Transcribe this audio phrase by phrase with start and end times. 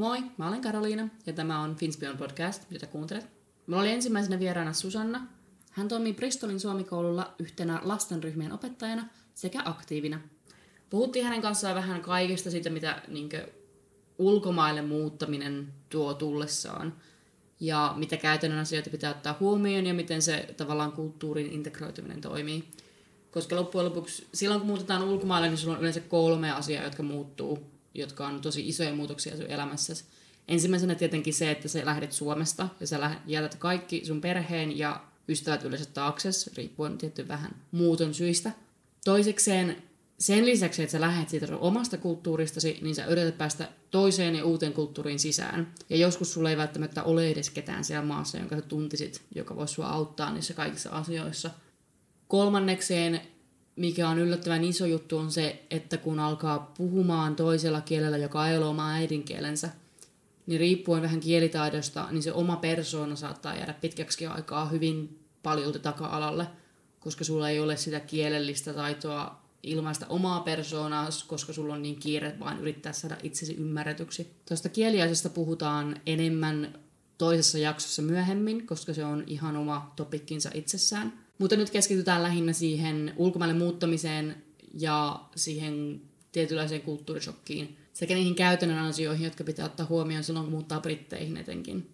[0.00, 3.26] Moi, mä olen Karoliina ja tämä on Finspion podcast, jota kuuntelet.
[3.66, 5.26] Mulla oli ensimmäisenä vieraana Susanna.
[5.70, 10.20] Hän toimii Bristolin suomikoululla yhtenä lastenryhmien opettajana sekä aktiivina.
[10.90, 13.48] Puhuttiin hänen kanssaan vähän kaikesta siitä, mitä niinkö,
[14.18, 16.94] ulkomaille muuttaminen tuo tullessaan
[17.60, 22.64] ja mitä käytännön asioita pitää ottaa huomioon ja miten se tavallaan kulttuurin integroituminen toimii.
[23.30, 27.79] Koska loppujen lopuksi, silloin kun muutetaan ulkomaille, niin sulla on yleensä kolme asiaa, jotka muuttuu,
[27.94, 30.04] jotka on tosi isoja muutoksia sun elämässäsi.
[30.48, 35.64] Ensimmäisenä tietenkin se, että sä lähdet Suomesta ja sä jätät kaikki sun perheen ja ystävät
[35.64, 38.52] yleensä taakse, riippuen tietty vähän muuton syistä.
[39.04, 39.82] Toisekseen
[40.18, 44.72] sen lisäksi, että sä lähdet siitä omasta kulttuuristasi, niin sä yrität päästä toiseen ja uuteen
[44.72, 45.74] kulttuuriin sisään.
[45.90, 49.74] Ja joskus sulla ei välttämättä ole edes ketään siellä maassa, jonka sä tuntisit, joka voisi
[49.74, 51.50] sua auttaa niissä kaikissa asioissa.
[52.28, 53.20] Kolmannekseen,
[53.76, 58.56] mikä on yllättävän iso juttu, on se, että kun alkaa puhumaan toisella kielellä, joka ei
[58.56, 59.70] ole oma äidinkielensä,
[60.46, 66.46] niin riippuen vähän kielitaidosta, niin se oma persoona saattaa jäädä pitkäksi aikaa hyvin paljolti taka-alalle,
[67.00, 72.36] koska sulla ei ole sitä kielellistä taitoa ilmaista omaa persoonaa, koska sulla on niin kiire
[72.40, 74.30] vaan yrittää saada itsesi ymmärretyksi.
[74.48, 76.78] Tuosta kieliaisesta puhutaan enemmän
[77.18, 81.12] toisessa jaksossa myöhemmin, koska se on ihan oma topikkinsa itsessään.
[81.40, 84.42] Mutta nyt keskitytään lähinnä siihen ulkomaille muuttamiseen
[84.80, 86.00] ja siihen
[86.32, 91.90] tietynlaiseen kulttuurishokkiin sekä niihin käytännön asioihin, jotka pitää ottaa huomioon silloin, kun muuttaa Britteihin etenkin.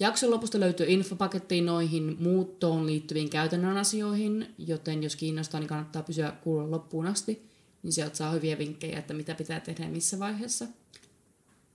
[0.00, 6.32] Jakson lopusta löytyy infopaketti noihin muuttoon liittyviin käytännön asioihin, joten jos kiinnostaa, niin kannattaa pysyä
[6.44, 7.42] kuulla loppuun asti,
[7.82, 10.66] niin sieltä saa hyviä vinkkejä, että mitä pitää tehdä missä vaiheessa.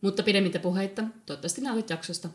[0.01, 2.29] Mutta pidemmittä puheitta, toivottavasti nautit jaksosta.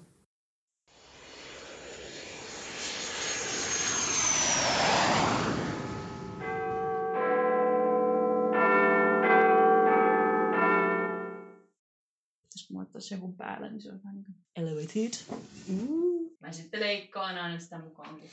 [12.94, 15.38] Jos joku päällä, niin se on vähän niin kuin elevated.
[15.68, 16.30] Mm.
[16.40, 18.28] Mä sitten leikkaan aina sitä mukaan, kun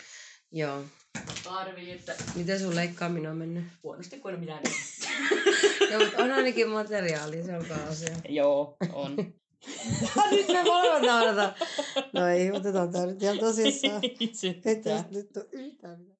[0.51, 0.83] Joo.
[1.43, 3.63] tarvii, että Miten sun leikkaaminen on mennyt?
[3.83, 4.63] huonosti kuin mitään.
[5.91, 8.15] Joo, mutta on ainakin materiaali, se on asia.
[8.29, 9.15] Joo, on.
[10.31, 11.53] nyt me molemmat naurataan.
[12.13, 14.01] No ei, otetaan tää nyt ihan tosissaan.
[14.65, 16.17] Ei tästä nyt ole yhtään mitään.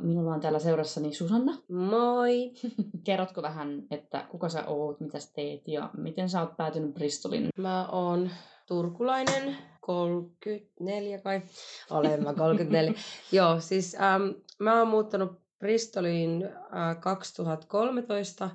[0.00, 1.52] Minulla on täällä seurassani Susanna.
[1.68, 2.52] Moi!
[3.06, 7.48] Kerrotko vähän, että kuka sä oot, mitä sä teet ja miten sä oot päätynyt Bristolin?
[7.56, 8.30] Mä oon
[8.66, 11.42] turkulainen, 34 kai.
[11.90, 12.94] Olen mä 34.
[13.32, 14.22] Joo, siis ähm,
[14.58, 18.50] mä oon muuttanut Bristoliin äh, 2013.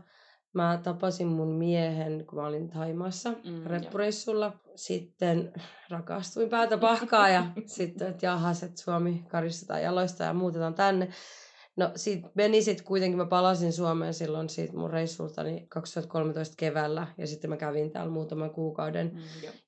[0.53, 4.53] Mä tapasin mun miehen, kun mä olin Taimaassa mm, reppureissulla.
[4.75, 5.53] Sitten
[5.89, 11.09] rakastuin päätä pahkaa ja sitten, että jahas, että Suomi karistetaan jaloista ja muutetaan tänne.
[11.75, 17.27] No sit meni sitten kuitenkin, mä palasin Suomeen silloin siitä mun reissultani 2013 keväällä ja
[17.27, 19.21] sitten mä kävin täällä muutaman kuukauden mm,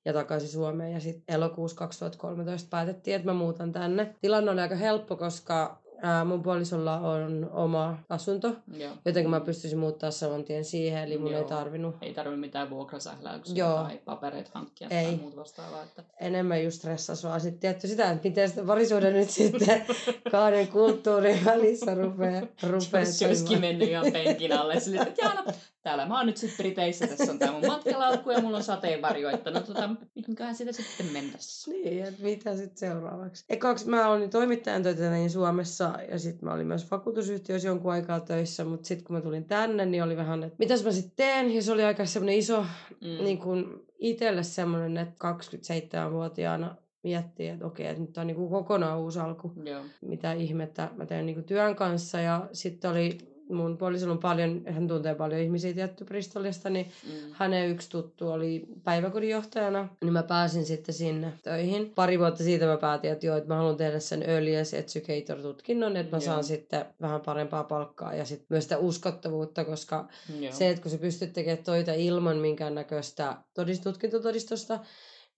[0.05, 4.15] ja takaisin Suomeen ja sitten elokuussa 2013 päätettiin, että mä muutan tänne.
[4.21, 8.91] Tilanne on aika helppo, koska Ää, mun puolisolla on oma asunto, Joo.
[9.05, 11.41] joten mä pystyisin muuttaa saman tien siihen, eli mun Joo.
[11.41, 11.95] ei tarvinnut.
[12.01, 15.05] Ei tarvinnut mitään vuokrasähläyksiä tai papereita hankkia ei.
[15.05, 15.83] tai muuta vastaavaa.
[15.83, 16.03] Että...
[16.21, 19.85] Enemmän just stressas vaan sitten tietty sitä, että miten sitä parisuuden nyt sitten
[20.31, 24.79] kahden kulttuurin välissä rupeaa rupeaa Olisikin mennyt ihan penkin alle.
[24.79, 25.43] Sille, että Jaana,
[25.85, 29.29] täällä mä oon nyt sitten Briteissä, tässä on tää mun matkalaukku ja mulla on sateenvarjo,
[29.29, 31.37] että no tota, mihinköhän sitä sitten mennä.
[31.67, 33.45] Niin, että mitä sitten seuraavaksi.
[33.49, 38.19] Ekaksi mä olin toimittajan töitä niin Suomessa ja sitten mä olin myös vakuutusyhtiössä jonkun aikaa
[38.19, 41.55] töissä, mutta sitten kun mä tulin tänne, niin oli vähän, että mitäs mä sitten teen,
[41.55, 42.61] ja se oli aika semmoinen iso,
[43.01, 43.23] mm.
[43.23, 43.65] niin kuin
[43.99, 49.53] itselle semmoinen, että 27-vuotiaana miettii, että okei, että nyt on niin kuin kokonaan uusi alku.
[49.63, 49.81] Joo.
[50.01, 52.19] Mitä ihmettä mä teen niin kuin työn kanssa.
[52.19, 57.11] Ja sitten oli mun puolisolla on paljon, hän tuntee paljon ihmisiä tietty Bristolista, niin mm.
[57.31, 61.91] hänen yksi tuttu oli päiväkodin johtajana, niin mä pääsin sitten sinne töihin.
[61.95, 66.15] Pari vuotta siitä mä päätin, että joo, että mä haluan tehdä sen Earliest Educator-tutkinnon, että
[66.15, 70.07] mä saan sitten vähän parempaa palkkaa ja sitten myös sitä uskottavuutta, koska
[70.39, 70.53] joo.
[70.53, 74.79] se, että kun sä pystyt tekemään toita ilman minkäännäköistä todistutkintotodistusta,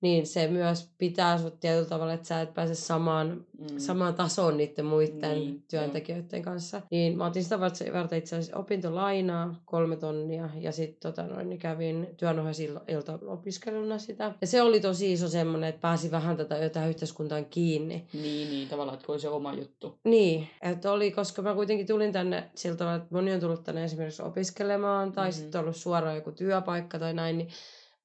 [0.01, 3.77] niin se myös pitää sut tietyllä tavalla, että sä et pääse samaan, mm.
[3.77, 6.43] samaan tasoon niiden muiden niin, työntekijöiden jo.
[6.43, 6.81] kanssa.
[6.91, 11.59] Niin mä otin sitä varten itse asiassa opintolainaa kolme tonnia ja sitten tota noin, niin
[11.59, 14.33] kävin työnohjaisilta opiskeluna sitä.
[14.41, 18.07] Ja se oli tosi iso semmoinen, että pääsi vähän tätä tähän yhteiskuntaan kiinni.
[18.13, 19.99] Niin, niin tavallaan, että oli se oma juttu.
[20.03, 23.83] Niin, että oli, koska mä kuitenkin tulin tänne siltä tavalla, että moni on tullut tänne
[23.83, 25.41] esimerkiksi opiskelemaan tai mm-hmm.
[25.41, 27.49] sitten ollut suoraan joku työpaikka tai näin, niin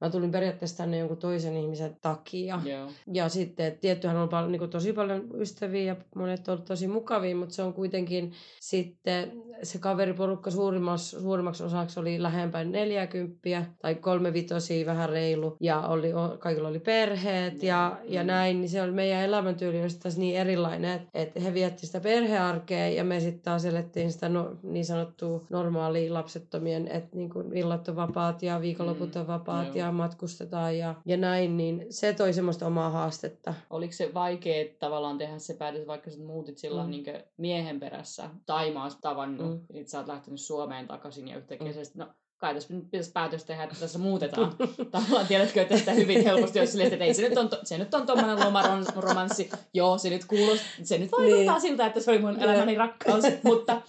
[0.02, 2.60] mä tulin periaatteessa tänne jonkun toisen ihmisen takia.
[2.64, 2.90] Joo.
[3.12, 7.36] Ja sitten et tiettyhän on paljon, niin tosi paljon ystäviä ja monet on tosi mukavia,
[7.36, 14.32] mutta se on kuitenkin sitten se kaveriporukka suurimmaksi, suurimmaksi osaksi oli lähempään 40 tai kolme
[14.32, 19.22] vitosia vähän reilu ja oli, kaikilla oli perheet ja, ja näin, niin se oli meidän
[19.22, 23.64] elämäntyyli oli taas niin erilainen, että, että he vietti sitä perhearkea ja me sitten taas
[23.64, 29.14] elettiin sitä no, niin sanottua normaalia lapsettomien, että niin kuin illat on vapaat ja viikonloput
[29.14, 29.20] mm.
[29.20, 29.76] on vapaat mm.
[29.76, 33.54] ja matkustetaan ja, ja näin, niin se toi semmoista omaa haastetta.
[33.70, 36.90] Oliko se vaikea tavallaan tehdä se päätös, vaikka sä muutit silloin mm.
[36.90, 37.04] niin
[37.36, 39.51] miehen perässä Taimaassa tavannut, mm.
[39.74, 41.84] Että sä oot lähtenyt Suomeen takaisin ja yhtäkkiä mm.
[41.84, 42.06] se, no
[42.42, 44.54] kai tässä nyt pitäisi päätös tehdä, että tässä muutetaan.
[44.90, 47.78] Tavallaan tiedätkö, että sitä hyvin helposti jos silleen, että ei se nyt on, to, se
[47.78, 49.50] nyt on tommonen lomaromanssi.
[49.74, 51.60] Joo, se nyt kuuluu, se nyt vaikuttaa niin.
[51.60, 53.82] siltä, että se oli mun elämäni rakkaus, mutta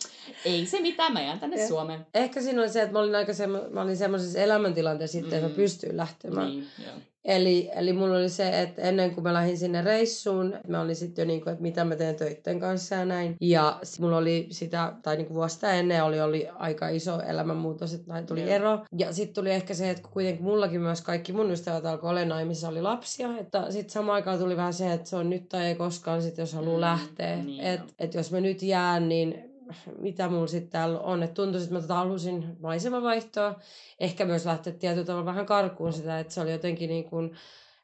[0.46, 1.68] ei se mitään, mä jään tänne ja.
[1.68, 2.06] Suomeen.
[2.14, 5.24] Ehkä siinä oli se, että mä olin aika semmo, mä olin semmoisessa elämäntilanteessa mm.
[5.24, 5.54] että mä mm.
[5.54, 6.48] pystyin lähtemään.
[6.48, 6.96] Niin, joo.
[7.26, 11.24] Eli, eli mulla oli se, että ennen kuin mä lähdin sinne reissuun, mä olin sitten
[11.24, 13.36] jo niin kuin, että mitä mä teen töitten kanssa ja näin.
[13.42, 18.22] Ja mulla oli sitä, tai niin kuin vuosta ennen oli, oli aika iso elämänmuutos, että
[18.22, 18.56] tuli yeah.
[18.56, 18.80] ero.
[18.98, 22.68] Ja sitten tuli ehkä se, että kuitenkin mullakin myös kaikki mun ystävät alkoi olla naimissa,
[22.68, 23.38] oli lapsia.
[23.38, 26.38] Että sitten samaan aikaan tuli vähän se, että se on nyt tai ei koskaan, sit
[26.38, 27.36] jos haluaa mm, lähteä.
[27.36, 29.53] Niin että et jos mä nyt jään, niin
[30.00, 31.24] mitä mulla sitten täällä on.
[31.24, 33.60] Että tuntui, että mä tota halusin maisemavaihtoa.
[34.00, 37.36] Ehkä myös lähteä tietyllä tavalla vähän karkuun sitä, että se oli jotenkin niin kuin,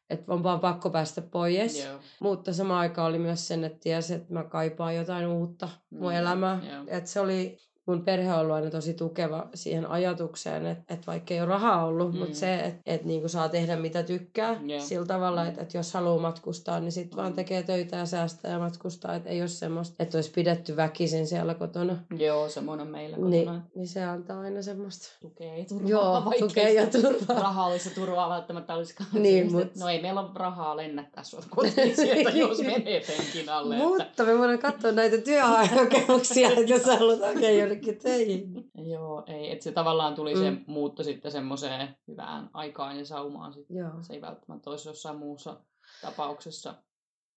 [0.09, 1.79] että on vaan pakko päästä pois.
[1.79, 1.99] Yeah.
[2.19, 6.21] Mutta sama aika oli myös sen, että tiesi, että mä kaipaan jotain uutta mun yeah.
[6.21, 6.59] elämää.
[6.63, 6.85] Yeah.
[6.87, 7.57] Että se oli
[7.89, 11.85] mun perhe on ollut aina tosi tukeva siihen ajatukseen, että, että vaikka ei ole rahaa
[11.85, 12.19] ollut, mm.
[12.19, 14.83] mutta se, että, että niin kuin saa tehdä mitä tykkää yeah.
[14.83, 17.21] sillä tavalla, että, että jos haluaa matkustaa, niin sitten mm.
[17.21, 21.27] vaan tekee töitä ja säästää ja matkustaa, että ei ole semmoista, että olisi pidetty väkisin
[21.27, 21.97] siellä kotona.
[22.17, 23.31] Joo, semmoinen meillä kotona.
[23.31, 25.07] Niin, niin se antaa aina semmoista.
[25.21, 25.89] Tukea ja turvaa.
[25.89, 27.39] Joo, tukea ja turvaa.
[27.39, 29.09] Rahaa olisi turvaa välttämättä olisikaan.
[29.19, 29.75] Niin, mut...
[29.75, 33.77] No ei meillä ole rahaa lennättää sua kotiin sieltä, jos menee penkin alle.
[33.77, 37.51] Mutta me voidaan katsoa näitä työhakemuksia, että jos haluat hakea
[37.87, 38.71] jonnekin töihin.
[38.93, 40.39] Joo, ei, että se tavallaan tuli mm.
[40.39, 43.77] se muutto sitten semmoiseen hyvään aikaan ja saumaan sitten.
[43.77, 43.91] Joo.
[44.01, 45.61] Se ei välttämättä olisi jossain muussa
[46.01, 46.75] tapauksessa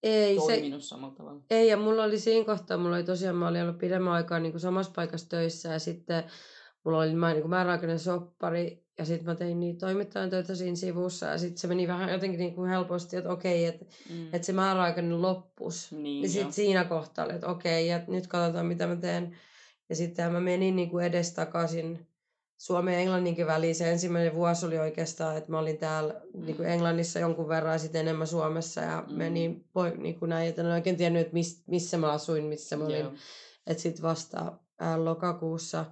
[0.03, 1.41] ei, toiminut se, samalla tavalla.
[1.51, 4.53] Ei, ja mulla oli siinä kohtaa, mulla oli tosiaan, mä olin ollut pidemmän aikaa niin
[4.53, 6.25] kuin samassa paikassa töissä ja sitten
[6.85, 10.77] mulla oli mä, niin kuin määräaikainen soppari ja sitten mä tein niitä toimittajan töitä siinä
[10.77, 14.27] sivussa ja sitten se meni vähän jotenkin niin kuin helposti, että okei, että mm.
[14.27, 15.93] että se määräaikainen loppus.
[15.93, 19.37] Niin, ja sitten siinä kohtaa oli, että okei, ja nyt katsotaan mitä mä teen
[19.93, 22.07] ja sitten mä menin niin kuin edestakaisin
[22.59, 23.75] Suomen ja Englanninkin väliin.
[23.75, 26.45] Se ensimmäinen vuosi oli oikeastaan, että mä olin täällä mm.
[26.45, 28.81] niin kuin Englannissa jonkun verran ja sitten enemmän Suomessa.
[28.81, 29.15] Ja mm.
[29.15, 29.65] menin
[29.99, 31.37] niin kuin näin, että en oikein tiennyt, että
[31.67, 32.97] missä mä asuin, missä mä olin.
[32.97, 33.13] Yeah.
[33.67, 34.53] Että sitten vasta
[34.97, 35.85] lokakuussa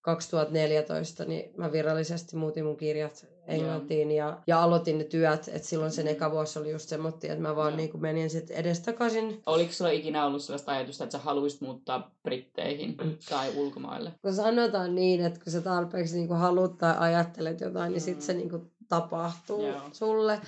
[0.00, 5.48] 2014 niin mä virallisesti muutin mun kirjat Englantiin ja, ja aloitin ne työt.
[5.48, 8.56] Että silloin sen eka vuosi oli just semmoinen, että mä vaan niin kuin menin sitten
[8.56, 9.42] edestakaisin.
[9.46, 12.96] Oliko sulla ikinä ollut sellaista ajatusta, että sä haluaisit muuttaa Britteihin
[13.30, 14.12] tai ulkomaille?
[14.22, 18.26] Kun sanotaan niin, että kun sä tarpeeksi niin kuin haluat tai ajattelet jotain, niin sitten
[18.26, 19.80] se niin kuin tapahtuu Joo.
[19.92, 20.40] sulle.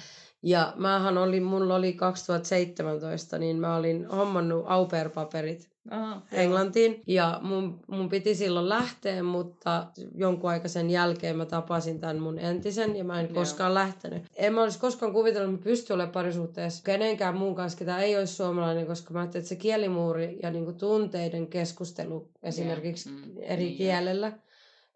[0.42, 7.02] Ja mähän oli, mulla oli 2017, niin mä olin hommannut au paperit Aha, Englantiin.
[7.06, 12.38] Ja mun, mun piti silloin lähteä, mutta jonkun aika sen jälkeen mä tapasin tämän mun
[12.38, 13.34] entisen ja mä en Joo.
[13.34, 14.22] koskaan lähtenyt.
[14.36, 18.16] En mä olisi koskaan kuvitellut, että mä pystyn olemaan parisuhteessa kenenkään muun kanssa, ketä ei
[18.18, 23.26] olisi suomalainen, koska mä ajattelin, että se kielimuuri ja niinku tunteiden keskustelu esimerkiksi yeah.
[23.26, 23.32] mm.
[23.42, 24.32] eri niin, kielellä,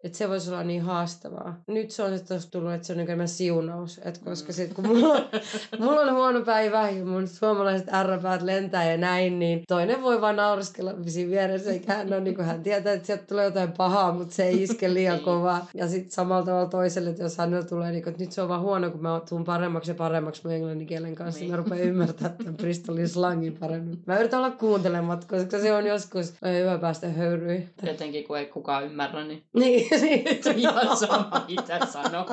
[0.03, 1.61] että se voisi olla niin haastavaa.
[1.67, 4.01] Nyt se on sitten tullut, että se on niin siunaus.
[4.05, 5.21] Et koska sit, kun mulla on,
[5.79, 10.35] mulla on huono päivä ja mun suomalaiset ärräpäät lentää ja näin, niin toinen voi vaan
[10.35, 11.71] nauriskella siinä vieressä.
[11.71, 14.63] Eikä hän, on, niin kuin hän tietää, että sieltä tulee jotain pahaa, mutta se ei
[14.63, 15.25] iske liian niin.
[15.25, 15.67] kovaa.
[15.73, 18.49] Ja sitten samalla tavalla toiselle, että jos hänellä tulee, niin kuin, että nyt se on
[18.49, 21.51] vaan huono, kun mä tuun paremmaksi ja paremmaksi mun englannin kielen kanssa, niin.
[21.51, 24.03] mä rupean ymmärtämään tämän Bristolin slangin paremmin.
[24.05, 27.69] Mä yritän olla kuuntelematta, koska se on joskus hyvä päästä höyryihin.
[27.83, 29.43] Jotenkin, kun ei kukaan ymmärrä, niin...
[29.53, 30.57] niin niin.
[30.57, 32.25] Ihan sama, mitä sanoo.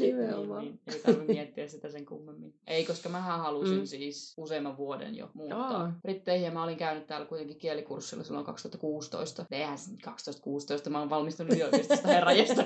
[0.00, 0.64] Nimenomaan.
[0.64, 2.54] Niin, niin, ei tarvitse miettiä sitä sen kummemmin.
[2.66, 3.86] Ei, koska mä halusin mm.
[3.86, 5.92] siis useamman vuoden jo muuttaa Aa.
[6.02, 6.44] Britteihin.
[6.44, 9.46] Ja mä olin käynyt täällä kuitenkin kielikurssilla silloin 2016.
[9.50, 12.64] Eihän 2016, mä oon valmistunut yliopistosta herrajasta.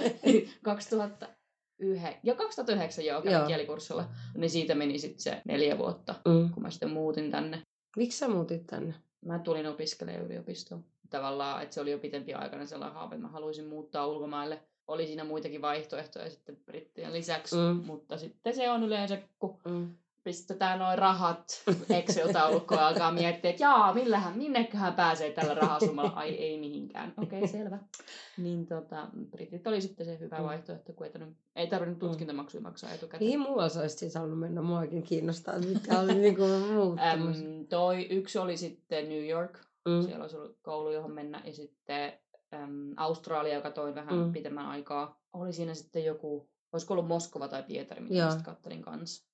[0.63, 1.29] 2000,
[1.79, 3.47] yhe, jo 2009 joo, kävin joo.
[3.47, 4.09] kielikurssilla.
[4.37, 6.51] Niin siitä meni sitten se neljä vuotta, mm.
[6.51, 7.63] kun mä sitten muutin tänne.
[7.97, 8.95] Miksi sä muutit tänne?
[9.25, 10.85] Mä tulin opiskelemaan yliopistoon
[11.17, 14.63] tavallaan, että se oli jo pitempi aikana sellainen haave, että mä haluaisin muuttaa ulkomaille.
[14.89, 17.83] Oli siinä muitakin vaihtoehtoja sitten brittien lisäksi, mm.
[17.87, 19.95] mutta sitten se on yleensä, kun mm.
[20.25, 26.11] pistetään noin rahat Excel-taulukkoon ja alkaa miettiä, että jaa, millähän, minneköhän pääsee tällä rahasummalla.
[26.11, 27.15] Ai ei mihinkään.
[27.23, 27.79] Okei, okay, selvä.
[28.39, 30.45] Niin tota, britit oli sitten se hyvä Mm.
[30.45, 33.25] vaihtoehto, kun ei tarvinnut, ei tarvinnut tutkintamaksuja maksaa etukäteen.
[33.25, 34.63] Mihin muualla sä olisit siis halunnut mennä?
[34.63, 36.43] Muakin kiinnostaa, mitkä oli niinku
[36.73, 37.47] muut tämmöiset.
[37.47, 39.59] Äm, toi yksi oli sitten New York.
[39.87, 40.03] Mm.
[40.03, 41.43] Siellä olisi ollut koulu, johon mennä.
[41.45, 42.13] Ja sitten
[42.55, 44.21] äm, Australia, joka toi vähän Mm.
[44.25, 44.33] mm.
[44.33, 45.21] pitemmän aikaa.
[45.33, 49.27] Oli siinä sitten joku, olisiko ollut Moskova tai Pietari, mitä sitten kattelin kanssa.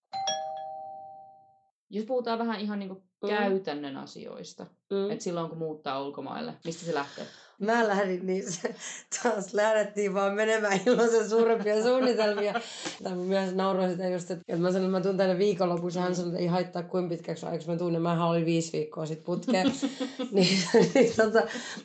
[1.90, 3.28] Jos puhutaan vähän ihan niinku Mm.
[3.28, 5.10] käytännön asioista, Mm.
[5.10, 7.26] että silloin kun muuttaa ulkomaille, mistä se lähtee?
[7.58, 8.74] Mä lähdin, niin se,
[9.22, 12.54] taas lähdettiin vaan menemään ilman sen suurempia suunnitelmia.
[13.02, 15.98] Tai mä myös nauroin sitä just, että, mä sanoin, että mä tuun tänne viikonlopuksi.
[15.98, 18.02] Hän sanoi, että ei haittaa kuin pitkäksi ajaksi mä tunnen.
[18.02, 19.66] Mähän olin viisi viikkoa sitten putkeen.
[20.32, 20.58] niin,
[20.94, 21.42] niin tota,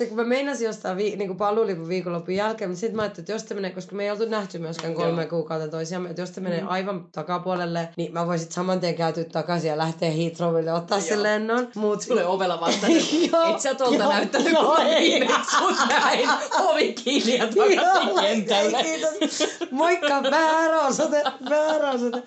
[0.08, 3.32] kun mä meinasin jostain vi, niin kuin paluulipun viikonlopun jälkeen, mutta sitten mä ajattelin, että
[3.32, 5.30] jos te menee, koska me ei oltu nähty myöskään kolme Joo.
[5.30, 6.68] kuukautta toisiamme, että jos te menee Mm.
[6.70, 11.24] aivan takapuolelle, niin mä voisin saman tien kääntyä takaisin ja lähteä Heathrowille ottaa sen Joo.
[11.24, 11.68] lennon.
[11.76, 12.92] Mut, Tulee ovella vastaan,
[13.54, 14.78] et sä tuolta näyttänyt, joo,
[15.60, 15.78] kun ei.
[15.78, 16.30] viimeksi sut näin.
[16.68, 18.78] Ovi kiinni ja takaisin Joo, kentälle.
[18.78, 19.44] ei, kiitos.
[19.72, 22.24] Moikka, väärä osoite, väärä osoite.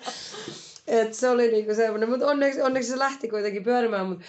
[0.87, 4.05] Et se oli niinku semmoinen, mutta onneksi, onneksi se lähti kuitenkin pyörimään.
[4.05, 4.21] Mut,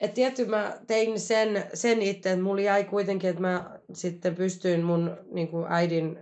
[0.00, 4.82] et tietty mä tein sen, sen itse, että mulla jäi kuitenkin, että mä sitten pystyin
[4.82, 6.18] mun niinku äidin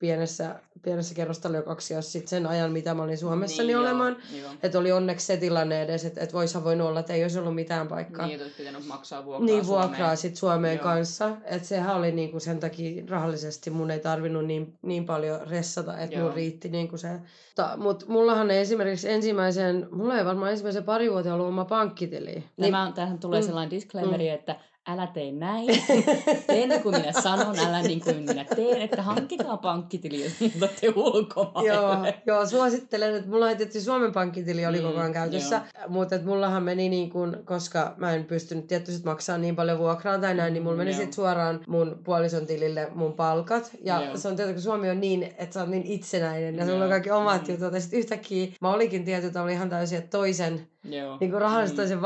[0.00, 4.16] pienessä, pienessä kerrostaliokaksi sit sen ajan, mitä mä olin Suomessa, niin, joo, olemaan.
[4.62, 7.54] Että oli onneksi se tilanne edes, että et voisihan voinut olla, että ei olisi ollut
[7.54, 8.26] mitään paikkaa.
[8.26, 10.16] Niin, että pitänyt maksaa vuokraa Niin vuokraa Suomeen.
[10.16, 10.82] sit Suomeen Joo.
[10.84, 11.36] kanssa.
[11.44, 16.18] Että sehän oli niinku sen takia rahallisesti mun ei tarvinnut niin, niin paljon ressata, että
[16.18, 17.08] mun riitti niinku se.
[17.54, 22.30] Ta, mut mullahan ei esimerkiksi ensimmäisen, mulla ei varmaan ensimmäisen pari vuotta ollut oma pankkitili.
[22.32, 23.46] Niin, Tämä, on- tähän tulee Mm.
[23.46, 24.56] sellainen disclaimeri, että
[24.88, 25.66] älä tee näin.
[26.46, 28.82] Tee niin kuin minä sanon, älä niin kuin minä teen.
[28.82, 31.68] Että hankkikaa pankkitili, jos muutatte ulkomaille.
[31.72, 36.14] Joo, joo, suosittelen, että mulla ei tietysti Suomen pankkitili oli Mm, koko ajan käytössä, mutta
[36.14, 40.34] että mullahan meni niin kuin, koska mä en pystynyt tietysti maksaa niin paljon vuokraa tai
[40.34, 40.96] näin, niin mulla meni Joo.
[40.96, 43.70] sitten suoraan mun puolison tilille mun palkat.
[43.84, 44.16] Ja Joo.
[44.16, 46.84] se on tietysti, kun Suomi on niin, että sä oot niin itsenäinen ja sulla Joo.
[46.84, 47.54] on kaikki omat Mm.
[47.54, 47.74] jutut.
[47.74, 51.16] Ja sitten yhtäkkiä mä olikin tietyllä oli ihan täysin että toisen, Joo.
[51.20, 52.00] niin kuin rahallisesti Mm.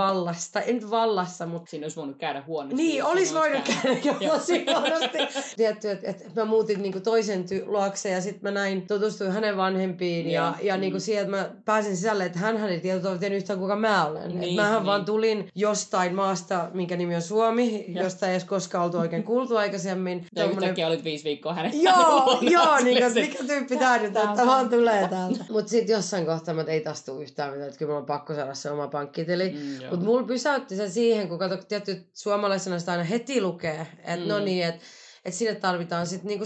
[0.53, 2.77] Tai ei nyt vallassa, mutta Siinä olisi voinut käydä huonosti.
[2.77, 4.39] niin, olisi voinut käydä jo Joo.
[4.39, 5.19] tosi huonosti.
[5.57, 9.57] Tietty, että et mä muutin niinku toisen ty- luokse ja sitten mä näin, tutustuin hänen
[9.57, 11.01] vanhempiin ja, ja niinku Mm.
[11.01, 14.29] siihen, että mä pääsin sisälle, että hän ei tiedä yhtään kuka mä olen.
[14.29, 14.87] Niin, Niin, mähän niin.
[14.87, 18.05] vaan tulin jostain maasta, minkä nimi on Suomi, Joo.
[18.05, 20.27] josta ei edes koskaan oltu oikein kuultu aikaisemmin.
[20.37, 24.17] Ja Tommonen- yhtäkkiä olit viisi viikkoa hänen Joo, joo, niin kuin, mikä tyyppi tää nyt,
[24.17, 25.45] että vaan tulee täältä.
[25.51, 28.35] Mutta sitten jossain kohtaa, että ei taas tule yhtään mitään, että kyllä mulla on pakko
[28.35, 29.51] saada se oma pankkitili.
[29.51, 29.87] Mm.
[29.91, 34.29] Mutta mulla pysäytti se siihen, kun kato, tietty suomalaisena sitä aina heti lukee, että Mm.
[34.29, 34.81] no niin, että
[35.25, 36.45] et sinne tarvitaan sitten niinku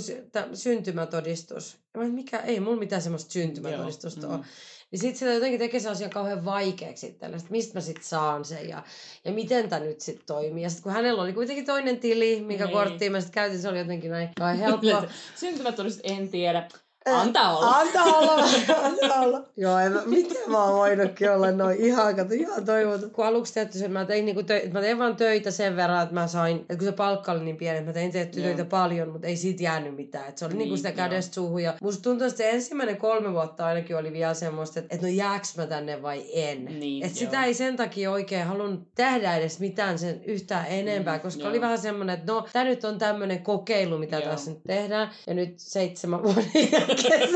[0.54, 1.76] syntymätodistus.
[1.94, 4.38] Ja mä, mikä, ei mulla mitään semmoista syntymätodistusta Joo, ole.
[4.38, 4.44] mm.
[4.90, 8.44] Niin sitten sitä jotenkin tekee se asian kauhean vaikeaksi itselle, että mistä mä sitten saan
[8.44, 8.82] sen ja,
[9.24, 10.62] ja miten tämä nyt sitten toimii.
[10.62, 12.72] Ja sitten kun hänellä oli kuitenkin toinen tili, mikä Niin.
[12.72, 15.04] korttiin mä sitten käytin, se oli jotenkin näin kai helppoa.
[15.40, 16.68] Syntymätodistus en tiedä.
[17.06, 17.70] Antaa olla.
[17.70, 18.32] Antaa olla,
[18.88, 19.42] antaa olla.
[19.56, 23.10] Joo, en mä, miten mä oon voinutkin olla noin ihan, kato, ihan toivottu.
[23.10, 26.14] Kun aluksi tietysti, että mä tein, niinku tö, mä tein vaan töitä sen verran, että
[26.14, 28.46] mä sain, että kun se palkka oli niin pieni, että mä tein tehty Joo.
[28.48, 30.28] töitä paljon, mutta ei siitä jäänyt mitään.
[30.28, 30.96] Että se oli niin, niinku Niin, sitä joo.
[31.08, 31.62] kädestä suuhun.
[31.62, 35.12] Ja musta tuntuu, että se ensimmäinen kolme vuotta ainakin oli vielä semmoista, että, että no
[35.12, 36.64] jääks mä tänne vai en.
[36.64, 37.30] Niin, että joo.
[37.30, 41.50] sitä ei sen takia oikein halunnut tehdä edes mitään sen yhtään enempää, Mm, koska joo.
[41.50, 44.30] oli vähän semmoinen, että no, tämä nyt on tämmöinen kokeilu, mitä Joo.
[44.30, 45.10] tässä nyt tehdään.
[45.26, 46.50] Ja nyt seitsemän vuoden
[46.96, 47.28] se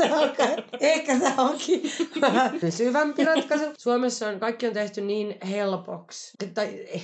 [0.79, 1.81] ehkä tämä onkin
[2.21, 3.65] vähän pysyvämpi ratkaisu.
[3.77, 7.03] Suomessa on, kaikki on tehty niin helpoksi, tai ei,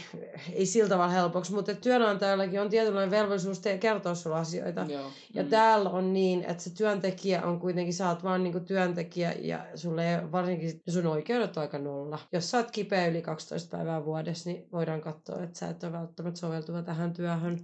[0.53, 4.86] ei sillä tavalla helpoksi, mutta työnantajallakin on tietynlainen velvollisuus te- kertoa sulle asioita.
[4.89, 5.12] Joo.
[5.34, 5.50] Ja mm.
[5.50, 10.15] täällä on niin, että se työntekijä on kuitenkin, sä oot vaan niinku työntekijä ja sulle
[10.15, 12.20] ei, varsinkin sun oikeudet on aika nolla.
[12.32, 15.91] Jos sä oot kipeä yli 12 päivää vuodessa, niin voidaan katsoa, että sä et ole
[15.91, 17.60] välttämättä soveltuva tähän työhön.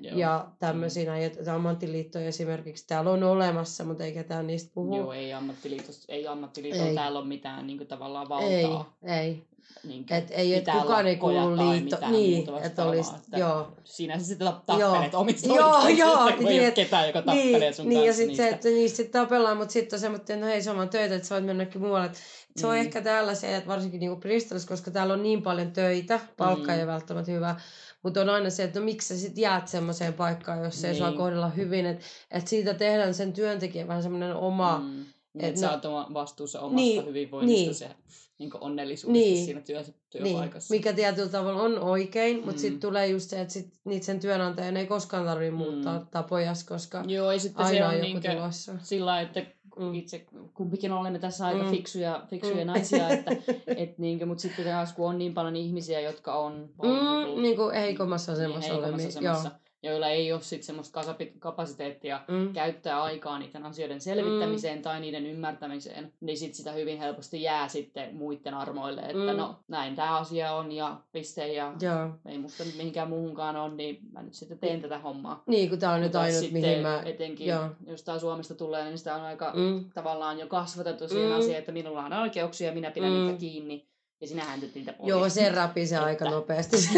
[0.00, 0.18] Joo.
[0.18, 4.96] Ja tämmöisiä näitä ammattiliittoja esimerkiksi täällä on olemassa, mutta ei ketään niistä puhu.
[4.96, 6.94] Joo, ei ammattiliitosta, ei ammattiliitolla Ei.
[6.94, 8.96] täällä ole mitään niin kuin, tavallaan ei, valtaa.
[9.04, 9.42] ei.
[9.84, 11.96] Niin Et ei, et kukaan ei kuulu liitto.
[12.10, 13.68] Niin, että vastaavaa, olisi, että joo.
[13.84, 15.20] Siinä sä sitten tappelet Joo.
[15.20, 17.98] omista Joo, oikeuksista, joo, kun niin, ei ole et- ketään, joka tappelee niin, sun niin,
[18.00, 20.62] ja kanssa sitten se, että niistä sitten tapellaan, mutta sitten on semmoinen, että no hei,
[20.62, 22.06] se on töitä, että sä voit mennä jonnekin muualle.
[22.06, 22.16] Et
[22.56, 22.80] Se on Mm.
[22.80, 26.78] ehkä täällä se, että varsinkin niinku Bristolissa, koska täällä on niin paljon töitä, palkka Mm.
[26.78, 27.56] ei ole välttämättä hyvä,
[28.02, 30.98] mutta on aina se, että no miksi sä sitten jäät semmoiseen paikkaan, jos ei Niin.
[30.98, 35.04] sua kohdella hyvin, että et siitä tehdään sen työntekijän vähän semmoinen oma, Mm.
[35.34, 37.90] Niin, et että sä no- oot oma vastuussa omasta Niin, hyvinvoinnista niin.
[37.90, 37.96] ja
[38.38, 39.44] niin onnellisuudesta Niin.
[39.44, 40.74] siinä työ, niin, työpaikassa.
[40.74, 42.58] mikä tietyllä tavalla on oikein, mutta Mm.
[42.58, 46.06] sitten tulee just se, että sit, niitä sen työnantajan ei koskaan tarvitse muuttaa Mm.
[46.10, 48.74] tapojas, koska Joo, ja sitten se aina on on joku niinkö tulossa.
[48.82, 49.46] sillä että
[49.80, 49.94] mm.
[49.94, 51.70] itse kumpikin olemme tässä aika mm.
[51.70, 52.66] fiksuja, fiksuja mm.
[52.66, 53.30] naisia, että
[53.66, 56.68] et niinkö, mutta sitten taas kun on niin paljon ihmisiä, jotka on...
[56.82, 59.50] Mm, niin kuin heikommassa asemassa niin, heikommassa asemassa.
[59.82, 62.52] Joilla ei ole sit semmoista kapasiteettia mm.
[62.52, 64.82] käyttää aikaa niiden asioiden selvittämiseen mm.
[64.82, 69.38] tai niiden ymmärtämiseen, niin sit sitä hyvin helposti jää sitten muiden armoille, että mm.
[69.38, 72.10] no näin tämä asia on ja piste ja Joo.
[72.26, 75.42] ei musta nyt mihinkään muuhunkaan on, niin mä nyt sitten teen tätä hommaa.
[75.46, 77.02] Niin, kun tämä on nyt ainut, sitten, mihin mä...
[77.04, 77.68] Etenkin, Joo.
[77.86, 79.90] jos tämä Suomesta tulee, niin sitä on aika mm.
[79.94, 81.38] tavallaan jo kasvatettu siihen mm.
[81.38, 83.18] asiaan, että minulla on oikeuksia ja minä pidän mm.
[83.18, 83.89] niitä kiinni.
[84.20, 85.08] Ja sinä häntyt niitä pois.
[85.08, 86.76] Joo, se rapi se aika nopeasti.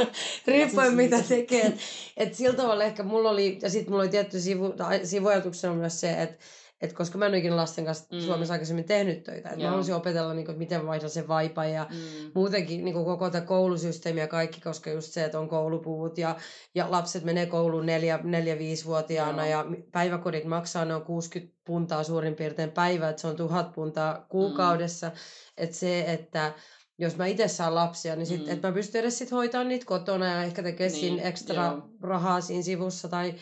[0.46, 1.66] Riippuen mitä tekee.
[1.66, 1.78] Et,
[2.16, 6.22] et sillä tavalla ehkä mulla oli, ja sitten mulla oli tietty sivu, sivuajatuksena myös se,
[6.22, 6.44] että
[6.84, 8.20] et koska mä en ole ikinä lasten kanssa mm.
[8.20, 9.48] Suomessa aikaisemmin tehnyt töitä.
[9.48, 12.30] Et mä haluaisin opetella, niin kuin, miten vaihdan sen vaipan ja mm.
[12.34, 16.36] muutenkin niin kuin, koko tämä koulusysteemi ja kaikki, koska just se, että on koulupuvut ja,
[16.74, 23.22] ja lapset menee kouluun 4-5-vuotiaana ja päiväkodit maksaa noin 60 puntaa suurin piirtein päivä, että
[23.22, 25.08] se on tuhat puntaa kuukaudessa.
[25.08, 25.14] Mm.
[25.56, 26.52] Että se, että
[26.98, 28.52] jos mä itse saan lapsia, niin sit, mm.
[28.52, 31.88] että mä pystyn edes sit hoitamaan niitä kotona ja ehkä tekemään niin, siinä ekstra joo.
[32.02, 33.34] rahaa siinä sivussa tai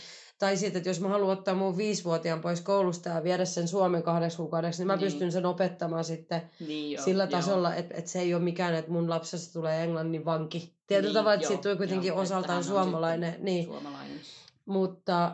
[0.43, 4.03] tai sitten, että jos mä haluan ottaa mun viisivuotiaan pois koulusta ja viedä sen Suomen
[4.03, 5.05] kahdeksi kuukaudeksi, niin mä niin.
[5.05, 8.91] pystyn sen opettamaan sitten niin jo, sillä tasolla, että, että se ei ole mikään, että
[8.91, 10.73] mun lapsesta tulee englannin vanki.
[10.87, 13.35] Tietyllä niin, tavalla, että siitä tulee kuitenkin jo, osaltaan suomalainen.
[13.39, 13.65] Niin.
[13.65, 14.21] suomalainen.
[14.67, 15.33] Mutta,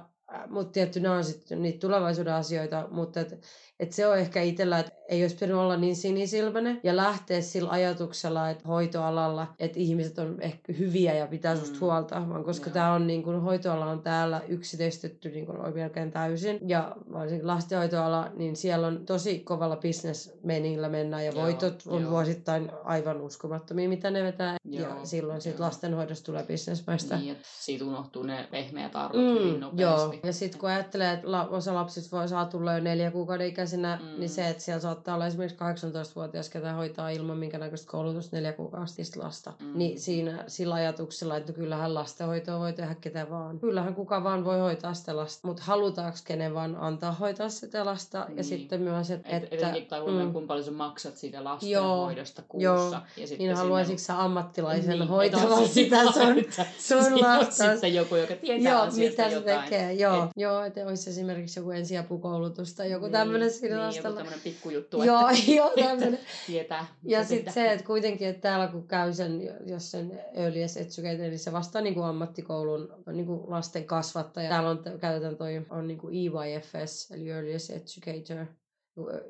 [0.49, 3.45] mutta tietty nämä on sitten niitä tulevaisuuden asioita, mutta et,
[3.81, 7.71] et se on ehkä itsellä, että ei olisi pitänyt olla niin sinisilmäinen ja lähteä sillä
[7.71, 11.81] ajatuksella, että hoitoalalla, että ihmiset on ehkä hyviä ja pitää susta mm.
[11.81, 16.59] huolta, vaan koska tämä on niin kuin, hoitoala on täällä yksityistetty niin kuin melkein täysin
[16.69, 22.11] ja varsinkin lastenhoitoala, niin siellä on tosi kovalla bisnesmenillä mennään ja voitot joo, on joo.
[22.11, 27.17] vuosittain aivan uskomattomia, mitä ne vetää joo, ja silloin sitten lastenhoidosta tulee bisnesmäistä.
[27.17, 29.83] Niin, että siitä unohtuu ne pehmeät arvot mm, hyvin nopeasti.
[29.83, 33.99] Joo, ja sitten kun ajattelee, että osa lapsista voi saa tulla jo neljä kuukauden ikäisenä,
[34.03, 34.21] mm.
[34.21, 39.21] niin se, että siellä saattaa olla esimerkiksi 18-vuotias, ketä hoitaa ilman näköistä koulutusta neljä kuukautista
[39.21, 39.53] lasta.
[39.61, 39.79] Mm.
[39.79, 43.59] Niin siinä sillä ajatuksella, että kyllähän lastenhoitoa voi tehdä ketä vaan.
[43.59, 48.25] Kyllähän kuka vaan voi hoitaa sitä lasta, mutta halutaanko kenen vaan antaa hoitaa sitä lasta.
[48.29, 48.37] Niin.
[48.37, 49.29] Ja sitten myös, että...
[49.29, 50.33] Et, etenkin tai mm.
[50.33, 52.65] kuinka paljon sä maksat siitä lastenhoidosta kuussa.
[52.65, 52.93] Joo.
[53.17, 56.45] Ja sitten niin haluaisitko sä ammattilaisen niin, hoitamaan sitä sun,
[56.79, 57.73] sun lasta?
[57.73, 59.93] Sitten joku, joka tietää Joo, mitä se tekee.
[59.93, 64.09] Joo, et, Joo että olisi esimerkiksi joku ensiapukoulutus tai joku niin, tämmöinen siinä niin, lastalla.
[64.09, 65.03] Joku tämmöinen pikkujuttu.
[65.03, 66.19] Joo, joo, tämmöinen.
[66.47, 66.87] Tietää.
[67.03, 71.39] Ja sitten se, että kuitenkin, että täällä kun käy sen, jos sen early educator, niin
[71.39, 74.49] se vastaa niin kuin ammattikoulun niin kuin lasten kasvattaja.
[74.49, 78.47] Täällä on, käytetään toi, on niin kuin EYFS, eli Early Educator.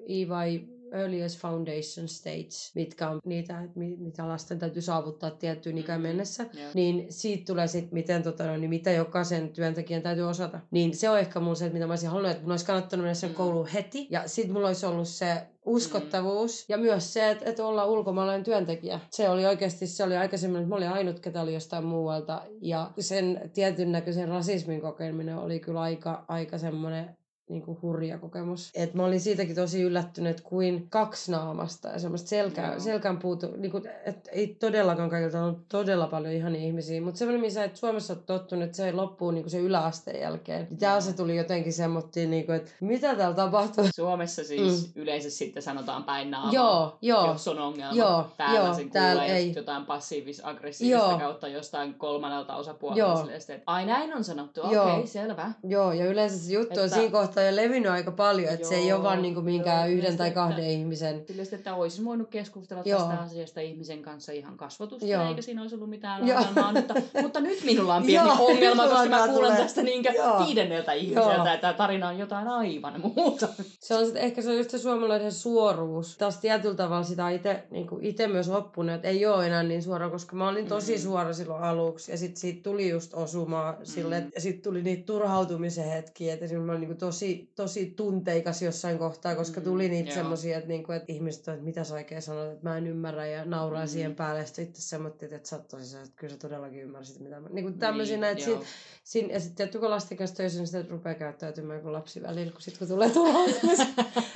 [0.08, 6.08] EY Earliest Foundation States, mitkä on niitä, mitä lasten täytyy saavuttaa tiettyyn ikään mm-hmm.
[6.08, 6.74] mennessä, yeah.
[6.74, 10.60] niin siitä tulee sitten, miten, tota, no, niin mitä jokaisen työntekijän täytyy osata.
[10.70, 13.04] Niin se on ehkä mun se, että mitä mä olisin halunnut, että mun olisi kannattanut
[13.04, 13.34] mennä sen mm.
[13.34, 16.72] kouluun heti, ja sitten mulla olisi ollut se uskottavuus mm.
[16.72, 19.00] ja myös se, että, että olla ulkomaalainen työntekijä.
[19.10, 22.90] Se oli oikeasti, se oli aikaisemmin, että mä olin ainut, ketä oli jostain muualta ja
[22.98, 27.17] sen tietyn näköisen rasismin kokeminen oli kyllä aika, aika semmoinen
[27.48, 28.70] niin kuin hurja kokemus.
[28.74, 32.80] Et mä olin siitäkin tosi yllättynyt, kuin kaksi naamasta ja semmoista selkä, no.
[32.80, 33.46] selkään puutu.
[33.56, 37.76] Niin kuin, et ei todellakaan kaikilta on todella paljon ihan ihmisiä, mutta semmoinen, missä et
[37.76, 40.66] Suomessa on tottunut, että se loppuu niin kuin se yläasteen jälkeen.
[40.70, 43.84] Niin täällä se tuli jotenkin semmoittiin, niin kuin, että mitä täällä tapahtuu.
[43.94, 45.02] Suomessa siis mm.
[45.02, 47.26] yleensä sitten sanotaan päin naamaa, joo, joo.
[47.26, 47.94] jos on ongelma.
[47.94, 49.52] Joo, täällä joo, sen täällä ei.
[49.56, 53.32] jotain passiivis-aggressiivista kautta jostain kolmannelta osapuolelta.
[53.32, 55.52] Että ai näin on sanottu, okei, okay, selvä.
[55.64, 56.82] Joo, ja yleensä se juttu että...
[56.82, 59.40] on siinä kohtaa, kohtaa jo levinnyt aika paljon, että Joo, se ei ole vaan niinku
[59.40, 61.24] minkään joo, yhden tai kahden että, ihmisen.
[61.24, 62.98] Kyllä, että olisin voinut keskustella Joo.
[62.98, 65.28] tästä asiasta ihmisen kanssa ihan kasvatusta, Joo.
[65.28, 69.08] eikä siinä olisi ollut mitään ongelmaa, mutta, mutta nyt minulla on pieni Joo, ongelma, koska
[69.08, 69.56] mä kuulen tulee.
[69.56, 70.12] tästä niinkö
[70.46, 73.48] viidenneltä ihmiseltä, että tarina on jotain aivan muuta.
[73.80, 76.16] Se on sitten ehkä se on just se suomalainen suoruus.
[76.18, 80.36] Taas tietyllä tavalla sitä itse niinku myös oppunut, että ei ole enää niin suora, koska
[80.36, 81.00] mä olin tosi mm.
[81.00, 83.78] suora silloin aluksi ja sitten siitä tuli just osumaa mm.
[83.82, 88.98] sille, ja sitten tuli niitä turhautumisen hetkiä, että mä olin niinku tosi tosi, tunteikas jossain
[88.98, 92.52] kohtaa, koska tuli mm, niitä semmoisia, että, niinku, että ihmiset että mitä sä oikein sanot,
[92.52, 93.88] että mä en ymmärrä ja nauraa mm.
[93.88, 94.40] siihen päälle.
[94.40, 97.48] Ja sitten semmoittiin, että sä oot tosi että kyllä sä todellakin ymmärsit, mitä mä...
[97.48, 98.44] Niinku tämmöisiä niin, näitä.
[98.44, 98.58] Sit,
[99.04, 102.60] sin, ja sitten kun lasten kanssa töissä, niin sitä rupeaa käyttäytymään kuin lapsi välillä, kun
[102.60, 104.28] sitten kun tulee turhautumisvuote.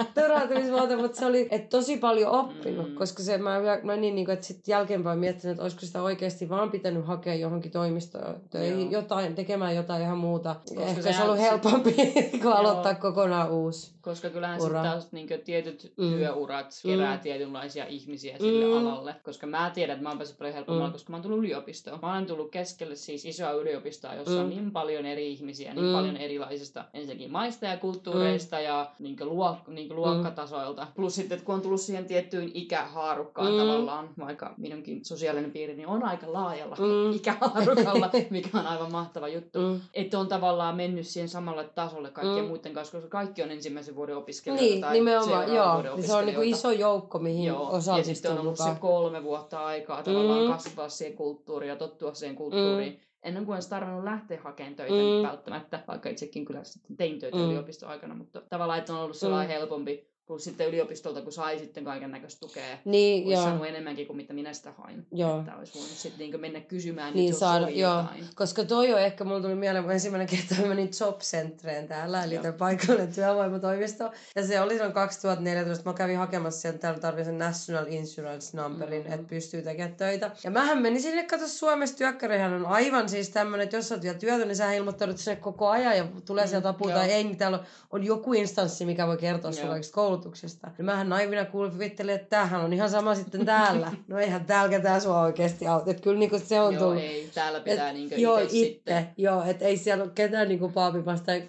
[1.02, 2.94] mutta se oli että tosi paljon oppinut, mm.
[2.94, 6.48] koska se, mä, mä niin, niin kuin, että sitten jälkeenpäin miettinyt, että olisiko sitä oikeasti
[6.48, 10.56] vaan pitänyt hakea johonkin toimistoon töihin, jotain, tekemään jotain ihan muuta.
[10.68, 11.94] Koska Ehkä se, olisi ollut helpompi,
[12.42, 13.92] kun aloittaa aloittaa kokonaan uusi.
[14.02, 16.04] Koska kyllähän sitten taas niin tietyt Mm.
[16.04, 16.10] mm.
[16.12, 17.18] työurat kerää Mm.
[17.18, 17.22] mm.
[17.22, 18.70] tietynlaisia ihmisiä sille Mm.
[18.82, 18.86] mm.
[18.86, 19.14] alalle.
[19.24, 20.90] Koska mä tiedän, että mä oon päässyt paljon helpommalla, Mm.
[20.90, 20.92] mm.
[20.92, 21.98] koska mä oon tullut yliopistoon.
[22.02, 24.36] Mä olen tullut keskelle siis isoa yliopistoa, jossa Mm.
[24.38, 24.42] mm.
[24.44, 25.90] on niin paljon eri ihmisiä, niin Mm.
[25.90, 25.96] mm.
[25.96, 28.62] paljon erilaisista ensinnäkin maista ja kulttuureista mm.
[28.62, 30.86] ja niin luok, niin luokkatasoilta.
[30.96, 33.52] Plus sitten, että kun on tullut siihen tiettyyn ikähaarukkaan Mm.
[33.54, 33.58] mm.
[33.58, 36.84] tavallaan, vaikka minunkin sosiaalinen piiri niin on aika laajalla Mm.
[36.84, 37.12] mm.
[37.18, 39.58] ikähaarukalla, mikä on aivan mahtava juttu.
[39.58, 39.80] Mm.
[39.94, 42.44] Että on tavallaan mennyt siihen samalle tasolle kaikkien Mm.
[42.44, 42.50] mm.
[42.72, 45.82] Muiden kanssa, koska kaikki on ensimmäisen vuoden opiskelijoita Niin, tai nimenomaan, joo.
[45.82, 46.40] Niin se on niinku opiskelijoita.
[46.58, 48.80] iso joukko, mihin Joo, ja sitten on ollut se mukaan.
[48.80, 50.52] kolme vuotta aikaa tavallaan Mm.
[50.52, 53.00] kasvaa siihen kulttuuriin ja tottua siihen kulttuuriin.
[53.22, 55.00] Ennen kuin olisi tarvinnut lähteä hakemaan töitä Mm.
[55.22, 55.28] mm.
[55.28, 57.42] välttämättä, vaikka itsekin kyllä sitten tein töitä Mm.
[57.42, 57.50] mm.
[57.50, 59.58] yliopistoaikana, mutta tavallaan, että on ollut sellainen Mm.
[59.60, 60.11] helpompi.
[60.26, 63.42] Plus sitten yliopistolta, kun sai sitten kaiken näköistä tukea, Niin, olisi joo.
[63.42, 65.06] saanut enemmänkin kuin mitä minä sitä hain.
[65.12, 65.38] Joo.
[65.40, 67.96] Että olisi voinut sitten niin mennä kysymään, Niin saada, joo.
[68.00, 68.24] jotain.
[68.34, 72.34] Koska toi on ehkä, mulla tuli mieleen, mun ensimmäinen kerta mä menin Jobcentreen täällä, eli
[72.34, 72.42] Joo.
[72.42, 74.12] tämän paikallinen työvoimatoimisto.
[74.36, 79.02] Ja se oli silloin 2014, mä kävin hakemassa sieltä, täällä tarvitsin sen National Insurance Numberin,
[79.02, 79.12] Mhm.
[79.12, 80.30] että pystyy tekemään töitä.
[80.44, 84.02] Ja mähän menin sinne, kato Suomessa työkkärihän on aivan siis tämmönen, että jos sä oot
[84.02, 86.98] vielä työtön, niin sä ilmoittaudut sinne koko ajan ja tulee Mm, sieltä apua joo.
[86.98, 89.82] tai ei, niin täällä on, on joku instanssi, mikä voi kertoa sulle.
[90.12, 90.70] Koulutuksesta.
[90.78, 93.92] Ja mähän naivina kuvittelin, että tämähän on ihan sama sitten täällä.
[94.08, 95.90] No eihän täällä ketään sua oikeasti auta.
[95.90, 97.02] Että kyllä niinku se on Joo, tullut.
[97.02, 97.30] ei.
[97.34, 99.08] Täällä pitää Et, niinku joo, itse itse, sitten.
[99.16, 100.72] joo, että ei siellä ole ketään niinku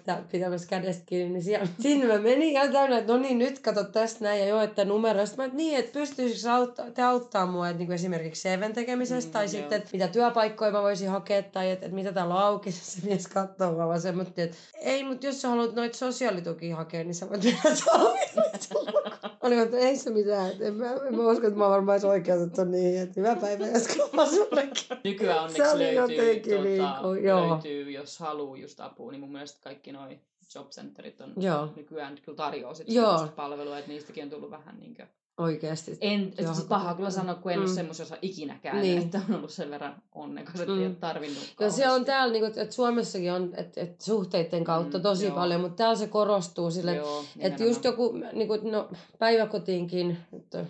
[0.06, 3.58] tä- pitämässä kädestä kiinni, niin siellä, sinne mä menin ihan täynnä, että no niin, nyt
[3.58, 5.26] kato tästä näin ja joo, että numero.
[5.26, 9.28] Sitten mä, että niin, että pystyisikö auttaa, te auttaa mua, että niinku esimerkiksi CVn tekemisestä
[9.28, 9.50] Mm, tai joo.
[9.50, 12.72] sitten, että mitä työpaikkoja mä voisin hakea tai että, että mitä täällä on auki.
[12.94, 17.14] Se mies katsoo vaan semmoinen, että ei, mutta jos sä haluat noita sosiaalitukia hakea, niin
[17.14, 18.28] sä voit mennä Suomeen.
[19.42, 22.06] Oli, että ei se mitään, että en mä, en mä usko, että mä varmaan olisi
[22.06, 23.84] oikeassa, että on niin, että hyvä päivä, jos
[24.34, 24.98] sullekin.
[25.04, 27.50] Nykyään Se onneksi oli löytyy, jotenkin tota, niinku, joo.
[27.50, 30.18] löytyy, jos haluaa just apua, niin mun mielestä kaikki noi
[30.54, 31.68] jobcenterit on Joo.
[31.76, 33.06] nykyään kyllä tarjoaa sit Joo.
[33.06, 35.06] semmoista palvelua, että niistäkin on tullut vähän niinkö...
[35.38, 35.98] Oikeasti.
[36.00, 37.64] En, Joo, siis paha kyllä sanoa, kun en mm.
[37.64, 38.94] Ole semmoisessa ikinäkään, Niin.
[38.96, 39.04] niin.
[39.04, 40.80] että on ollut sen verran onnekas, että Mm.
[40.80, 44.98] ei ole tarvinnut Ja se on täällä, niin että Suomessakin on et, et suhteiden kautta
[44.98, 45.34] Mm, tosi joo.
[45.34, 50.16] paljon, mutta täällä se korostuu sille, että Joo, et just joku, niin kuin, no, päiväkotiinkin,
[50.32, 50.64] että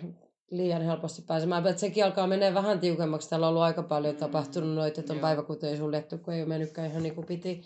[0.51, 3.29] liian helposti pääsemään, että sekin alkaa menee vähän tiukemmaksi.
[3.29, 6.49] Täällä on ollut aika paljon Mm, tapahtunut noita, että on päiväkoteja suljettu, kun ei ole
[6.49, 7.61] mennytkään ihan niin kuin piti.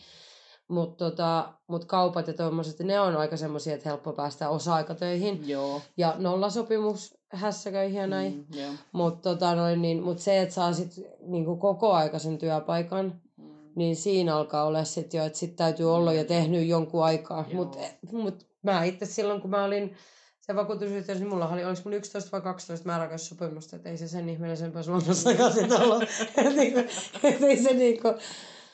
[0.69, 5.47] Mutta tota, mut kaupat ja tuommoiset, ne on aika semmoisia, että helppo päästä osa-aikatöihin.
[5.47, 5.81] Joo.
[5.97, 8.33] Ja nollasopimus hässäköihin ja näin.
[8.33, 8.71] Mm, joo.
[8.91, 13.45] Mutta tota noin, niin, mut se, että saa sit niinku koko aikaisen työpaikan, Mm.
[13.75, 17.45] niin siinä alkaa olla sit jo, että sit täytyy olla jo tehnyt jonkun aikaa.
[17.53, 17.77] Mutta
[18.11, 19.95] mut mä itse silloin, kun mä olin
[20.41, 24.29] se vakuutusyhteys, niin mulla oli, oliko mun 11 vai 12 määräaikaissopimusta, että ei se sen
[24.29, 26.03] ihmeellisempää Suomessakaan sit ollut.
[26.37, 26.79] Et niinku,
[27.23, 28.07] et ei se niinku,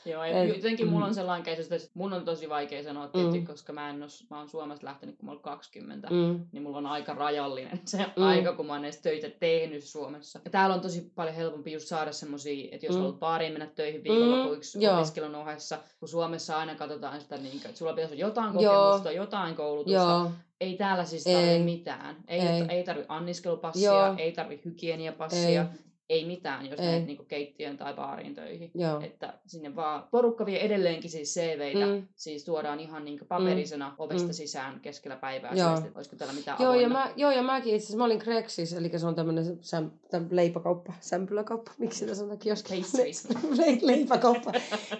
[0.06, 1.08] Joo, Et- et, jotenkin mulla mm.
[1.08, 4.38] on sellainen käsitys, että mun on tosi vaikea sanoa tietysti, koska mä, en os, mä
[4.38, 6.08] oon Suomesta lähtenyt, kun mä oon 20.
[6.10, 8.04] mm, niin mulla on aika rajallinen se Mm.
[8.16, 8.22] mm.
[8.22, 10.40] aika, kun mä oon edes töitä tehnyt Suomessa.
[10.44, 12.98] Ja täällä on tosi paljon helpompi just saada semmosia, että jos Mm.
[12.98, 13.02] mm.
[13.02, 14.84] haluat baariin mennä töihin viikonlopuiksi Mm, mm.
[14.84, 14.96] joo.
[14.96, 18.74] opiskelun ohessa, kun Suomessa aina katsotaan sitä, niin, että sulla pitäisi olla jotain Joo.
[18.84, 19.98] kokemusta, jotain koulutusta.
[19.98, 21.62] joo, Ei täällä siis tarvi Ei.
[21.62, 22.16] mitään.
[22.28, 22.46] Ei, Ei.
[22.48, 22.66] ei.
[22.68, 24.14] ei tarvi anniskelupassia, Joo.
[24.18, 25.66] ei tarvi hygieniapassia, Ei.
[26.10, 26.86] Ei, mitään, jos Ei.
[26.86, 28.70] menet niinku keittiön tai baariin töihin.
[28.74, 29.00] joo.
[29.00, 31.92] Että sinne vaan porukka vie edelleenkin siis CVitä, Mm.
[31.92, 32.06] mm.
[32.14, 33.94] siis tuodaan ihan niinku paperisena mm.
[33.98, 34.32] ovesta Mm.
[34.32, 35.76] sisään keskellä päivää, Joo.
[35.76, 38.72] että olisiko täällä mitään Joo, ja, mä, joo, ja mäkin itse asiassa, mä olin Krexis,
[38.72, 42.74] eli se on tämmöinen säm, täm, leipäkauppa, sämpyläkauppa, miksi sitä sanotaan kioski?
[43.58, 44.52] Le- leipäkauppa.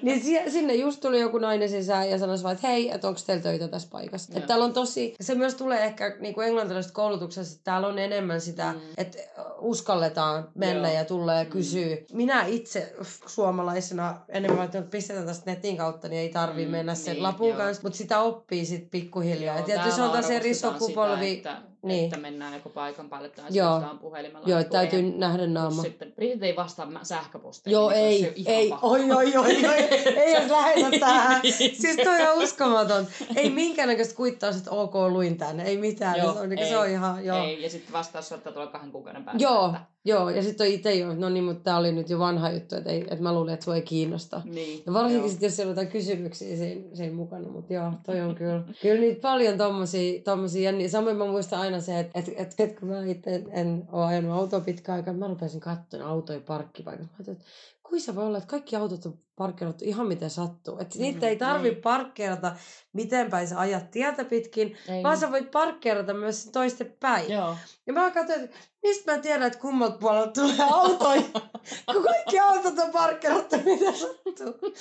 [0.03, 3.21] niin si- sinne just tuli joku nainen sisään ja sanoi vaan, että hei, että onko
[3.27, 4.33] teillä töitä tässä paikassa.
[4.37, 7.99] Että täällä on tosi, se myös tulee ehkä niin kuin englantilaisesta koulutuksesta, että täällä on
[7.99, 8.79] enemmän sitä, mm.
[8.79, 8.87] Mm.
[8.97, 9.19] että
[9.59, 11.51] uskalletaan mennä Ja tulee Mm.
[11.51, 11.97] kysyä.
[12.13, 12.95] Minä itse
[13.27, 17.49] suomalaisena enemmän että pistetään tästä netin kautta, niin ei tarvi Mm, mennä sen niin, lapun
[17.49, 17.57] joo.
[17.59, 19.55] kanssa, mutta sitä oppii sitten pikkuhiljaa.
[19.57, 21.31] Joo, Ja tietysti se on taas eri sukupolvi.
[21.37, 22.05] Sitä, että, Niin.
[22.05, 24.49] että mennään joko paikan päälle tai soitetaan puhelimella.
[24.49, 25.83] Joo, että täytyy nähdä naama.
[25.83, 27.73] Sitten britit ei vastaa sähköposteihin.
[27.75, 29.75] Joo, niin ei, ei, oi, oi, oi, oi,
[30.23, 31.41] ei jos lähetä tähän.
[31.53, 33.07] Siis toi on uskomaton.
[33.37, 36.19] Ei minkäännäköistä kuittausta, että ok, luin tänne, ei mitään.
[36.19, 37.45] Joo, se, on, niin, ei, se on ihan, joo.
[37.45, 39.43] Ei, ja sitten vastaus soittaa tuolla kahden kuukauden päästä.
[39.43, 42.51] Joo, Että, joo, ja sitten itse jo, no niin, mutta tää oli nyt jo vanha
[42.51, 44.43] juttu, että, ei, että mä luulin, että sua ei kiinnosta.
[44.45, 45.29] niin, Ja varsinkin joo.
[45.29, 49.01] sit, jos siellä on jotain kysymyksiä siinä, siinä mukana, mutta joo, toi on kyllä, kyllä
[49.01, 52.79] niitä paljon tommosia, tommosia ja niin, samoin mä muistan aina se, että et, et, et,
[52.81, 57.07] kun mä itse en, ole ajanut autoa pitkään aikaa, mä rupesin katsomaan autoja parkkipaikat.
[57.07, 57.45] Mä että
[57.88, 60.79] kuin se voi olla, että kaikki autot on parkkeerattu ihan miten sattuu.
[60.79, 61.83] Että mm, niitä ei tarvi niin.
[61.83, 62.57] parkkeerata
[62.92, 65.03] miten päin sä ajat tietä pitkin, Ei.
[65.03, 67.33] vaan sä voit parkkeerata myös toisten päin.
[67.33, 67.57] Joo.
[67.87, 71.22] Ja mä katsoin, että mistä mä tiedän, että kummalta puolelta tulee autoja,
[71.92, 74.72] kun kaikki autot on parkkeerattu, mitä sattuu.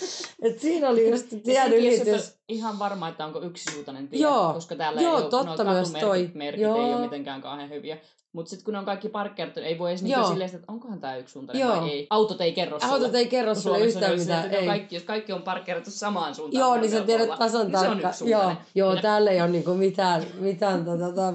[0.42, 2.38] Et siinä oli just tien ylitys.
[2.50, 4.54] ihan varma, että onko yksisuuntainen tie, Joo.
[4.54, 6.32] koska täällä Joo, ei ole, totta myös toi.
[6.34, 6.88] merkit Joo.
[6.88, 7.98] ei ole mitenkään kauhean hyviä.
[8.36, 11.68] Mutta sitten kun on kaikki parkkeerattu, ei voi edes niinku silleen, että onkohan tämä yksisuuntainen
[11.68, 11.82] Joo.
[11.82, 12.08] vai ei.
[12.10, 12.94] Autot ei kerro sulle.
[12.94, 14.52] Autot ei kerro sulle yhtään mitään.
[14.54, 14.66] Ei.
[14.66, 16.60] Kaikki, jos kaikki on parkkeerattu samaan suuntaan.
[16.60, 18.14] Joo, niin sä tiedät puolella, tasan niin tarkkaan.
[18.26, 21.34] Joo, joo täällä ei ole niinku mitään, mitään tota,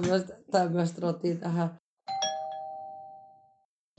[0.51, 1.80] tämmöistä rotia tähän.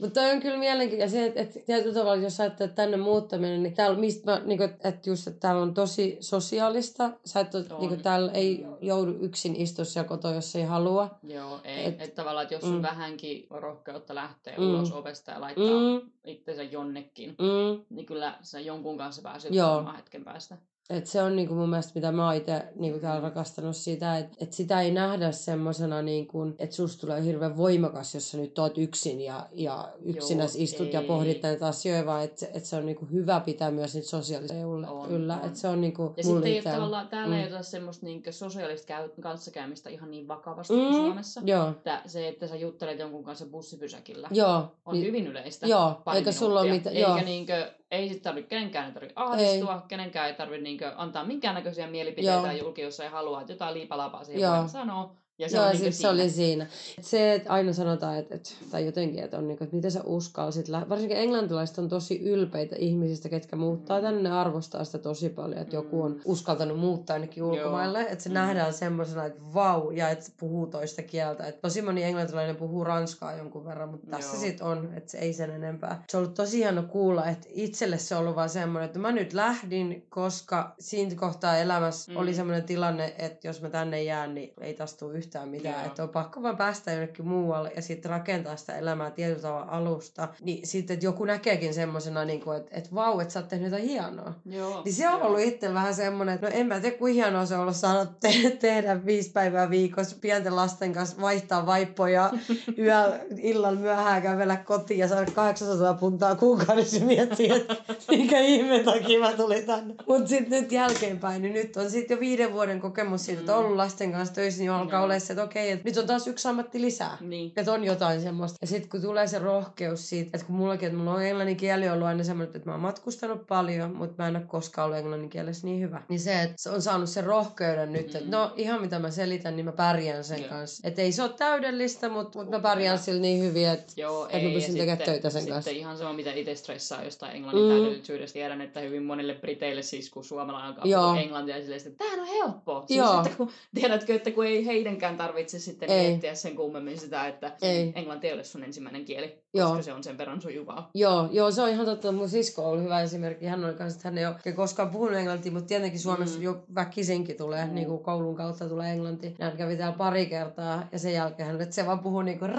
[0.01, 2.97] Mutta toi on kyllä mielenkiintoista se, että, että tietyllä tavalla, jos sä ajattelet että tänne
[2.97, 7.11] muuttaminen, niin täällä, mistä mä, niin kuin, että just, että täällä on tosi sosiaalista.
[7.25, 7.61] Sä et, On.
[7.79, 11.19] niin kuin, täällä ei joudu yksin istua siellä kotona, jos ei halua.
[11.23, 11.79] Joo, ei.
[11.85, 12.81] Et- Että et tavallaan, että jos on mm.
[12.81, 14.69] vähänkin rohkeutta lähteä Mm.
[14.69, 15.65] ulos ovesta ja laittaa
[16.01, 17.85] Mm, itsensä jonnekin, mm.
[17.89, 19.85] niin kyllä sä jonkun kanssa pääset Joo.
[19.97, 20.57] hetken päästä.
[20.89, 24.37] Et se on niinku mun mielestä, mitä mä oon itse niinku täällä rakastanut sitä, että
[24.41, 28.77] et sitä ei nähdä semmosena, niinku, että susta tulee hirveän voimakas, jos sä nyt oot
[28.77, 31.07] yksin ja, ja yksinäs Joo, istut ja ei.
[31.07, 34.91] pohdit näitä asioita, vaan että et se on niinku hyvä pitää myös niitä sosiaalisia yllä.
[34.91, 35.37] On, yllä.
[35.43, 35.47] on.
[35.47, 37.41] Et se on niinku Ja sitten ei ole tavallaan, täällä Mm.
[37.41, 41.41] ei ota semmoista niinku sosiaalista käy, kanssakäymistä ihan niin vakavasti Mm, kuin Suomessa.
[41.45, 44.63] Joo, Että se, että sä juttelet jonkun kanssa bussipysäkillä, joo.
[44.85, 45.67] on niin- hyvin yleistä.
[45.67, 49.87] Joo, eikä sulla ole mitään- Eikä niinkö, ei sit tarvi, kenenkään ei tarvitse ahdistua, ei.
[49.87, 52.61] kenenkään ei tarvitse niinkö antaa minkäännäköisiä mielipiteitä Joo.
[52.61, 54.57] julki, jos ei halua, että jotain liipalapaa siihen Joo.
[54.57, 55.15] voi sanoa.
[55.39, 56.67] Ja se Joo, on sit se oli siinä.
[57.01, 60.67] Se, että aina sanotaan, että, että tai jotenkin, että on niinku, että miten sä uskalsit.
[60.67, 64.21] lä- Varsinkin englantilaiset on tosi ylpeitä ihmisistä, ketkä muuttaa tänne.
[64.21, 68.01] Ne arvostaa sitä tosi paljon, että joku on uskaltanut muuttaa ainakin ulkomaille.
[68.01, 68.33] Että se Mm.
[68.33, 71.47] nähdään semmoisena, että vau, ja että se puhuu toista kieltä.
[71.47, 74.41] Et tosi moni englantilainen puhuu ranskaa jonkun verran, mutta tässä Joo.
[74.41, 76.03] sitten on, että se ei sen enempää.
[76.09, 79.11] Se on ollut tosi hieno kuulla, että itselle se on ollut vaan semmoinen, että mä
[79.11, 82.17] nyt lähdin, koska siinä kohtaa elämässä Mm.
[82.17, 85.75] oli semmoinen tilanne, että jos mä tänne jään, niin ei taas tule yhtään mitään.
[85.75, 85.85] Joo.
[85.85, 90.27] Että on pakko vaan päästä jonnekin muualle ja sitten rakentaa sitä elämää tietyllä tavalla alusta.
[90.41, 93.71] Niin sitten, että joku näkeekin semmoisena, niin kuin, että, että vau, että sä oot tehnyt
[93.71, 94.33] jotain hienoa.
[94.45, 95.27] Joo, Niin se on joo.
[95.27, 98.05] ollut itsellä vähän semmoinen, että no en mä tiedä, kuin hienoa se on ollut saada
[98.05, 102.31] te- tehdä viisi päivää viikossa pienten lasten kanssa, vaihtaa vaippoja,
[102.77, 107.75] yöllä illalla myöhään kävellä kotiin ja saada 800 puntaa kuukaudessa ja miettiä, että
[108.09, 109.95] minkä ihmeen takia mä tulin tänne.
[110.07, 113.63] Mutta sitten nyt jälkeenpäin, niin nyt on sitten jo viiden vuoden kokemus siitä, että on
[113.65, 116.47] ollut lasten kanssa töissä, niin alkaa olla se, että okei, että nyt on taas yksi
[116.47, 117.17] ammatti lisää.
[117.21, 117.51] Niin.
[117.57, 118.57] Että on jotain semmoista.
[118.61, 121.89] Ja sitten kun tulee se rohkeus siitä, että kun mullakin, että mulla on englannin kieli
[121.89, 125.29] ollut aina semmoinen, että mä oon matkustanut paljon, mutta mä en ole koskaan ollut englannin
[125.29, 126.01] kielessä niin hyvä.
[126.09, 128.31] Niin se, että se on saanut sen rohkeuden nyt, että Mm.
[128.31, 130.49] no ihan mitä mä selitän, niin mä pärjään sen Joo.
[130.49, 130.87] kanssa.
[130.87, 134.37] Että ei se ole täydellistä, mutta, mutta mä pärjään sillä niin hyvin, että Joo, Että
[134.37, 134.53] mä ei.
[134.53, 135.71] pystyn ja tekemään sitten, töitä sen sitten kanssa.
[135.71, 137.69] ihan sama, mitä itse stressaa jostain englannin Mm.
[137.69, 138.33] täydellisyydestä.
[138.33, 142.83] Tiedän, että hyvin monille briteille siis, kun suomalainen alkaa englantia, silleen, että tämähän on helppoa.
[142.87, 143.21] Siis, Joo.
[143.25, 144.65] että kun, tiedätkö, että kun ei
[145.03, 146.07] heidänkään tarvitse sitten Ei.
[146.07, 147.93] miettiä sen kummemmin sitä, että Ei.
[147.95, 149.67] englanti ei ole sun ensimmäinen kieli, Joo.
[149.69, 150.89] koska se on sen verran sujuvaa.
[150.95, 152.11] Joo, joo, se on ihan totta.
[152.11, 153.45] Mun sisko on hyvä esimerkki.
[153.45, 156.43] Hän oli kanssa, että hän ei ole koskaan puhunut englantia, mutta tietenkin Suomessa Mm.
[156.43, 157.73] jo väkisinkin tulee, Mm.
[157.75, 159.35] niin kuin koulun kautta tulee englanti.
[159.41, 162.51] Hän kävi täällä pari kertaa ja sen jälkeen hän, että se vaan puhuu niin kuin.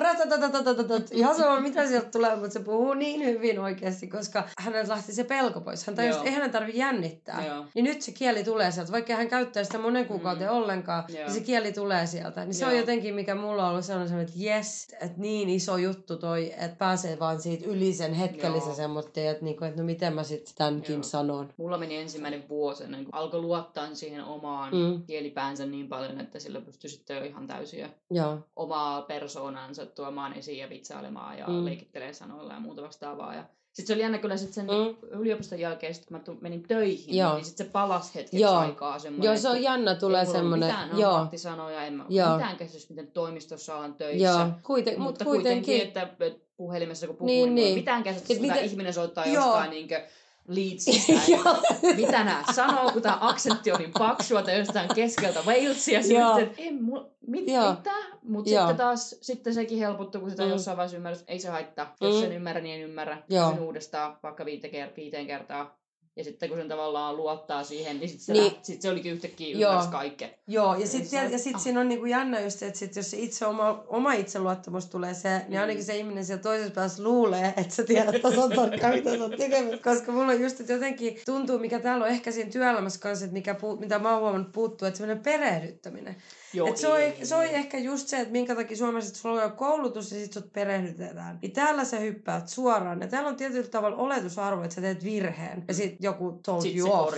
[1.12, 5.24] Ihan sama mitä sieltä tulee, mutta se puhuu niin hyvin oikeasti, koska häneltä lähti se
[5.24, 5.86] pelko pois.
[5.86, 7.46] Hän tajusi, että ei hänen tarvitse jännittää.
[7.46, 7.64] Joo.
[7.74, 10.54] Niin nyt se kieli tulee sieltä, vaikka hän käyttää sitä monen kuukauden Mm.
[10.56, 11.18] ollenkaan, Joo.
[11.24, 12.33] niin se kieli tulee sieltä.
[12.44, 12.80] Niin se on Joo.
[12.80, 17.18] jotenkin, mikä mulla on ollut sellainen, että jes, että niin iso juttu toi, että pääsee
[17.18, 18.76] vaan siitä yli sen hetkellisen Joo.
[18.76, 21.02] semmoinen, että, niinku, että no miten mä sitten tämänkin Joo.
[21.02, 21.52] sanon.
[21.56, 25.02] Mulla meni ensimmäinen vuosi ennen kuin alkoi luottaa siihen omaan Mm.
[25.06, 30.32] kielipäänsä niin paljon, että sillä pystyi sitten jo ihan täysin jo Joo, omaa persoonansa tuomaan
[30.32, 31.64] esiin ja vitsailemaan ja mm.
[31.64, 33.34] leikittelee sanoilla ja muuta vastaavaa.
[33.34, 33.44] Ja
[33.74, 35.08] sitten se oli jännä kyllä sit sen Mm.
[35.20, 37.34] yliopiston jälkeen, sit kun mä menin töihin, Joo.
[37.34, 38.54] niin sitten se palasi hetkeksi Joo.
[38.54, 39.26] aikaa semmoinen.
[39.26, 40.68] joo se on jännä, tulee ei mulla semmoinen.
[40.68, 42.36] mitään Joo, ammattisanoja, en mä Joo.
[42.36, 44.24] Mitään käsitys, miten toimistossa ollaan töissä.
[44.28, 44.46] joo.
[44.62, 46.02] Kuiten, mutta kuitenkin, kuitenkin.
[46.28, 47.64] että puhelimessa kun puhuu, Niin, niin, niin.
[47.64, 47.78] niin.
[47.78, 49.34] mitään käsitystä, mitä ihminen soittaa Joo.
[49.34, 50.02] jostain niinkö
[50.48, 51.12] Leedsistä.
[51.96, 56.02] Mitä nämä sanoo, kun tämä aksentti on niin paksua tai jostain keskeltä Walesia.
[56.02, 57.92] Sitten, että en mu- mit, mitä?
[58.22, 60.48] Mutta sitten taas sitten sekin helpottui, kun sitä Mm.
[60.50, 61.24] jossain vaiheessa ymmärrys.
[61.26, 61.94] Ei se haittaa.
[62.00, 62.20] Jos Mm.
[62.20, 63.22] sen ymmärrä, niin en ymmärrä.
[63.28, 63.50] Joo.
[63.50, 65.78] Kysyn uudestaan vaikka viite ker- viiteen kertaa.
[66.16, 68.52] Ja sitten kun sen tavallaan luottaa siihen, niin sitten se, Niin.
[68.62, 69.70] sit se olikin yhtäkkiä Joo.
[69.70, 70.30] ymmärsi kaiken.
[70.46, 71.60] Joo, ja sitten ja sit ah.
[71.62, 75.14] siinä on niinku jännä just se, että sit jos se itse oma, oma itseluottamus tulee
[75.14, 75.60] se, niin Mm.
[75.60, 79.36] ainakin se ihminen siellä toisessa päässä luulee, että sä tiedät tasan tarkkaan, mitä sä oot
[79.36, 79.78] tekemässä.
[79.84, 83.32] Koska mulla on just, että jotenkin tuntuu, mikä täällä on ehkä siinä työelämässä kanssa, että
[83.34, 86.16] mikä puu, mitä mä oon huomannut puuttuu, että semmoinen perehdyttäminen.
[86.54, 89.20] Joo, Et se, on, ei, se on ehkä just se, että minkä takia Suomessa että
[89.20, 91.38] sulla on koulutus ja sitten sut perehdytetään.
[91.42, 93.00] Niin täällä sä hyppäät suoraan.
[93.00, 95.64] Ja täällä on tietyllä tavalla oletusarvo, että sä teet virheen.
[95.68, 97.16] Ja sitten joku told Sitten you se off.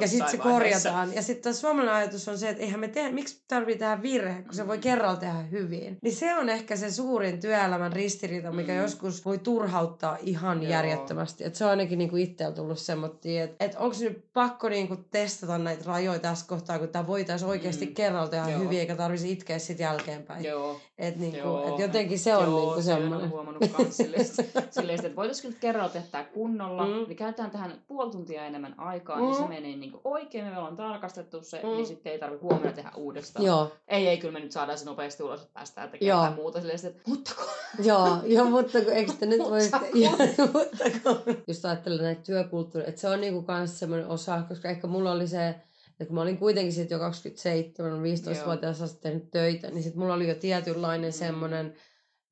[0.00, 0.88] Ja sitten se vaiheessa.
[0.88, 1.14] korjataan.
[1.14, 4.54] Ja sitten suomalainen ajatus on se, että eihän me tee, miksi tarvii tehdä virhe, kun
[4.54, 4.80] se voi Mm.
[4.80, 5.98] kerralla tehdä hyvin.
[6.02, 8.78] Niin se on ehkä se suurin työelämän ristiriita, mikä Mm.
[8.78, 10.70] joskus voi turhauttaa ihan Joo.
[10.70, 11.44] järjettömästi.
[11.44, 15.58] Et se on ainakin niinku itsellä tullut semmoinen, että et onko nyt pakko niinku testata
[15.58, 17.94] näitä rajoja tässä kohtaa, kun tämä voitaisiin oikeasti Mm.
[17.94, 18.60] kerralla tehdä Joo.
[18.60, 20.44] hyvin, eikä tarvitsisi itkeä sitten jälkeenpäin.
[20.44, 20.80] Joo.
[20.98, 21.68] Et niinku, Joo.
[21.74, 23.18] et jotenkin se on Joo, niinku semmoinen.
[23.18, 24.24] olen huomannut kans silleen,
[24.70, 26.92] silleen, että voitaisiin tehdä tää kunnolla, Mm.
[26.92, 27.04] mm.
[27.08, 29.22] niin käytetään tähän puoli tuntia enemmän aikaa, mm.
[29.22, 29.28] Mm.
[29.28, 31.68] niin se menee niin oikein, me ollaan tarkastettu se, Mm.
[31.68, 31.74] mm.
[31.74, 33.44] niin sitten ei tarvitse huomenna tehdä uudestaan.
[33.44, 36.18] Joo, Ei, ei, kyllä me nyt saadaan se nopeasti ulos, että päästään tekemään Joo.
[36.18, 37.46] jotain muuta silleen, että mutta kun...
[37.88, 39.60] joo, joo, mutta kun, eikö te nyt voi...
[40.04, 40.16] Joo,
[40.52, 41.36] mutta kun...
[41.48, 45.26] Just ajattelen näitä työkulttuuria, että se on niinku kans semmoinen osa, koska ehkä mulla oli
[45.26, 45.54] se,
[46.02, 50.14] että kun mä olin kuitenkin sitten jo 27, 15-vuotias asti tehnyt töitä, niin sitten mulla
[50.14, 51.14] oli jo tietynlainen Mm.
[51.14, 51.74] semmoinen,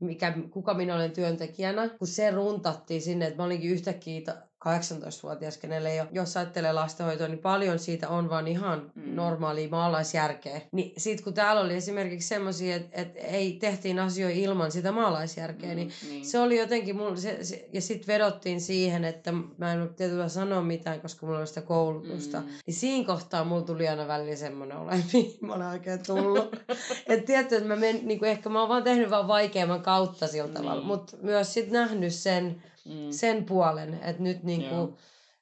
[0.01, 4.21] mikä, kuka minä olen työntekijänä, kun se runtattiin sinne, että mä olinkin yhtäkkiä
[4.69, 9.03] 18-vuotias, kenelle ei ole, jos ajattelee lastenhoitoa, niin paljon siitä on vaan ihan Mm.
[9.03, 9.15] mm.
[9.15, 10.61] normaalia maalaisjärkeä.
[10.73, 15.75] Niin sit kun täällä oli esimerkiksi semmoisia, että, että ei tehtiin asioita ilman sitä maalaisjärkeä,
[15.75, 16.25] niin niin.
[16.27, 20.29] se oli jotenkin, mulla, se, se, ja sitten vedottiin siihen, että mä en ole tietyllä
[20.29, 22.41] sanoa mitään, koska mulla oli sitä koulutusta.
[22.41, 22.47] Mm.
[22.67, 26.57] Niin siinä kohtaa mulla tuli aina välillä semmoinen että mihin mä olen oikein tullut.
[27.09, 30.49] että tietty, että mä men, niin ehkä mä oon vaan tehnyt vaan vaikeamman kautta sillä
[30.49, 30.87] tavalla, Niin.
[30.87, 33.11] mutta myös sitten nähnyt sen, Mm.
[33.11, 34.95] sen puolen, että nyt niin kuin,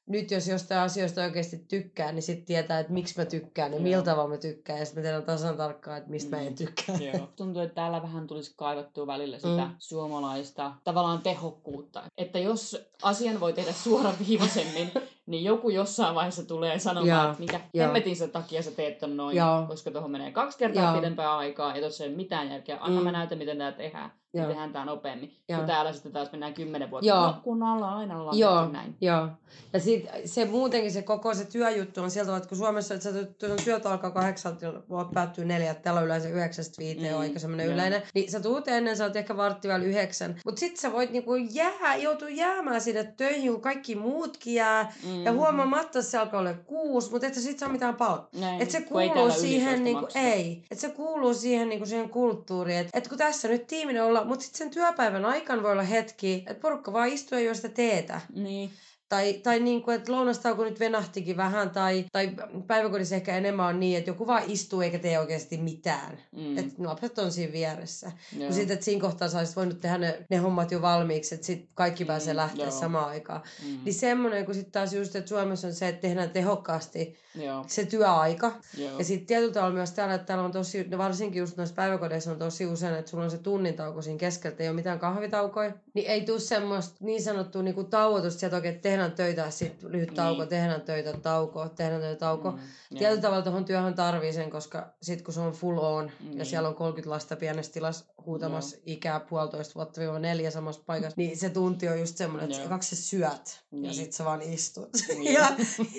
[0.06, 3.82] nyt jos jostain asioista oikeasti tykkää, niin sitten tietää, että miksi mä tykkään ja Joo.
[3.82, 4.78] millä tavalla mä tykkään.
[4.78, 6.54] Ja sitten mä tiedän tasan tarkkaan, että mistä mä en Mm.
[6.56, 6.96] tykkää.
[6.96, 7.28] Joo.
[7.36, 9.74] Tuntuu, että täällä vähän tulisi kaivattua välillä sitä Mm.
[9.78, 12.02] suomalaista tavallaan tehokkuutta.
[12.18, 14.90] Että jos asian voi tehdä suoraviivaisemmin,
[15.28, 17.24] niin joku jossain vaiheessa tulee sanomaan, Joo.
[17.30, 17.84] että mikä Joo.
[17.86, 19.64] hemmetin sen takia sä teet ton noin, Joo.
[19.68, 20.94] koska tuohon menee kaksi kertaa Joo.
[20.94, 22.78] pidempää aikaa ja tuossa ei ole mitään järkeä.
[22.80, 23.04] Anna Mm.
[23.04, 24.12] mä näytän, miten tää tehdään.
[24.34, 25.36] Ja tehdään tää nopeammin.
[25.48, 25.60] Joo.
[25.60, 27.06] Ja täällä sitten taas mennään kymmenen vuotta.
[27.08, 27.26] Joo.
[27.26, 28.96] No, kun ollaan aina ollaan Joo, tehty näin.
[29.00, 29.28] joo.
[29.72, 33.24] Ja sit se muutenkin se koko se työjuttu on sieltä, että kun Suomessa että sä
[33.64, 38.02] työt alkaa kahdeksalta voit päättyy neljältä, täällä on yleensä yhdeksästä viiteen, Mm, aika semmoinen yleinen.
[38.14, 40.40] Niin sä tuut ennen, sä oot ehkä vartti vielä yhdeksän.
[40.44, 44.92] Mut sit sä voit niinku jää, joutua jäämään sinne töihin, kun kaikki muutkin jää.
[45.06, 45.17] Mm.
[45.24, 48.40] Ja huomaamatta se alkaa olla kuusi, mutta et sä sit saa mitään palkkaa.
[48.40, 48.62] Näin.
[48.62, 50.62] Et se kuuluu siihen, niinku, ei.
[50.70, 52.78] Et se kuuluu siihen, niinku, siihen kulttuuriin.
[52.78, 56.44] Että et kun tässä nyt tiiminen olla, mutta sitten sen työpäivän aikana voi olla hetki,
[56.46, 58.20] että porukka vaan istuu ja juo sitä teetä.
[58.34, 58.70] Niin.
[59.08, 62.30] Tai, tai niin kuin, että lounastauko nyt venahtikin vähän, tai, tai
[62.66, 66.18] päiväkodissa ehkä enemmän on niin, että joku vaan istuu eikä tee oikeasti mitään.
[66.36, 66.58] Mm.
[66.58, 68.12] Että lapset on siinä vieressä.
[68.38, 71.68] Kun sitten, että siinä kohtaa sä voinut tehdä ne, ne hommat jo valmiiksi, että sitten
[71.74, 72.80] kaikki pääsee Mm, lähteä joo.
[72.80, 73.42] samaan aikaan.
[73.66, 73.78] Mm.
[73.84, 77.64] Niin semmoinen, kun sitten taas just, että Suomessa on se, että tehdään tehokkaasti Joo.
[77.66, 78.52] se työaika.
[78.76, 78.98] Joo.
[78.98, 82.30] Ja sitten tietyllä tavalla myös täällä, että täällä on tosi, no varsinkin just noissa päiväkodeissa
[82.30, 84.98] on tosi usein, että sulla on se tunnin tauko siinä keskellä, että ei ole mitään
[84.98, 85.72] kahvitaukoja.
[85.94, 89.92] Niin ei tule semmoista niin sanottua niinku tauotusta sieltä oikein, että tehdään töitä ja sitten
[89.92, 90.48] lyhyt tauko, Niin.
[90.48, 92.50] tehdään töitä, tauko, tehdään töitä, tauko.
[92.50, 92.58] Mm,
[92.90, 92.98] Mm.
[92.98, 96.38] Tietyllä tavalla tuohon työhön tarvii sen, koska sitten kun se on full on Niin.
[96.38, 101.14] ja siellä on 30 lasta pienessä tilassa huutamassa ikää puolitoista vuotta viiva neljä samassa paikassa,
[101.16, 102.68] niin se tunti on just semmoinen, että Joo.
[102.68, 103.94] kaksi sä syöt ja Niin.
[103.94, 104.88] sitten sä vaan istut.
[105.08, 105.34] Niin.
[105.38, 105.48] ja,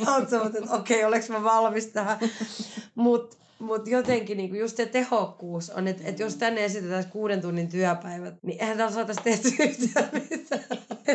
[0.05, 2.17] ja oot semmoinen, että okei, oleks mä valmis tähän.
[2.95, 6.39] Mutta mut jotenkin niinku just se tehokkuus on, että et jos Mm.
[6.39, 10.63] tänne esitetään kuuden tunnin työpäivät, niin eihän täällä saataisi tehtyä yhtään mitään.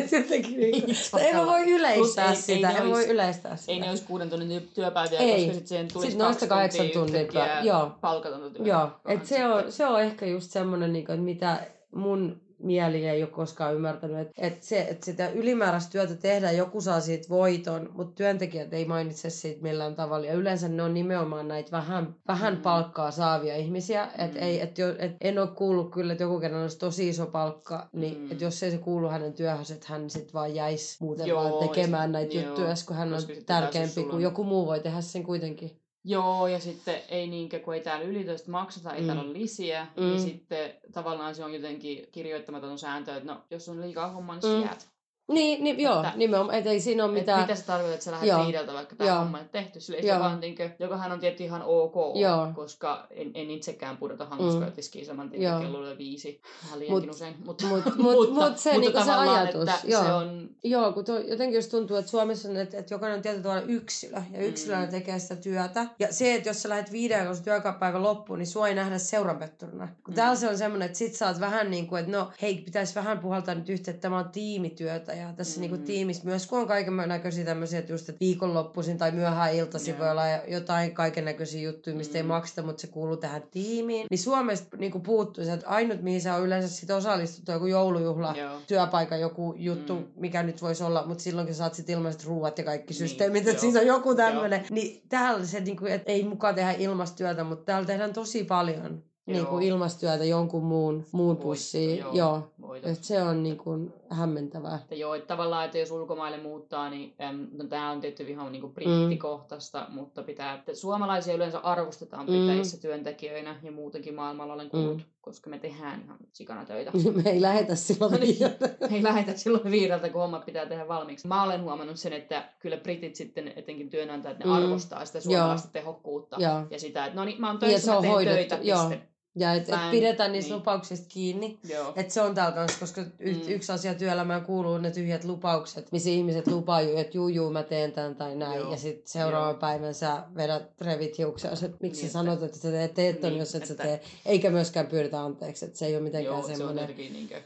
[0.11, 0.83] Jotenkin Ei
[1.19, 3.71] ei mä voi yleistää Plus ei- ei sitä, ne en voi yleistää sitä.
[3.71, 5.35] Ei ne olisi kuuden tunnin työ- työpäiviä, Ei.
[5.35, 7.91] koska sitten siihen tulisi Sit noista kaksi kahdeksan tuntia tuntia joo.
[8.01, 8.69] palkatonta työtä.
[8.69, 9.71] Joo, et se, on, sitten.
[9.71, 14.33] se on ehkä just semmoinen, niinku, että mitä mun mieli ei ole koskaan ymmärtänyt, että
[14.37, 19.29] et se, että sitä ylimääräistä työtä tehdään, joku saa siitä voiton, mutta työntekijät ei mainitse
[19.29, 20.25] siitä millään tavalla.
[20.25, 22.61] Ja yleensä ne on nimenomaan näitä vähän, vähän Mm.
[22.61, 24.05] palkkaa saavia ihmisiä.
[24.05, 24.37] Mm.
[24.43, 27.89] ei, et jo, et en ole kuullut kyllä, että joku kerran olisi tosi iso palkka,
[27.93, 28.31] niin Mm.
[28.31, 31.69] et jos ei se kuulu hänen työhönsä, että hän sitten vaan jäisi muuten Joo, vaan
[31.69, 35.84] tekemään näitä joo, juttuja, kun hän on tärkeämpi kuin joku muu voi tehdä sen kuitenkin.
[36.07, 39.07] Joo, ja sitten ei niinkö, kun ei täällä ylitöistä makseta, ei Mm.
[39.07, 40.03] täällä ole lisiä, Mm.
[40.03, 44.51] niin sitten tavallaan se on jotenkin kirjoittamaton sääntö, että no, jos on liikaa hommaa, niin
[44.51, 44.57] Mm.
[44.57, 44.63] mm.
[44.65, 44.94] jäät.
[45.27, 47.41] Niin, niin joo, Että- nimenomaan, et ei siinä ole Mitä, mitään.
[47.41, 48.43] mitä sä tarkoitat, että sä lähdet Joo.
[48.43, 51.95] viideltä vaikka tämä homma on tehty sille, joka, on, niinkö, jokahan on tietty ihan ok,
[52.15, 52.47] Joo.
[52.55, 54.29] koska en, en itsekään pudota Mm.
[54.29, 55.59] hammaskoitiskiin saman tien Joo.
[55.59, 59.11] kello viisi, vähän liiankin Mut- usein, mutta, mut- mut- mutta, mut se mutta niinku se
[59.13, 60.03] ajatus, että joo.
[60.03, 63.21] se on, Joo, kun tuo, jotenkin jos tuntuu, että Suomessa on, että, että jokainen on
[63.21, 64.91] tietyllä tavalla yksilö, ja yksilönä Mm.
[64.91, 65.85] tekee sitä työtä.
[65.99, 68.97] Ja se, että jos sä lähdet viiden kun se työpäivä loppuun, niin sua ei nähdä
[68.97, 69.87] seuranpetturina.
[70.03, 70.15] Kun Mm.
[70.15, 72.95] täällä se on semmoinen, että sit sä oot vähän niin kuin, että no hei, pitäisi
[72.95, 75.61] vähän puhaltaa nyt yhteen, että tämä on tiimityötä, ja tässä Mm.
[75.61, 79.53] niin kuin tiimissä myös kun on kaiken näköisiä tämmöisiä, että just, että viikonloppuisin tai myöhään
[79.53, 79.99] iltaisin Joo.
[79.99, 82.27] voi olla jotain kaiken näköisiä juttuja, mistä ei Mm.
[82.27, 84.07] makseta, mutta se kuuluu tähän tiimiin.
[84.11, 87.65] Niin Suomesta niin kuin puuttuu se, että ainut mihin sä on yleensä sit osallistuttu, joku
[87.65, 90.05] joulujuhla, joo, työpaikan joku juttu, Mm.
[90.15, 93.47] mikä nyt voisi olla, mutta silloin kun saat sit ilmaiset ruuat ja kaikki Niin, systeemit,
[93.47, 97.43] että siinä on joku tämmöinen, niin täällä se, niin kuin, että ei mukaan tehdä ilmastyötä,
[97.43, 99.45] mutta täällä tehdään tosi paljon niin Joo.
[99.45, 101.99] kuin ilmastyötä jonkun muun, muun pussiin.
[101.99, 102.13] joo.
[102.13, 102.15] Joo.
[102.35, 102.51] joo.
[102.61, 102.91] voitot.
[102.91, 104.75] Et se on niin kuin hämmentävää.
[104.75, 108.51] Että joo, että tavallaan, että jos ulkomaille muuttaa, niin äm, no, tämä on tietty ihan
[108.51, 108.71] niin Mm.
[108.73, 115.03] brittikohtaista, mutta pitää, että suomalaisia yleensä arvostetaan Briteissä työntekijöinä ja muutenkin maailmalla olen kuullut, Mm.
[115.21, 116.91] koska me tehdään ihan sikana töitä.
[117.23, 118.27] Me ei lähetä silloin No niin.
[118.39, 118.69] viideltä.
[118.81, 121.27] Me ei lähetä silloin viideltä, kun hommat pitää tehdä valmiiksi.
[121.27, 124.51] Mä olen huomannut sen, että kyllä britit sitten, etenkin työnantajat, ne Mm.
[124.51, 126.61] arvostaa sitä suomalaista tehokkuutta Joo.
[126.69, 128.89] ja sitä, että no niin, mä oon töissä, se mä on teen hoidettu, töitä, joo.
[128.89, 129.07] piste.
[129.37, 130.59] Ja et, et pidetään niistä niin.
[130.59, 131.59] lupauksista kiinni.
[131.69, 131.93] Joo.
[131.95, 133.41] Et se on täällä kanssa, koska y- Mm.
[133.47, 137.91] yksi asia työelämään kuuluu ne tyhjät lupaukset, missä ihmiset lupaa, että juu, juu, mä teen
[137.91, 138.59] tämän tai näin.
[138.59, 138.71] Joo.
[138.71, 139.59] Ja sitten seuraavan Joo.
[139.59, 143.21] päivän sä vedät revit hiuksia, että miksi Niin, sä että- sanot, että sä teet, teet
[143.21, 144.01] Niin, jos et sä että- tee.
[144.25, 146.81] Eikä myöskään pyydetä anteeksi, että se ei ole mitenkään Joo, se on semmoinen.
[146.81, 147.41] jotenkin niinkö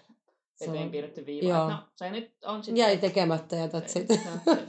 [0.56, 1.50] Se on- eteen piirretty viiva.
[1.50, 1.70] Joo.
[1.70, 2.78] No, se nyt on sitten...
[2.82, 4.08] Jäi tekemättä ja that's Se- it.
[4.08, 4.20] se-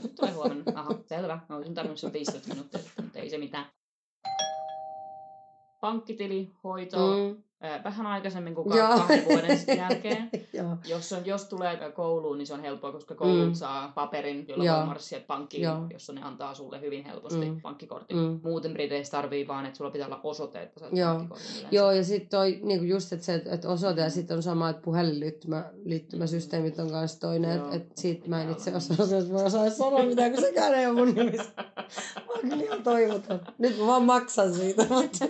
[0.01, 0.63] se Tulee huomenna.
[0.75, 1.39] Aha, selvä.
[1.49, 3.65] Mä olisin tarvinnut sen 15 minuuttia, mutta ei se mitään.
[5.81, 7.35] Pankkitili, hoito, Mm.
[7.83, 10.29] vähän aikaisemmin kuin kahden vuoden jälkeen.
[10.89, 13.53] Jos, on, jos tulee kouluun, niin se on helppoa, koska koulut Mm.
[13.53, 14.77] saa paperin, jolla Joo.
[14.77, 15.85] voi marssia pankkiin, Joo.
[15.93, 17.61] jossa ne antaa sulle hyvin helposti Mm.
[17.61, 18.17] pankkikortin.
[18.17, 18.39] Mm.
[18.43, 21.13] Muuten Briteissä tarvii vaan, että sulla pitää olla osoite, että saat Joo.
[21.15, 21.67] pankkikortin.
[21.71, 24.11] Joo, ja sitten toi niinku just, että se, että osoite ja Mm.
[24.11, 28.75] sitten on sama, että puhelinliittymä, liittymäsysteemit on kanssa toinen, että et siitä mä en itse
[28.75, 31.51] osaa, että mä osaan sanoa mitään, kun sekään ei ole mun nimissä.
[32.27, 33.39] Mä oon kyllä ihan toivoton.
[33.57, 35.25] Nyt mä vaan maksan siitä, mutta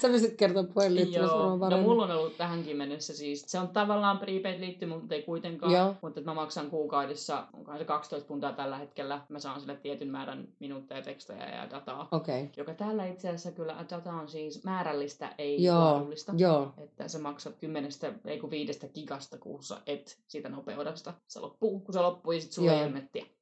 [0.00, 1.88] sä pystyt kertoa puhelinliittymässä varmaan no paremmin.
[1.88, 5.94] mulla on ollut tähänkin mennessä siis, se on tavallaan prepaid liittymä, mutta ei kuitenkaan, Joo.
[6.02, 10.08] mutta että mä maksan kuukaudessa, onkohan se 12 puntaa tällä hetkellä, mä saan sille tietyn
[10.08, 12.42] määrän minuutteja, tekstejä ja dataa, Okei.
[12.42, 12.52] Okay.
[12.56, 16.32] joka tällä itse asiassa kyllä, data on siis määrällistä, ei Joo, laadullista.
[16.36, 16.72] joo.
[16.78, 21.14] Että sä maksat kymmenestä, ei kun viidestä gigasta kuussa, et siitä nopeudesta.
[21.28, 22.90] Se loppuu, kun se loppuu, ja sit sulla Joo.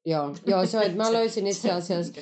[0.05, 2.21] Joo, joo se on, että mä löysin itse Se- asiassa,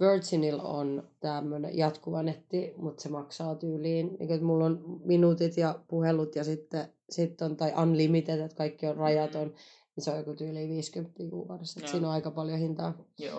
[0.00, 5.80] Virginillä on tämmöinen jatkuva netti, mutta se maksaa tyyliin, niin että mulla on minuutit ja
[5.88, 9.54] puhelut ja sitten sit on, tai unlimited, että kaikki on rajaton,
[9.98, 12.92] niin se on joku tyyli 50 kuukaudessa, että siinä on aika paljon hintaa.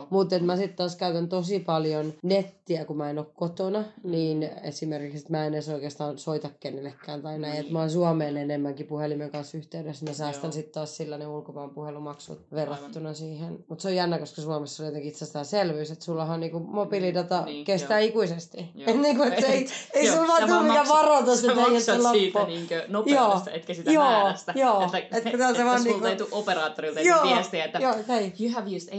[0.10, 5.18] Mutta mä sitten taas käytän tosi paljon nettiä, kun mä en ole kotona, niin esimerkiksi
[5.18, 7.60] että mä en edes oikeastaan soita kenellekään tai näin, Niin.
[7.62, 11.70] että mä oon Suomeen enemmänkin puhelimen kanssa yhteydessä, mä säästän sitten taas sillä ne ulkomaan
[11.70, 13.60] puhelumaksut verrattuna siihen.
[13.70, 18.00] Mutta se on jännä, koska Suomessa on jotenkin itsestäänselvyys, että sullahan niinku mobiilidata Niin, kestää
[18.00, 18.10] joo.
[18.10, 18.58] ikuisesti.
[18.76, 18.90] Joo.
[18.96, 21.64] Et niinku, et se ei, ei Joo, sulla vaan tule mikään maksat- varoitus, sä että
[21.72, 24.54] ei se siitä niinkö nopeudesta, etkä sitä Joo, määrästä.
[24.56, 24.82] joo.
[24.84, 27.80] Että, Et että, on se että vaan sulta niinku- ei tule operaattorilta Joo, viestiä, että
[27.80, 28.34] Joo, hei.
[28.40, 28.94] you have used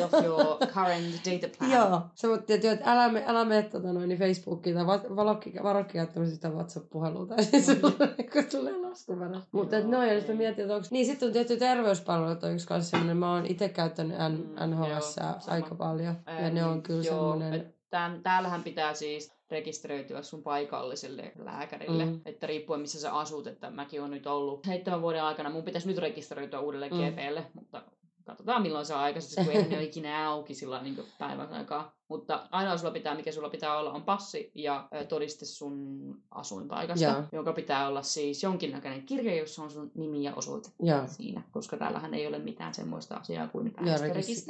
[0.00, 1.70] 8% of your current data plan.
[1.70, 4.86] Joo, se mutta että, että älä, me, älä mene tota noin, niin Facebookiin tai
[5.64, 7.66] varokki käyttämässä sitä WhatsApp-puhelua tai siis
[8.32, 9.48] kun tulee laskuvarasta.
[9.52, 10.38] Mutta noin, ja sitten ei.
[10.38, 10.86] mietin, että onko...
[10.90, 14.70] Niin sitten on tietty terveyspalvelut on yksi kanssa semmoinen, mä oon itse käyttänyt N, Mm,
[14.70, 15.38] NHS sama.
[15.46, 16.14] aika paljon.
[16.42, 17.74] Ja ne on niin, kyllä semmoinen...
[18.22, 22.20] täällähän pitää siis rekisteröityä sun paikalliselle lääkärille, Mm.
[22.26, 25.88] että riippuen missä sä asut, että mäkin on nyt ollut seitsemän vuoden aikana, mun pitäisi
[25.88, 26.98] nyt rekisteröityä uudelleen Mm.
[26.98, 27.04] mm.
[27.12, 27.82] GPlle, mutta
[28.24, 31.96] katsotaan milloin se on aikaisesti, kun ei ne ole ikinä auki sillä niin päivän aikaa.
[32.08, 37.22] Mutta ainoa sulla pitää, mikä sulla pitää olla, on passi ja todiste sun asuinpaikasta, Joo.
[37.32, 41.06] jonka pitää olla siis jonkinnäköinen kirja, jossa on sun nimi ja osoite Joo.
[41.06, 43.74] siinä, koska täällähän ei ole mitään semmoista asiaa kuin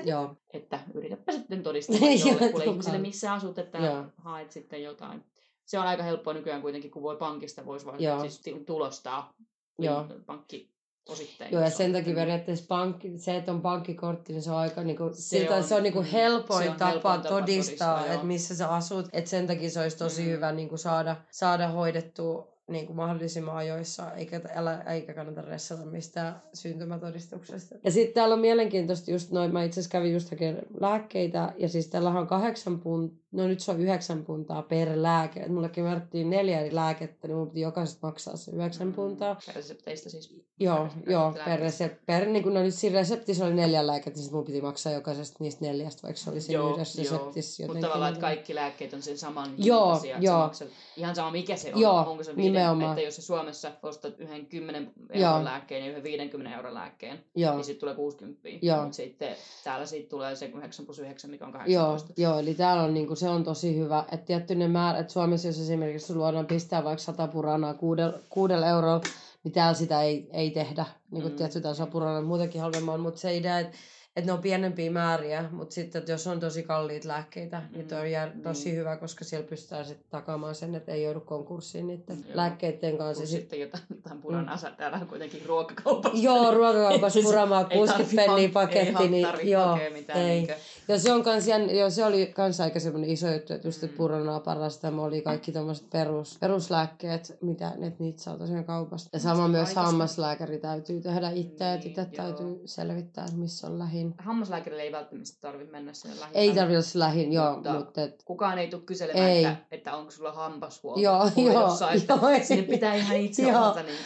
[0.04, 0.36] joo.
[0.52, 1.96] Että yritäpä sitten todistaa
[2.28, 4.04] jollekulle ihmiselle, missä asut, että Joo.
[4.16, 5.24] haet sitten jotain.
[5.64, 9.32] Se on aika helppoa nykyään kuitenkin, kun voi pankista voisi vaan siis tulostaa
[9.78, 10.06] Joo.
[10.26, 10.71] pankki
[11.08, 11.52] osittain.
[11.52, 15.10] Joo, ja sen takia periaatteessa pankki, se, että on pankkikortti, niin se on aika niinku,
[15.12, 18.14] se, siltä, on- se on niinku mm, helpoin se on tapa helpoin tapa todistaa, todistaa,
[18.14, 19.08] että missä sä asut.
[19.12, 20.28] Että sen takia se olisi tosi Mm.
[20.28, 27.74] hyvä niinku saada, saada hoidettua niinku mahdollisimman ajoissa, eikä, älä, eikä kannata ressata mistään syntymätodistuksesta.
[27.84, 31.68] Ja sitten täällä on mielenkiintoista just noin, mä itse asiassa kävin just hakemaan lääkkeitä, ja
[31.68, 35.48] siis tällähän on kahdeksan, punt, no nyt se on yhdeksän puntaa per lääke.
[35.48, 38.92] Mullekin määrättiin neljä eri lääkettä, niin mun piti jokaisesta maksaa se yhdeksän Mm.
[38.92, 39.36] puntaa.
[39.46, 40.42] Per resepteistä siis.
[40.60, 44.20] Joo, Per- joo, per resep, per niin kun, no nyt siinä reseptissä oli neljä lääkettä,
[44.20, 47.18] niin mun piti maksaa jokaisesta niistä neljästä, vaikka se oli siinä Joo, yhdessä joo.
[47.18, 47.66] reseptissä.
[47.66, 50.38] Mutta tavallaan, että niin- kaikki lääkkeet on sen saman Joo, sä joo.
[50.38, 51.80] maksat ihan sama mikä se on.
[51.80, 52.90] Joo, Onko se viiden, nimenomaan.
[52.92, 55.30] että jos sä Suomessa ostat yhden 10 Joo.
[55.30, 58.48] euron lääkkeen ja yhden 50 euron lääkkeen, Joo, niin sitten tulee 60.
[58.62, 58.82] Joo.
[58.82, 62.12] Mutta sitten täällä siitä tulee se 9 plus 9, mikä on joo, 18.
[62.22, 64.04] joo, eli täällä on, niinku, se on tosi hyvä.
[64.12, 68.18] Että tietty ne määrät, että Suomessa jos esimerkiksi sulla voidaan pistää vaikka 100 puranaa kuudella,
[68.30, 69.00] kuudella eurolla,
[69.44, 70.86] niin täällä sitä ei, ei tehdä.
[71.10, 71.34] Niin kuin Mm.
[71.34, 71.36] mm.
[71.38, 73.76] tietty täällä saa puranaa muutenkin halvemman, mutta se idea, että
[74.16, 77.66] että ne on pienempiä määriä, mutta sitten että jos on tosi kalliit lääkkeitä, mm.
[77.72, 78.76] niin Mm, toi on jär, tosi niin.
[78.78, 82.36] hyvä, koska siellä pystytään sitten takaamaan sen, että ei joudu konkurssiin niiden Joo.
[82.36, 83.26] lääkkeiden kanssa.
[83.26, 84.76] Sit, sitten jotain, jotain puranaa mm.
[84.76, 86.18] täällä on kuitenkin ruokakaupassa.
[86.18, 90.28] joo, ruokakaupassa se- puramaa ei 60 tarvi penniä paketti, ei niin joo, mitään ei.
[90.34, 90.54] niinkö-
[90.88, 91.44] Ja se on kans
[91.78, 93.96] joo, se oli kans aika semmoinen iso juttu, että just, että Mm.
[93.96, 99.08] puranaa parastamo oli kaikki tommoset perus, peruslääkkeet, mitä ne, niitä saa tosiaan kaupasta.
[99.12, 102.08] Ja sama myös aikaisemmin- hammaslääkäri täytyy tehdä itse, että Niin, itse joo.
[102.26, 104.14] täytyy selvittää, että missä on lähin.
[104.18, 106.42] Hammaslääkärille ei välttämättä tarvitse mennä sinne lähimpään.
[106.44, 109.44] Ei tarvitse olla se lähin, joo, Mutta- mutta et, Kukaan ei tule kyselemään, Ei.
[109.44, 112.44] että, että onko sulla hampashuolto Joo, joo, että joo, ei.
[112.44, 113.60] sinne pitää ihan itse Joo.
[113.62, 113.98] osata niin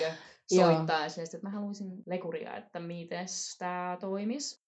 [0.54, 3.26] soittaa ja sitten, että mä haluaisin lekuria, että miten
[3.58, 4.66] tämä toimis.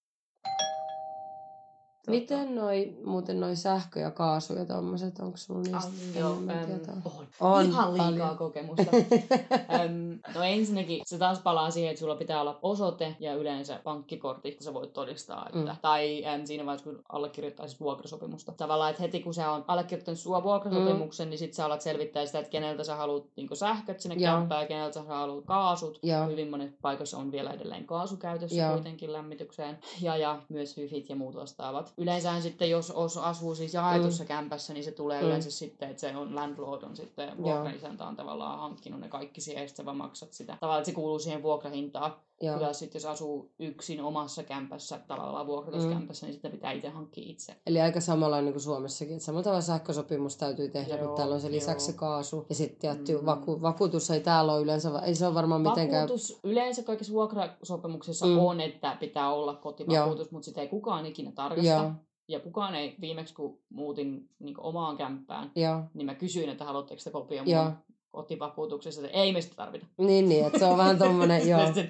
[2.09, 6.33] Tota, miten noi, muuten noi sähkö ja kaasu ja tommoset, onko sulla niistä Ah, joo,
[6.33, 6.95] äm, tietoa?
[7.05, 7.27] on.
[7.39, 8.37] On Ihan liikaa paljon.
[8.37, 8.83] kokemusta.
[9.81, 14.49] Äm, no ensinnäkin se taas palaa siihen, että sulla pitää olla osoite ja yleensä pankkikortti,
[14.49, 15.45] että sä voit todistaa.
[15.45, 15.77] Että, Mm.
[15.81, 18.51] Tai äm, siinä vaiheessa, kun allekirjoittaisit vuokrasopimusta.
[18.51, 21.29] Tavallaan, että heti kun sä on allekirjoittanut sua vuokrasopimuksen, mm.
[21.29, 24.33] niin sit sä alat selvittää sitä, että keneltä sä haluat niin sähköt sinne Joo.
[24.35, 25.99] kämppään ja keneltä sä haluat kaasut.
[26.03, 26.27] Joo.
[26.27, 28.73] Hyvin monet paikoissa on vielä edelleen kaasukäytössä Joo.
[28.73, 29.77] kuitenkin lämmitykseen.
[30.01, 31.93] Ja, ja myös hyfit ja muut vastaavat.
[31.99, 34.27] Yleensähän sitten, jos os- asuu siis jaetussa mm.
[34.27, 35.27] kämpässä, niin se tulee mm.
[35.27, 39.61] yleensä sitten, että se on landlord on sitten, vuokraisäntä on tavallaan hankkinut ne kaikki siihen,
[39.61, 40.57] ja sitten sä vaan maksat sitä.
[40.59, 42.15] Tavallaan, että se kuuluu siihen vuokrahintaan.
[42.41, 42.57] Joo.
[42.57, 47.55] Kyllä sitten, jos asuu yksin omassa kämpässä, tavallaan vuokratuskämpässä, niin sitten pitää itse hankkia itse.
[47.67, 51.35] Eli aika samalla niin kuin Suomessakin, että samalla tavalla sähkösopimus täytyy tehdä, Joo, mutta täällä
[51.35, 51.97] on se lisäksi se joo.
[51.99, 52.45] kaasu.
[52.49, 53.25] Ja sitten tietty Mm.
[53.25, 56.03] vaku- vakuutus ei täällä ole yleensä, ei se ole varmaan mitenkään...
[56.03, 58.31] Vakuutus yleensä kaikissa vuokrasopimuksissa Mm.
[58.31, 58.39] mm.
[58.39, 61.67] on, että pitää olla kotivakuutus, mutta sitä ei kukaan ikinä tarkasta.
[61.71, 61.91] Joo,
[62.27, 66.99] Ja kukaan ei, viimeksi kun muutin niin omaan kämppään, joo, niin mä kysyin, että haluatteko
[66.99, 67.63] sitä kopio Joo.
[67.63, 67.73] mun
[68.11, 69.85] kotivakuutuksesta, että ei me sitä tarvita.
[69.97, 71.65] niin, niin, että se on vähän tommonen, joo.
[71.65, 71.89] Sitten,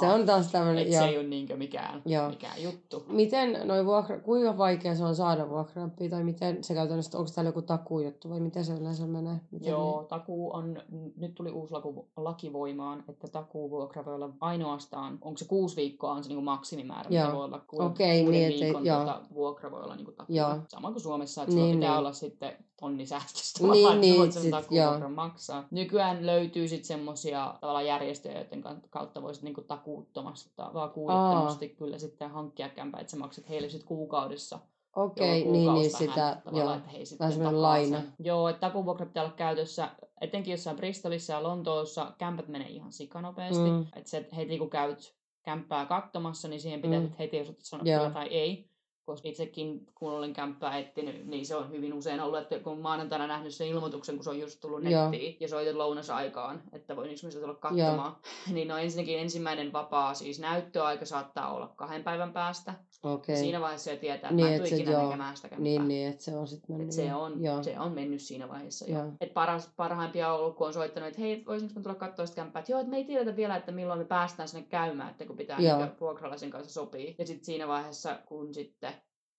[0.00, 1.10] Se on taas tämmönen, että se joo.
[1.10, 2.28] ei ole niinkö mikään, Joo.
[2.28, 3.04] mikään juttu.
[3.08, 7.48] Miten noi vuokra, kuinka vaikea se on saada vuokraampia, tai miten se käytännössä, onko täällä
[7.48, 9.40] joku takuujuttu, vai miten se yleensä menee?
[9.50, 10.82] Miten Joo, takuu on,
[11.16, 16.12] nyt tuli uusi laku, laki voimaan, että takuuvuokra voi olla ainoastaan, onko se kuusi viikkoa
[16.12, 17.24] on se niin maksimimäärä, Joo.
[17.24, 18.98] mitä voi olla kuuden, Okei, kuuden niin, viikon joo.
[18.98, 20.36] tota, vuokra voi olla niin takuu.
[20.36, 20.56] Joo.
[20.68, 21.98] Sama kuin Suomessa, että Niin, niin, pitää niin.
[21.98, 25.59] olla sitten tonni säästöstä, Niin, niin, että niin, voit sen takuuvuokran maksaa.
[25.70, 31.98] Nykyään löytyy sitten semmoisia tavallaan järjestöjä, joiden ka- kautta voisit niin takuuttomasti, tai vakuudettomasti kyllä
[31.98, 34.58] sitten hankkia kämpää, että sä maksat heille sitten kuukaudessa
[34.96, 36.74] Okei, joka niin, niin sitä, joo.
[36.74, 38.00] että he sitten Vähän semmoinen laina.
[38.00, 38.12] sen.
[38.18, 39.88] Joo, että takuvuokra pitää olla käytössä,
[40.20, 43.70] etenkin jossain Bristolissa ja Lontoossa, kämpät menee ihan sikanopeasti.
[43.70, 43.80] Mm.
[43.96, 47.10] Että se heti kun käyt kämppää katsomassa, niin siihen pitää Mm.
[47.18, 48.69] heti osata sanoa kyllä tai ei.
[49.10, 53.26] Koska itsekin, kun olen kämppää etsinyt, niin se on hyvin usein ollut, että kun maanantaina
[53.26, 55.02] nähnyt sen ilmoituksen, kun se on just tullut Joo.
[55.02, 58.16] nettiin ja soitat lounasaikaan, että voin ihmiset tulla katsomaan.
[58.54, 62.74] Niin no ensinnäkin ensimmäinen vapaa, siis näyttöaika saattaa olla kahden päivän päästä.
[63.02, 63.36] Okei.
[63.36, 65.02] Siinä vaiheessa jo tietää, että Niin, mä en tule ikinä joo.
[65.02, 65.62] näkemään sitä kämppää.
[65.62, 66.88] Niin, niin, että se on sitten mennyt.
[66.88, 67.62] Et se, on, Joo.
[67.62, 68.98] se on mennyt siinä vaiheessa jo.
[68.98, 69.12] Joo.
[69.20, 72.36] Et paras, parhaimpia on ollut, kun on soittanut, että hei, voisinko mä tulla katsoa sitä
[72.36, 72.60] kämppää.
[72.60, 75.36] Että joo, että me ei tiedetä vielä, että milloin me päästään sinne käymään, että kun
[75.36, 75.78] pitää Joo.
[75.78, 77.14] niin vuokralaisen kanssa sopii.
[77.18, 78.92] Ja sitten siinä vaiheessa, kun sitten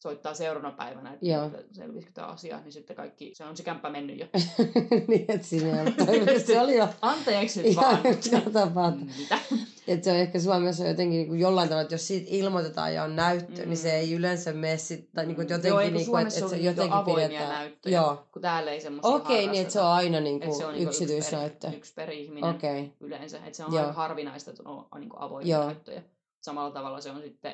[0.04, 1.52] soittaa seuraavana päivänä, että, Joo.
[1.72, 4.26] selvisikö tämä asia, niin sitten kaikki, se on se kämppä mennyt jo.
[5.08, 5.48] niin, että
[5.82, 6.54] ollut toivottavasti.
[6.54, 8.52] Se oli jo Anteeksi nyt ihan vaan.
[8.54, 9.22] tapauksessa.
[9.22, 9.40] Mitä?
[9.88, 13.04] Että se on ehkä Suomessa jotenkin niin kuin jollain tavalla, että jos siitä ilmoitetaan ja
[13.04, 13.70] on näyttö, mm.
[13.70, 13.96] niin se Mm.
[13.96, 16.52] ei yleensä mene sit, tai niin kuin jotenkin, Joo, niin kuin, että, että se on
[16.52, 17.50] niinku jotenkin avoimia pidetään.
[17.50, 18.28] näyttöjä, Joo.
[18.34, 20.90] kun täällä ei semmoista Okei, niin että se on aina niin kuin se on niinku
[20.90, 21.68] yksityisnäyttö.
[21.68, 22.50] Yksi per, yksi per ihminen.
[22.50, 23.38] Okei, yleensä.
[23.38, 23.82] Että se on Joo.
[23.82, 25.66] aika harvinaista, että on, on niin avoimia Joo.
[25.66, 26.02] näyttöjä.
[26.42, 27.54] Samalla tavalla se on sitten,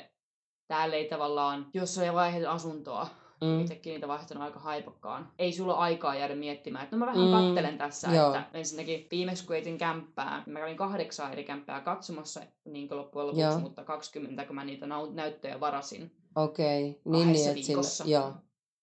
[0.68, 3.07] täällä ei tavallaan, jos on vaihdet asuntoa,
[3.41, 3.47] mm.
[3.47, 3.61] mm.
[3.61, 5.32] itsekin niitä vaihtanut aika haipakkaan.
[5.39, 7.32] Ei sulla aikaa jäädä miettimään, että no mä vähän Mm.
[7.32, 8.28] kattelen tässä, Joo.
[8.36, 13.28] että ensinnäkin viimeksi kun etin kämppää, mä kävin kahdeksan eri kämppää katsomassa, niin kuin loppujen
[13.28, 13.59] lopuksi, Joo.
[13.59, 16.82] mutta 20, kun mä niitä nau- näyttöjä varasin okei.
[17.05, 18.34] Niin, Kahdessa niin, että sillä, joo.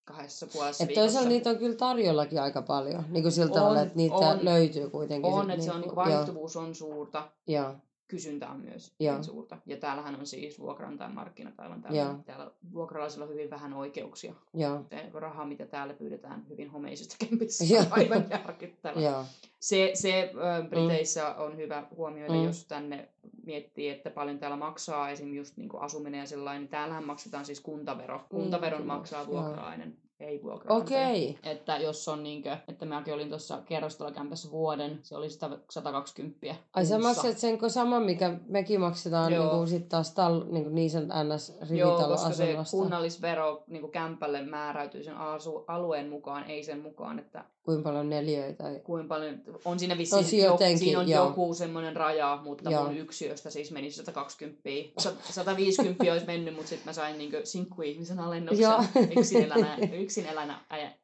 [0.05, 3.05] kahdessa puolessa Että toisaalta niitä on kyllä tarjollakin aika paljon.
[3.09, 4.45] Niin kuin sillä On, tavalla, että niitä on.
[4.45, 5.33] löytyy kuitenkin.
[5.33, 7.29] on, että se on, niin niinku- vaihtuvuus on suurta.
[7.47, 7.75] Joo, joo.
[8.15, 9.15] Kysyntä on myös Joo.
[9.15, 9.59] niin suurta.
[9.67, 12.05] Ja täällähän on siis vuokranantajan markkinat aivan Joo.
[12.07, 12.19] tällä.
[12.27, 14.35] Täällä vuokralaisilla on hyvin vähän oikeuksia.
[14.55, 14.85] Joo.
[14.91, 17.83] Se raha, mitä täällä pyydetään hyvin homeisista kempissä, Joo.
[17.83, 19.25] on aivan järkyttävä.
[19.61, 22.45] Se, se ö, Briteissä on hyvä huomioida, Mm.
[22.45, 23.09] jos tänne
[23.47, 25.35] miettii, että paljon täällä maksaa esim.
[25.35, 28.25] just niin asuminen ja sellainen, niin täällähän maksetaan siis kuntavero.
[28.31, 28.95] Kuntaveron kyllä.
[28.95, 31.09] maksaa Niin, vuokralainen, ei vuokraantaja.
[31.09, 31.39] Okei.
[31.43, 36.87] Että jos on niinkö, että mäkin olin tuossa kerrostalokämpässä vuoden, se oli sitä 120 Ai
[36.87, 39.45] sä maksat sen kuin sama, mikä mekin maksetaan Joo.
[39.45, 41.59] niin kuin sit taas tal, niin, kuin niin sen ns.
[41.71, 47.45] Joo, koska se kunnallisvero niin kämpälle määräytyy sen asu, alueen mukaan, ei sen mukaan, että
[47.65, 48.65] Kuinka paljon neljöitä.
[48.65, 48.81] Tai...
[48.85, 51.27] kuinka paljon, on siinä vissiin, siinä jotenkin, siinä on joo.
[51.27, 52.85] joku semmoinen raja, mutta Joo.
[52.85, 54.61] mun yksiöstä siis meni 120,
[54.99, 58.85] Sa- 150 olisi mennyt, mutta sitten mä sain niinku sinkkuihmisen alennuksen, Joo.
[59.19, 60.27] yksin, elänä, yksin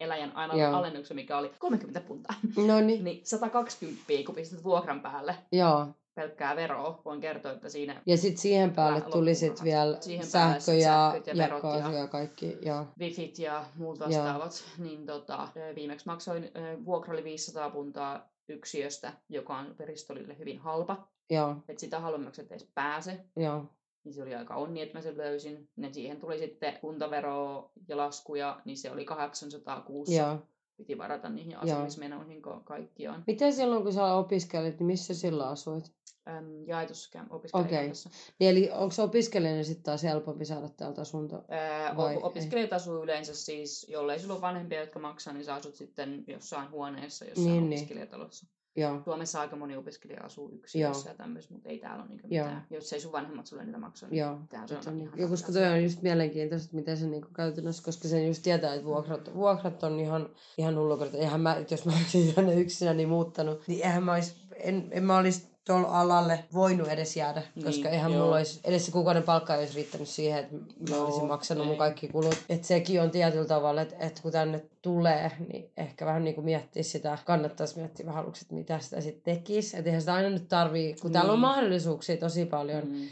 [0.01, 0.75] eläjän aina Joo.
[0.75, 2.37] alennuksen, mikä oli 30 puntaa.
[2.67, 3.05] No niin.
[3.05, 5.87] Niin 120, kun pistät vuokran päälle Joo.
[6.21, 9.65] Pelkkää veroa, voin kertoa, että siinä Ja sitten siihen päälle tuli sit rahat.
[9.65, 12.59] vielä Siihen sähkö ja, ja ja, verot ja- ja kaikki.
[12.63, 12.87] Joo.
[12.99, 16.51] wifit ja muut vastaavat, niin tota, viimeksi maksoin,
[16.85, 21.09] vuokra oli 500 puntaa yksiöstä, joka on Bristolille hyvin halpa.
[21.31, 21.57] Joo.
[21.69, 23.21] Että sitä halvemmaksi et edes pääse.
[23.37, 23.65] Joo.
[24.05, 25.69] Niin se oli aika onni, että mä sen löysin.
[25.77, 30.15] Ja siihen tuli sitten kuntaveroa ja laskuja, niin se oli 800 kuussa.
[30.15, 30.39] Joo.
[30.77, 33.25] Piti varata niihin asumismenoihin kaikkiaan.
[33.27, 35.93] Miten silloin, kun sä opiskelit, niin missä silloin asuit?
[36.29, 38.11] Äm, jaetussa opiskelijakämpässä.
[38.39, 41.45] Niin eli onko opiskelijana sitten taas helpompi saada täältä asunto?
[41.49, 45.55] Ää, Vai o- opiskelijat asuu yleensä siis, jollei sulla ole vanhempia, jotka maksaa, niin sä
[45.55, 47.79] asut sitten jossain huoneessa, jossain Niin, niin.
[47.79, 48.47] opiskelijatalossa.
[48.77, 49.01] Joo.
[49.05, 52.45] Suomessa aika moni opiskelija asuu yksiössä ja tämmöistä, mutta ei täällä ole Joo.
[52.47, 52.67] mitään.
[52.71, 54.39] Jos ei sun vanhemmat sulle niitä maksa, niin Joo.
[54.51, 55.07] täällä Että on niin.
[55.07, 58.43] ihan Ja koska toi on just mielenkiintoista, että miten se niinku käytännössä, koska sen just
[58.43, 61.17] tietää, että vuokrat, vuokrat on ihan, ihan hullukorta.
[61.17, 64.89] Eihän mä, että jos mä olisin tänne yksinä niin muuttanut, niin eihän mä olis, en,
[64.91, 68.23] en mä olisi tuolla alalle voinut edes jäädä, koska Niin, eihän joo.
[68.25, 70.55] mulla olisi, edes se kuukauden palkka ei olisi riittänyt siihen, että
[70.91, 71.79] mä Joo, olisin maksanut mun ei.
[71.79, 72.37] kaikki kulut.
[72.49, 76.45] Että sekin on tietyllä tavalla, että, että kun tänne tulee, niin ehkä vähän niin kuin
[76.45, 79.77] miettiä sitä, kannattaisi miettiä vähän aluksi, että mitä sitä sitten tekisi.
[79.77, 81.41] Että eihän sitä aina nyt tarvii, kun täällä on Niin.
[81.49, 83.07] mahdollisuuksia tosi paljon, Mm.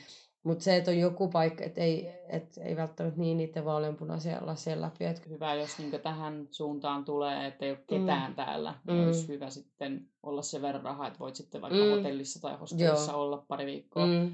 [0.49, 4.81] Mutta se, että on joku paikka, että ei, et, ei välttämättä niin niiden vaaleanpunaisia lasien
[4.81, 5.05] läpi.
[5.05, 8.35] Et, Hyvä, jos niin tähän suuntaan tulee, että ei ole ketään mm.
[8.37, 9.07] täällä, niin Mm.
[9.07, 11.91] olisi hyvä sitten olla sen verran rahaa, että voit sitten vaikka Mm.
[11.91, 13.23] hotellissa tai hostellissa Joo.
[13.23, 14.07] olla pari viikkoa.
[14.07, 14.31] Mm.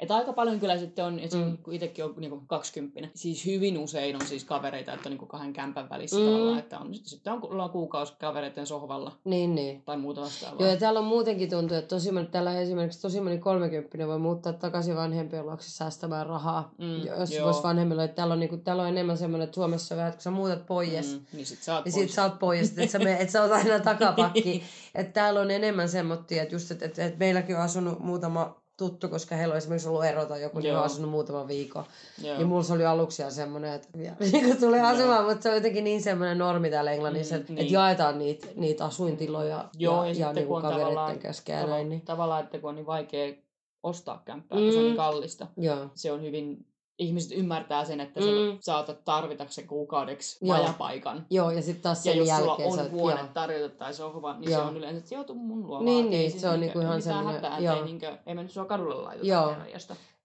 [0.00, 1.58] Että aika paljon kyllä sitten on, että Mm.
[1.58, 5.52] kun itsekin on niin 20, siis hyvin usein on siis kavereita, että on niin kahden
[5.52, 6.24] kämpän välissä Mm.
[6.24, 9.82] tavallaan, että on, sitten on, ollaan kuukausi kavereiden sohvalla niin, niin.
[9.82, 10.62] tai muuta vastaavaa.
[10.62, 14.18] Joo, ja täällä on muutenkin tuntuu, että tosi moni, täällä esimerkiksi tosi moni 30 voi
[14.18, 16.70] muuttaa takaisin vanhempien luokse säästämään rahaa.
[16.78, 17.44] Mm, jos joo.
[17.46, 20.16] voisi vanhemmilla, että täällä on, niinku, täällä on enemmän semmoinen, että Suomessa on vähän, että
[20.18, 21.26] kun sä muutat pois, mm.
[21.32, 22.06] Niin sit sä oot niin pois.
[22.06, 24.62] sit sä oot pois, että sä, me, et sä oot aina takapakki.
[24.94, 29.08] että täällä on enemmän semmoittia, että just, että, että, että meilläkin on asunut muutama tuttu,
[29.08, 31.84] koska heillä on esimerkiksi ollut ero tai joku, niin on asunut muutaman viikon.
[32.22, 32.36] Joo.
[32.36, 35.84] Niin mulla se oli aluksi ihan semmoinen, että niin tulee asumaan, mutta se on jotenkin
[35.84, 37.64] niin semmoinen normi täällä Englannissa, Mm, että niin.
[37.66, 41.56] et jaetaan niitä, niitä asuintiloja Joo, ja, ja, ja niinku kun on kavereiden tavallaan, kesken
[41.56, 41.88] ja tava- näin.
[41.88, 42.00] Niin.
[42.00, 43.34] tavallaan, että kun on niin vaikea
[43.82, 44.86] ostaa kämppää, kun se on Mm.
[44.88, 45.46] niin kallista.
[45.56, 46.66] Joo, Se on hyvin,
[46.98, 48.58] ihmiset ymmärtää sen, että sä Mm.
[48.60, 50.56] saatat tarvita sen kuukaudeksi Joo.
[50.56, 51.26] majapaikan.
[51.30, 53.28] joo, ja sitten taas Ja sen jos jälkeen sulla on sä huone joo.
[53.34, 54.60] tarjota tai sohva, niin Joo.
[54.62, 56.78] se on yleensä, että joutuu mun luo Niin, vaan, niin, ei se sit on niinku
[56.80, 57.76] ihan semmoinen- hätää, joo.
[57.76, 59.54] Ei, niinkö, ei me nyt sua kadulle laiteta Joo.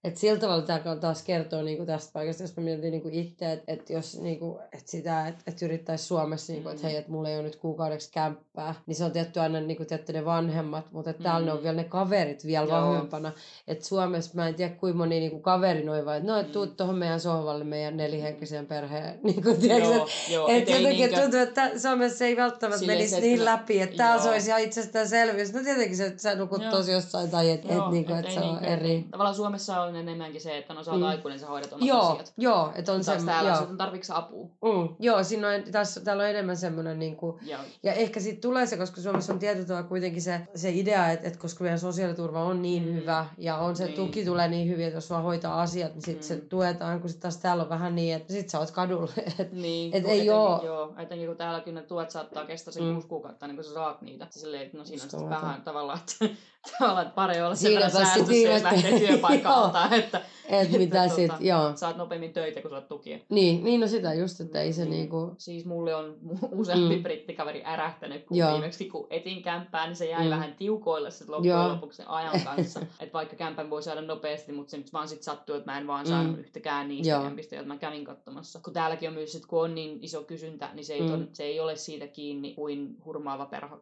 [0.04, 3.72] Et sillä tavalla tämä taas kertoo niinku tästä paikasta, jos mä mietin niinku itse, että
[3.72, 6.88] et jos niinku, et sitä, että et yrittäisi Suomessa, niinku, että Mm.
[6.88, 10.12] hei, että mulla ei ole nyt kuukaudeksi kämppää, niin se on tietty aina niinku, tietty
[10.12, 11.62] ne vanhemmat, mutta et täällä ne on Mm.
[11.62, 12.80] vielä ne kaverit vielä Joo.
[12.80, 13.32] vahvempana.
[13.68, 16.66] Että Suomessa mä en tiedä kuinka moni niinku kaveri noin vai, että no, et tuu
[16.66, 16.76] Mm.
[16.76, 19.18] tuohon meidän sohvalle meidän nelihenkiseen perheen.
[19.22, 20.00] Niinku, tiedätkö,
[20.32, 23.26] joo, et et jotenkin niinkö- tuntuu, että Suomessa se ei välttämättä Silleen menisi se, että
[23.28, 25.52] niin läpi, että täällä se olisi ihan itsestäänselvyys.
[25.52, 28.40] No tietenkin se, että sä nukut tosi jossain tai että et, niinku, et et se
[28.40, 29.04] on eri.
[29.10, 31.06] Tavallaan Suomessa on enemmänkin se, että no sä oot Mm.
[31.06, 32.32] aikuinen, sä hoidat omat Joo, asiat.
[32.36, 33.60] joo, että on se, taas täällä joo.
[33.60, 33.70] joo.
[33.70, 34.46] on tarvitse apua.
[34.46, 38.40] Mm, joo, siinä on, tässä, täällä on enemmän semmoinen, niin kuin, Ja, ja ehkä siitä
[38.40, 42.44] tulee se, koska Suomessa on tietyllä kuitenkin se, se idea, että, että koska meidän sosiaaliturva
[42.44, 42.94] on niin Mm.
[42.94, 43.96] hyvä ja on se Niin.
[43.96, 46.48] tuki tulee niin hyvin, että jos vaan hoitaa asiat, niin sitten se Mm.
[46.48, 49.12] tuetaan, kun sitten taas täällä on vähän niin, että sit sä oot kadulla.
[49.38, 52.82] Et, niin, Et ei etenkin, oo- Joo, etenkin kun täälläkin ne tuet saattaa kestää sen
[52.84, 52.92] Mm.
[52.92, 54.26] kuusi kuukautta, niin kun sä saat niitä.
[54.30, 56.36] Silleen, että no siinä on sitten vähän tavallaan, että,
[56.78, 61.16] tavallaan, että pari olla sen verran jos viimeistä- lähtee työpaikalta Tietää, että, Et mitä että
[61.16, 61.72] sit, tota, joo.
[61.76, 63.18] saat nopeammin töitä, kun saat tukia.
[63.28, 64.90] Niin, niin no sitä just, että ei se Mm.
[64.90, 65.34] niinku...
[65.38, 66.16] Siis mulle on
[66.52, 67.02] useampi Mm.
[67.02, 68.52] brittikaveri ärähtänyt, kun Joo.
[68.52, 70.30] viimeksi kun etin kämppää, niin se jäi Mm.
[70.30, 71.68] vähän tiukoille sit loppujen Joo.
[71.68, 72.80] lopuksi sen ajan kanssa.
[73.00, 75.86] että vaikka kämpän voi saada nopeasti, mutta se nyt vaan sit sattuu, että mä en
[75.86, 76.40] vaan saanut Mm.
[76.40, 77.22] yhtäkään niistä Joo.
[77.22, 78.60] kämpistä, joita mä kävin katsomassa.
[78.64, 81.08] Kun täälläkin on myös, että kun on niin iso kysyntä, niin se ei, Mm.
[81.08, 83.80] ton, se ei ole siitä kiinni kuin hurmaava perho,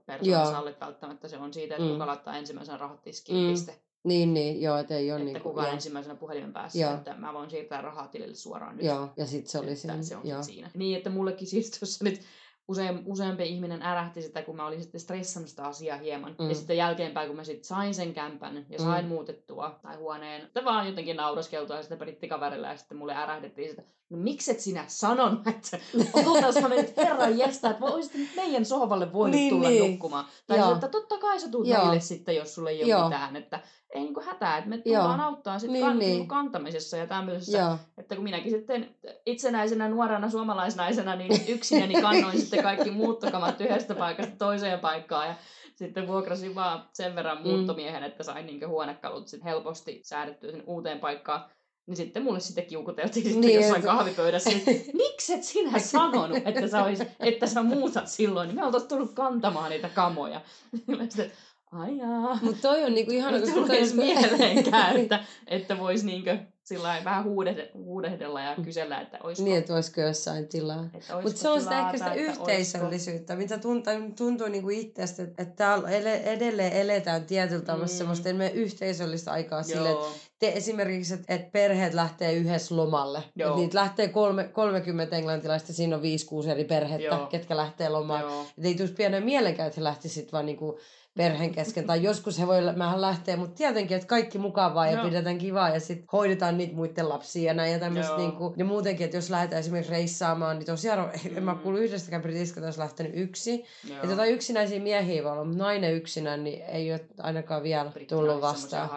[0.53, 1.29] sallit välttämättä.
[1.29, 1.93] Se on siitä, että Mm.
[1.93, 3.51] kuka laittaa ensimmäisen rahat tiskiin, Mm.
[3.51, 3.75] piste.
[4.05, 5.49] Niin, niin, joo, et ei ole Että niinku...
[5.49, 5.73] kuka joo.
[5.73, 6.95] ensimmäisenä puhelimen päässä, Joo.
[6.95, 8.87] että mä voin siirtää rahaa tilille suoraan nyt.
[8.87, 10.03] Joo, ja sit se oli Että siinä.
[10.03, 10.43] se on joo.
[10.43, 10.71] siinä.
[10.75, 12.21] Niin, että mullekin siis tuossa nyt
[12.69, 16.37] usein, useampi ihminen ärähti sitä, kun mä olin sitten stressannut sitä asiaa hieman.
[16.39, 16.49] Mm.
[16.49, 19.09] Ja sitten jälkeenpäin, kun mä sitten sain sen kämpän ja sain Mm.
[19.09, 23.83] muutettua tai huoneen, että vaan jotenkin nauraskeltua sitä brittikaverille ja sitten mulle ärähdettiin sitä,
[24.13, 25.79] no mikset sinä sanonut, että
[26.27, 29.91] oltais mä mennyt herran jestä, että voisit nyt meidän sohvalle voinut Niin, tulla niin.
[29.91, 30.25] nukkumaan.
[30.47, 30.69] Tai Joo.
[30.69, 31.79] se, että totta kai sä Joo.
[31.81, 33.05] meille sitten, jos sulle ei ole Joo.
[33.05, 33.61] mitään, että
[33.95, 35.01] ei niinku hätää, että me Joo.
[35.03, 36.11] tullaan auttaa sitten Niin, kan, niin.
[36.11, 37.59] niinku kantamisessa ja tämmöisessä.
[37.59, 38.95] Joo, Että kun minäkin sitten
[39.27, 45.35] itsenäisenä nuorena suomalaisnaisena niin yksinäni kannoin sitten kaikki muuttokamat yhdestä paikasta toiseen paikkaan ja
[45.77, 47.49] sitten vuokrasin vaan sen verran Mm.
[47.49, 51.45] muuttomiehen, että sain niin huonekalut sitten helposti säädettyä sen uuteen paikkaan.
[51.87, 54.71] Niin sitten mulle sitten kiukuteltiin sitten Niin, jossain kahvipöydässä, että
[55.05, 59.71] mikset sinä sanonut, että sä, olis, että sä muutat silloin, niin me oltais tullut kantamaan
[59.71, 60.41] niitä kamoja.
[60.87, 61.33] Mä sitten,
[61.73, 62.39] ai jaa.
[62.43, 67.25] mutta toi on niinku ihana, Ei tullut edes mieleenkään, että, että voisi niinkö sillä vähän
[67.25, 70.85] huudehde, huudehdella ja kysellä, että olisiko, Niin, että voisiko jossain tilaa.
[70.95, 75.23] olisiko Mutta se on sitä ehkä sitä että olisiko- yhteisöllisyyttä, mitä tuntuu, tuntuu niinku itsestä,
[75.23, 77.91] että, että täällä ele- edelleen eletään tietyllä tavalla Mm.
[77.93, 77.97] mm.
[77.97, 83.23] semmoista yhteisöllistä aikaa sille, että Joo, te, esimerkiksi, että, että perheet lähtee yhdessä lomalle.
[83.37, 83.49] Joo.
[83.51, 87.27] Että niitä lähtee kolme, 30 englantilaista, siinä on 5-6 eri perhettä, Joo.
[87.27, 88.21] Ketkä lähtee lomaan.
[88.21, 90.79] joo, Että ei tulisi pienen mielenkään, että he lähtisivät vaan niinku
[91.17, 91.87] perheen kesken.
[91.87, 95.05] tai joskus he voi vähän lähteä, mutta tietenkin, että kaikki mukavaa ja Joo.
[95.05, 98.13] pidetään kivaa ja sitten hoidetaan niitä muiden lapsia ja näin ja tämmöistä.
[98.13, 98.19] Joo.
[98.21, 101.37] Niinku, ja muutenkin, että jos lähdetään esimerkiksi reissaamaan, niin tosiaan mm.
[101.37, 101.59] en mä Mm.
[101.59, 103.65] kuulu yhdestäkään britistä, että olisi lähtenyt yksi.
[103.89, 103.99] joo.
[104.03, 108.41] Ja tota yksinäisiä miehiä voi olla, mutta nainen yksinään niin ei ole ainakaan vielä tullut
[108.41, 108.91] vastaan.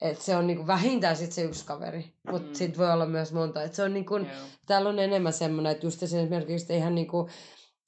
[0.00, 2.48] Et se on niinku vähintään sit se yksi kaveri, mutta Mm.
[2.48, 2.54] mm.
[2.54, 3.62] sit voi olla myös monta.
[3.62, 4.14] Et se on niinku,
[4.66, 7.28] täällä on enemmän semmoinen, että just esimerkiksi että ihan niinku,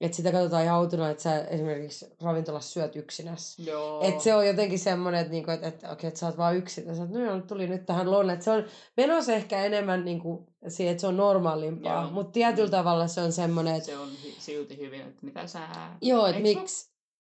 [0.01, 3.59] että sitä katsotaan ihan outona, että sä esimerkiksi ravintolassa syöt yksinäs.
[3.59, 4.03] Joo.
[4.03, 6.87] Et se on jotenkin semmoinen, että niinku, et, et, okei, että sä oot vaan yksin.
[6.87, 8.33] Ja sä oot, no joo, tuli nyt tähän lonne.
[8.33, 8.65] Et se on
[8.97, 12.11] menossa ehkä enemmän niinku, siihen, että se on normaalimpaa.
[12.11, 12.71] Mutta tietyllä Mm.
[12.71, 15.61] tavalla se on semmoinen, että Se on hy- silti hyvin, että mitä sä...
[16.01, 16.61] joo, että Eikö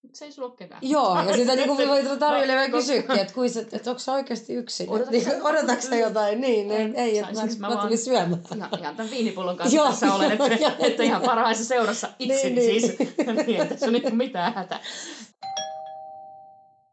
[0.02, 0.80] Miksi ei sulla ole ketään?
[0.84, 4.12] Joo, ja sitä niinku voi tarjolle vielä koska- kysyäkin, että kuis, et, et onko sä
[4.12, 4.90] oikeasti yksin?
[4.90, 6.40] Odotatko Odotatko, sä- niin, jotain?
[6.40, 6.80] Niin, En.
[6.80, 8.40] en, ei, että mä, mä vaan- tulin syömään.
[8.56, 12.34] Ihan, ihan tämän viinipullon kanssa Joo, tässä olen, että, joo, että ihan parhaissa seurassa itse
[12.34, 12.80] Niin, niin, niin.
[12.80, 12.98] siis.
[13.46, 14.80] niin, että se on niinku mitään hätä.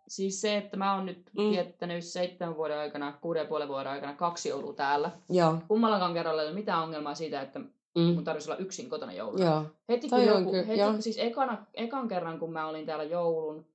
[0.08, 1.50] Siis se, että mä oon nyt mm.
[1.52, 5.12] viettänyt seitsemän vuoden aikana, kuuden ja puolen vuoden aikana kaksi joulua täällä.
[5.30, 5.58] Joo.
[5.68, 7.60] Kummallakaan kerralla ei ole mitään ongelmaa siitä, että
[7.96, 8.02] Mm.
[8.02, 9.46] mun tarvitsisi olla yksin kotona jouluna.
[9.46, 9.66] Joo.
[9.90, 10.94] Heti kun joku, ky- heti, joo.
[11.02, 13.66] siis ekana, ekan kerran kun mä olin täällä joulun,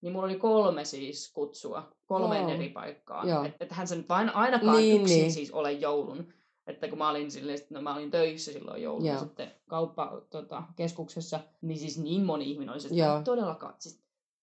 [0.00, 2.50] niin mulla oli kolme siis kutsua, kolmeen Joo.
[2.50, 3.28] eri paikkaan.
[3.28, 3.44] Joo.
[3.60, 5.32] Et, hän se nyt vain ainakaan Niin, yksin niin.
[5.32, 6.32] siis ole joulun.
[6.66, 9.18] Että kun mä olin, silleen, no mä olin töissä silloin joulun Joo.
[9.18, 14.00] sitten kauppa, tota, keskuksessa, niin siis niin moni ihminen oli, se, että todellakaan, siis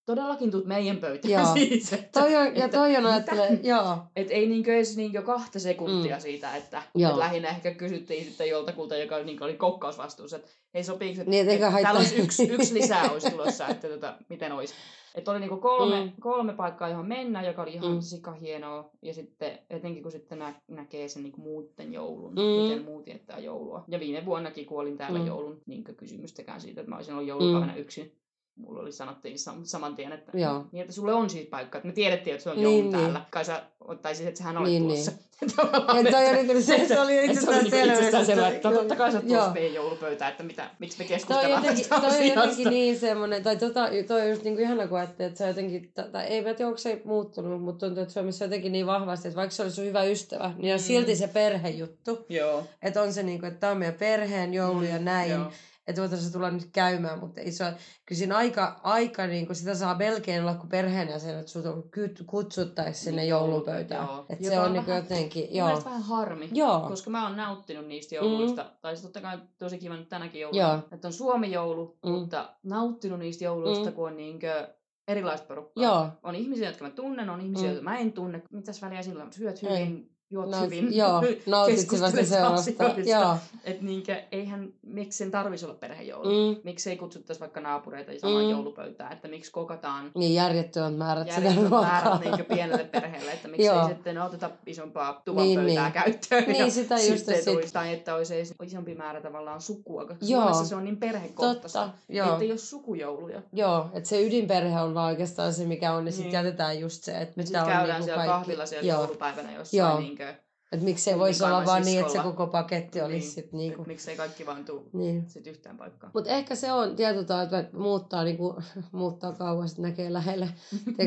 [0.08, 1.54] todellakin tuut meidän pöytään Joo.
[1.56, 1.94] siis.
[1.94, 3.14] Että, Toi on, ja että toi on mitä?
[3.14, 3.98] ajattelee, joo.
[4.16, 6.20] et ei niinkö edes niinkö kahta sekuntia Mm.
[6.20, 6.22] mm.
[6.22, 7.12] siitä, että Joo.
[7.12, 11.44] et lähinnä ehkä kysyttiin sitten joltakulta, joka niinkö oli kokkausvastuussa, että hei sopiiko, että Niin,
[11.46, 11.94] et eikä et haittaa.
[11.94, 14.74] täällä olisi yksi, yksi lisää olisi tulossa, että tota, miten olisi.
[15.16, 16.06] Että oli niinku kolme, Mm.
[16.06, 16.12] mm.
[16.22, 17.96] kolme paikkaa, johon mennä, joka oli ihan Mm.
[17.96, 18.02] mm.
[18.02, 18.90] sika hienoa.
[19.02, 22.42] Ja sitten etenkin kun sitten nä- näkee sen niinku muuten joulun, Mm.
[22.42, 22.62] mm.
[22.64, 23.84] miten muut viettää joulua.
[23.88, 25.24] Ja viime vuonnakin, kun olin täällä Mm.
[25.24, 25.28] mm.
[25.28, 27.80] joulun, niin kysymystäkään siitä, että mä olisin ollut joulupäivänä mm.
[27.80, 28.12] yksin.
[28.58, 30.66] Mulla oli sanottiin sam- saman tien, että, Joo.
[30.72, 31.78] niin, että sulle on siis paikka.
[31.78, 32.92] Että me tiedettiin, että se on Niin, joulu niin.
[32.92, 33.22] täällä.
[33.30, 35.12] Kai sä ottaisit, että sähän olet Niin, tulossa.
[35.56, 37.94] Tavallaan, Et toi että- on niinku, se, se oli että oli itsestään niinku selvä.
[37.94, 41.64] itsestään selvä, että totta kai sä tulossa meidän joulupöytään, että mitä, miksi me Toi keskustellaan
[41.64, 42.40] jotenkin, tästä toi on asiasta.
[42.40, 45.92] jotenkin niin semmoinen, tai tota, toi on just niinku ihana, kun ajattelee, että se jotenkin,
[46.12, 49.38] tai- ei mä tiedä, onko se muuttunut, mutta tuntuu, että Suomessa jotenkin niin vahvasti, että
[49.38, 50.84] vaikka se olisi sun hyvä ystävä, niin on Mm.
[50.84, 52.26] silti se perhejuttu.
[52.30, 52.64] Joo.
[52.82, 55.32] Että on se niinku, että tämä on meidän perheen joulu ja näin.
[55.32, 55.52] Joo.
[55.88, 57.74] Että voitaisiin tulla nyt käymään, mutta ei se ole,
[58.06, 61.90] kyllä siinä aika, aika niin kuin sitä saa melkein olla kuin perheenjäsen, että sinut
[62.26, 64.08] kutsuttaisiin sinne Niin, joulupöytään.
[64.08, 64.26] joo.
[64.30, 65.68] Joka se on on niin kuin vähän- jotenkin, joo.
[65.68, 68.64] mielestä vähän harmi, Joo, koska mä oon nauttinut niistä jouluista.
[68.64, 68.70] Mm.
[68.82, 70.80] Tai siis totta kai tosi kiva nyt tänäkin jouluna, Joo.
[70.92, 72.10] että on Suomi-joulu, Mm.
[72.12, 72.16] mm.
[72.20, 73.96] mutta nauttinut niistä jouluista, Mm.
[73.96, 74.68] kun on niinkö
[75.08, 75.84] erilaista porukkaa.
[75.84, 77.70] joo, On ihmisiä, jotka mä tunnen, on ihmisiä, Mm.
[77.74, 78.42] joita mä en tunne.
[78.52, 79.34] Mitäs väliä silloin?
[79.34, 80.10] Syöt Ei.
[80.30, 80.96] Juot Naut- hyvin.
[80.98, 82.84] joo, nautit hyvästä keskustelet seurasta.
[83.06, 83.38] Joo.
[83.64, 86.30] Että niinkö, eihän, miksi sen tarvisi olla perhejoulu?
[86.54, 86.60] Mm.
[86.64, 88.50] Miksi ei kutsuttaisi vaikka naapureita samaan Mm.
[88.52, 89.14] joulupöytään?
[89.14, 91.82] Että miksi kokataan Niin järjettömät määrät sitä ruokaa.
[91.82, 93.82] määrät niinkö pienelle perheelle, että miksi Joo.
[93.82, 95.94] ei sitten oteta isompaa tuvan Niin, pöytää niin.
[95.94, 96.44] käyttöön.
[96.48, 100.26] Niin, ja sitä just, sitten että sit- tai että olisi isompi määrä tavallaan sukua, koska
[100.26, 100.42] Joo.
[100.42, 102.32] Suomessa se on niin perhekohtaista, Totta, joo.
[102.32, 103.42] että ei ole sukujouluja.
[103.54, 106.46] Joo, että se ydinperhe on vaan oikeastaan se, mikä on, niin sitten Niin.
[106.46, 108.32] jätetään just se, että mitä on käydään niinku siellä kaikki.
[108.40, 109.00] kahvilla siellä Joo.
[109.02, 110.47] joulupäivänä jossain Joo.
[110.72, 113.32] Että miksei voisi olla vaan niin, että se koko paketti olisi Niin.
[113.32, 113.82] sitten niinku...
[113.82, 115.30] et miksei kaikki vaan tuu Niin.
[115.30, 116.12] sit yhteen paikkaan.
[116.14, 118.56] Mutta ehkä se on tietyllä tavalla, että muuttaa, niinku,
[118.92, 120.50] muuttaa kauas, että näkee lähelle.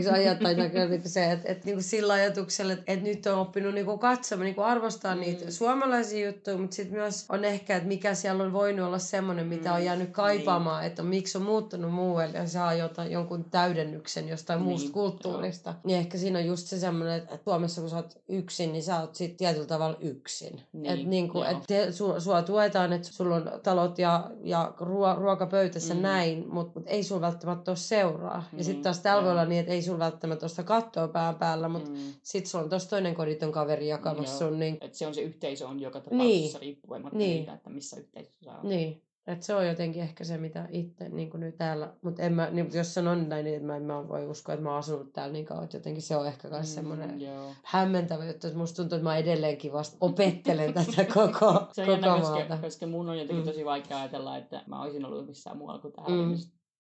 [0.02, 3.74] Se ajattaa näkee niinku se, että, että niinku sillä ajatuksella, että, että nyt on oppinut
[3.74, 5.20] niinku katsomaan, niinku arvostaa mm.
[5.20, 9.46] niitä suomalaisia juttuja, mutta sitten myös on ehkä, että mikä siellä on voinut olla semmoinen,
[9.46, 14.28] mitä Mm, on jäänyt kaipaamaan, että miksi on muuttunut muualle ja saa jotain, jonkun täydennyksen
[14.28, 15.74] jostain Niin, muusta kulttuurista.
[15.84, 19.00] Niin ehkä siinä on just se semmoinen, että Suomessa kun sä oot yksin, niin sä
[19.00, 20.61] oot sit tietyllä tavalla yksin.
[20.72, 21.51] Niin, Että niinku, joo.
[21.51, 25.98] et te, su, sua tuetaan, että sulla on talot ja, ja ruo, ruokapöytässä mm.
[26.01, 26.03] Mm.
[26.03, 28.44] näin, mutta mut ei sulla välttämättä ole seuraa.
[28.53, 28.59] Mm.
[28.59, 31.68] Ja sitten taas täällä voi olla niin, että ei sulla välttämättä ole kattoa pään päällä,
[31.68, 31.96] mutta mm.
[32.22, 34.51] Sitten sulla on tuossa toinen koditon kaveri jakamassa Joo.
[34.51, 34.59] sun.
[34.61, 36.18] Niin, Et se on se yhteisö on joka Niin.
[36.18, 37.36] tapauksessa riippumatta Niin.
[37.36, 38.62] siitä, että missä yhteisössä sä oot.
[38.62, 39.03] niin.
[39.32, 42.70] Et se on jotenkin ehkä se, mitä itse niin nyt täällä, mutta en mä, niin,
[42.74, 45.44] jos sanon näin, niin mä en mä voi uskoa, että mä oon asunut täällä niin
[45.44, 47.50] kauan, että jotenkin se on ehkä myös mm, semmoinen joo.
[47.64, 52.06] hämmentävä juttu, että musta tuntuu, että mä edelleenkin vasta opettelen tätä koko, Se koko jännä,
[52.08, 52.30] maata.
[52.30, 53.50] koska, koska mun on jotenkin Mm.
[53.50, 56.34] tosi vaikea ajatella, että mä olisin ollut missään muualla kuin täällä Mm.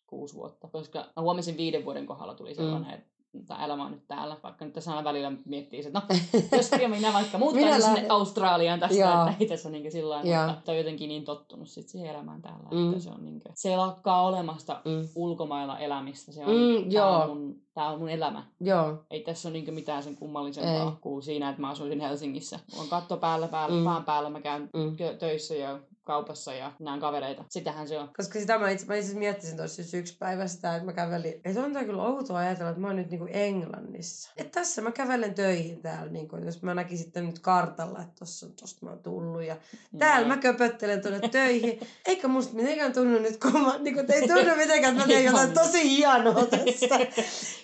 [0.06, 0.68] kuusi vuotta.
[0.68, 3.10] Koska mä huomasin viiden vuoden kohdalla tuli sellainen, että
[3.46, 4.36] tämä elämä on nyt täällä.
[4.42, 6.16] Vaikka nyt tässä aina välillä miettii, että no,
[6.56, 8.10] jos minä vaikka muuttaisin Minä sinne lähden.
[8.10, 9.22] Australiaan tästä, Joo.
[9.22, 10.22] että ei tässä niin sillä
[10.56, 12.88] mutta on jotenkin niin tottunut sit siihen elämään täällä, Mm.
[12.90, 15.08] että se on niin kuin, se lakkaa olemasta Mm.
[15.14, 16.32] ulkomailla elämistä.
[16.32, 17.22] Se on, Mm, tää, joo.
[17.22, 18.42] on mun, tää on mun elämä.
[18.60, 22.58] Joo, Ei tässä ole niin mitään sen kummallisempaa kuin siinä, että mä asuisin Helsingissä.
[22.70, 23.84] Mulla on katto päällä, päällä Mm.
[23.84, 24.96] pään päällä, mä käyn Mm.
[25.18, 25.78] töissä ja
[26.10, 27.44] kaupassa ja näen kavereita.
[27.48, 28.10] Sitähän se on.
[28.16, 31.40] Koska sitä mä itse, mä itse miettisin tuossa just yksi päivä sitä, että mä kävelin.
[31.44, 34.30] Että on tää kyllä outoa ajatella, että mä oon nyt niinku Englannissa.
[34.36, 38.46] Että tässä mä kävelen töihin täällä, niinku, jos mä näkisin sitten nyt kartalla, että tossa,
[38.60, 39.42] tosta mä oon tullut.
[39.42, 39.56] Ja
[39.98, 41.80] täällä mä köpöttelen tuonne töihin.
[42.06, 45.52] Eikä musta mitenkään tunnu nyt, kun mä, niinku, ei tunnu mitenkään, että mä teen jotain
[45.52, 46.98] tosi hienoa tässä.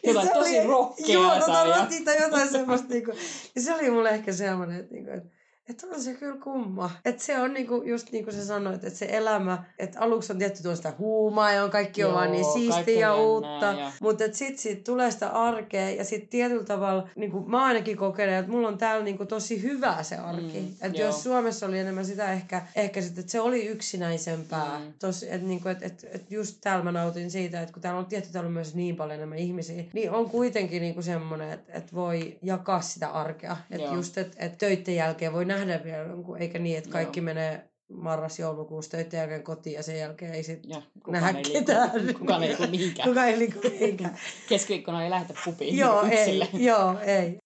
[0.05, 2.89] Se tosi rockeaa Joo, tota jotain semmoista.
[2.89, 3.13] Niinku.
[3.55, 5.36] Ja se oli mulle ehkä semmoinen, että, niinku, että
[5.71, 6.91] että on se kyllä kumma.
[7.05, 10.39] Että se on niinku, just niin kuin sä sanoit, että se elämä, että aluksi on
[10.39, 13.67] tietty tuosta huumaa ja on kaikki on Joo, vaan niin siistiä on ja uutta.
[13.67, 17.97] ja- Mutta sitten siitä tulee sitä arkea ja sitten tietyllä tavalla, niin kuin mä ainakin
[17.97, 20.61] kokeilen, että mulla on täällä niinku tosi hyvää se arki.
[20.61, 24.79] Mm, että jos Suomessa oli enemmän sitä ehkä, ehkä sit, että se oli yksinäisempää.
[24.79, 24.93] Mm.
[24.99, 28.07] Tosi, että niinku, et, et, et just täällä mä nautin siitä, että kun täällä on
[28.07, 31.95] tietty täällä on myös niin paljon enemmän ihmisiä, niin on kuitenkin niinku semmoinen, että et
[31.95, 33.57] voi jakaa sitä arkea.
[33.71, 37.25] Että just, että et töiden jälkeen voi nähdä vielä jonkun, eikä niin, että kaikki Joo.
[37.25, 42.15] menee marras-joulukuussa töiden jälkeen kotiin ja sen jälkeen ei sit Ja nähdä ei liiku, ketään.
[42.19, 43.09] kukaan ei liiku mihinkään.
[43.09, 44.19] Kukaan ei liiku mihinkään.
[44.49, 47.39] Keskiviikkona ei lähdetä pupiin Joo, ei, joo, ei.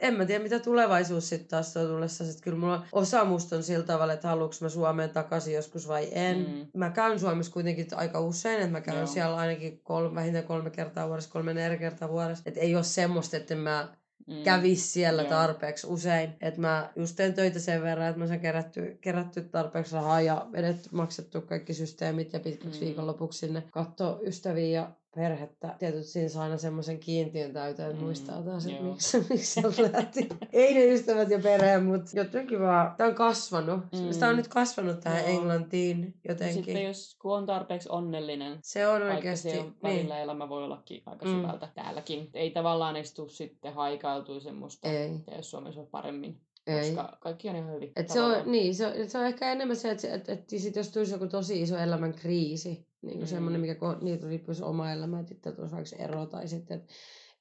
[0.00, 2.24] En mä tiedä, mitä tulevaisuus sitten taas tuo tullessa.
[2.24, 6.08] Sit kyllä mulla osa musta on sillä tavalla, että haluanko mä Suomeen takaisin joskus vai
[6.12, 6.38] en.
[6.38, 6.66] Mm.
[6.78, 9.06] Mä käyn Suomessa kuitenkin aika usein, että mä käyn Joo.
[9.06, 12.42] siellä ainakin kolme, vähintään kolme kertaa vuodessa, kolme neljä kertaa vuodessa.
[12.46, 13.88] Että ei ole semmoista, että mä
[14.26, 14.42] Mm.
[14.44, 15.30] kävis siellä Joo.
[15.30, 16.30] tarpeeksi usein.
[16.40, 20.46] Että mä just teen töitä sen verran, että mä saan kerätty, kerätty tarpeeksi rahaa ja
[20.52, 22.86] vedetty, maksettu kaikki systeemit ja pitkäksi Mm.
[22.86, 25.74] viikonlopuksi sinne katsoa ystäviä ja perhettä.
[25.78, 29.82] Tietysti siinä saa aina semmoisen kiintiön täyteen, että Mm, muistaa taas, että miksi, miksi sieltä
[29.92, 30.28] lähti.
[30.52, 33.80] Ei ne ystävät ja perhe, mutta jotenkin vaan, tää on kasvanut.
[33.92, 34.12] Mm.
[34.12, 35.28] Sitä on nyt kasvanut tähän Joo.
[35.40, 36.64] Englantiin jotenkin.
[36.64, 39.76] Sitten jos kun on tarpeeksi onnellinen, Se on oikeasti, se on niin.
[39.82, 41.32] välillä elämä voi ollakin aika Mm.
[41.40, 42.30] syvältä täälläkin.
[42.34, 46.80] Ei tavallaan tuu sitten haikailtua semmoista, Ei, että jos Suomessa on paremmin, ei.
[46.94, 47.92] koska kaikki on ihan hyvin.
[47.96, 50.76] Et se, on, niin, se, on, se on ehkä enemmän se, että, että, että sit
[50.76, 53.26] jos tulisi joku tosi iso elämän kriisi, niin kuin Mm.
[53.30, 56.92] semmoinen, mikä ko- niitä riippuisi oma elämä, että tulisi vaikka ero tai sitten, että,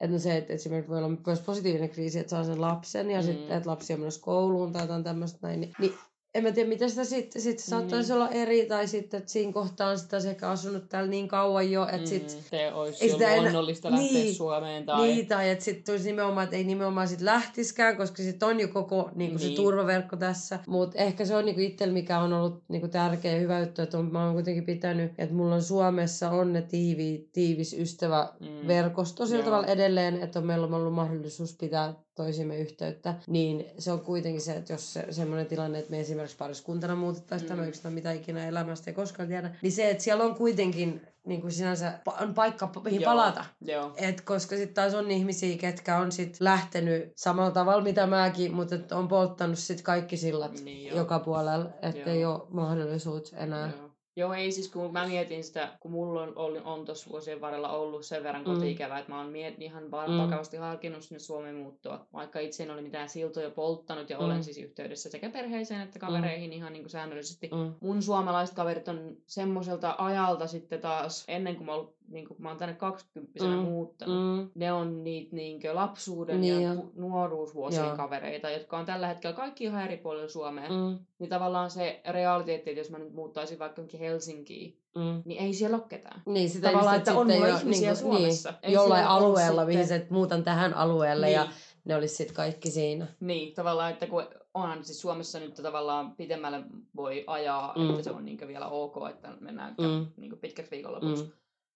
[0.02, 3.20] että no se, että esimerkiksi voi olla myös positiivinen kriisi, että saa sen lapsen ja
[3.22, 3.26] Mm.
[3.26, 5.94] sitten, että lapsi on menossa kouluun tai jotain tämmöistä näin, niin, niin
[6.36, 8.22] en mä tiedä, miten sitä sitten, sit se saattaisi Niin.
[8.22, 11.84] olla eri, tai sitten, että siinä kohtaa on sitä ehkä asunut täällä niin kauan jo,
[11.84, 15.02] että Mm, sit, te olisi ei jo luonnollista lähteä niin, Suomeen tai...
[15.08, 18.68] niin, tai että sitten tulisi nimenomaan, että ei nimenomaan sit lähtiskään, koska sitten on jo
[18.68, 19.56] koko niinku se Niin.
[19.56, 20.60] turvaverkko tässä.
[20.68, 23.98] Mutta ehkä se on niinku itsellä, mikä on ollut niinku tärkeä ja hyvä juttu, että
[23.98, 29.40] on, mä oon kuitenkin pitänyt, että mulla on Suomessa on ne tiivi, tiivis ystäväverkosto sillä
[29.40, 29.46] Joo.
[29.46, 34.42] tavalla edelleen, että on, meillä on ollut mahdollisuus pitää toisimme yhteyttä, niin se on kuitenkin
[34.42, 37.56] se, että jos se, semmoinen tilanne, että me esimerkiksi pariskuntana muutettaisiin mm.
[37.56, 41.42] Tämä yksinään mitä ikinä elämästä ei koskaan tiedä, niin se, että siellä on kuitenkin niin
[41.42, 43.12] kuin sinänsä on paikka, mihin Joo.
[43.12, 43.46] palata.
[43.62, 43.94] Joo.
[43.98, 48.76] Et koska sitten taas on ihmisiä, ketkä on sit lähtenyt samalla tavalla mitä mäkin, mutta
[48.98, 50.98] on polttanut sit kaikki sillat Niin, joo.
[50.98, 52.10] joka puolella, että Joo.
[52.10, 53.72] ei ole mahdollisuutta enää.
[53.78, 53.83] Joo.
[54.16, 57.70] Joo, ei siis kun mä mietin sitä, kun mulla on, on, on tuossa vuosien varrella
[57.70, 58.54] ollut sen verran Mm.
[58.54, 60.18] koti-ikävä, että mä oon miet, ihan Mm.
[60.18, 62.06] vakavasti harkinnut sinne Suomeen muuttoa.
[62.14, 64.26] Vaikka itse en ole mitään siltoja polttanut ja Mm.
[64.26, 67.50] olen siis yhteydessä sekä perheeseen että kavereihin ihan niin kuin säännöllisesti.
[67.54, 67.74] Mm.
[67.82, 72.50] Mun suomalaiset kaverit on semmoiselta ajalta sitten taas, ennen kuin mä, oon, niin kuin, mä
[72.50, 73.50] oon tänne 20 Mm.
[73.50, 74.50] muuttanut, Mm.
[74.56, 77.96] ne on niitä niinkö lapsuuden Niin ja pu- nuoruusvuosien Joo.
[77.98, 80.70] kavereita, jotka on tällä hetkellä kaikki ihan eri puolilla Suomea.
[80.70, 81.00] Mm.
[81.20, 85.22] Niin tavallaan se realiteetti, että jos mä nyt muuttaisin vaikka Helsinkiin, Mm.
[85.26, 86.22] niin ei siellä ole ketään.
[86.26, 88.50] Niin, sitä Tavallaan, just, että on sitten mulla jo ihmisiä niinku- Suomessa.
[88.50, 91.36] Niin, Ei jollain alueella, sitten- mihin se muutan tähän alueelle Niin.
[91.36, 91.48] ja
[91.86, 93.08] ne olisi sitten kaikki siinä.
[93.20, 96.64] Niin, tavallaan, että kun onhan siis Suomessa nyt tavallaan pitemmälle
[96.96, 97.90] voi ajaa, Mm.
[97.90, 99.86] että se on niin vielä ok, että mennään Mm.
[99.88, 100.06] mm.
[100.18, 101.24] niin pitkäksi viikonlopuksi.
[101.24, 101.30] Mm.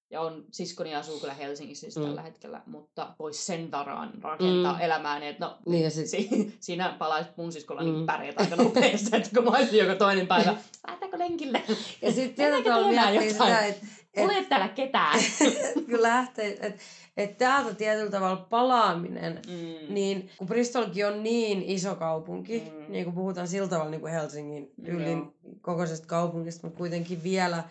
[0.10, 2.04] Ja on, siskoni asuu kyllä Helsingissä siis Mm.
[2.04, 4.78] tällä hetkellä, mutta voisi sen varaan rakentaa Mm.
[4.80, 4.86] mm.
[4.86, 6.30] elämään, että no, Niin ja sit, si-
[6.60, 7.88] siinä palaisi mun siskolla Mm.
[7.92, 10.56] niin pärjätä aika nopeasti, että kun mä olisin joka toinen päivä,
[10.88, 11.62] lähdetäänkö lenkille?
[12.02, 15.20] ja sitten tekemään miettii sitä, että et, ole täällä ketään.
[15.90, 16.74] kun lähtee, että
[17.18, 19.94] et täältä tietyllä tavalla palaaminen, Mm.
[19.94, 22.92] niin kun Bristolkin on niin iso kaupunki, Mm.
[22.92, 24.96] niin kun puhutaan sillä tavalla niin kuin Helsingin Joo.
[24.98, 27.64] yllin kokoisesta kaupungista, mutta kuitenkin vielä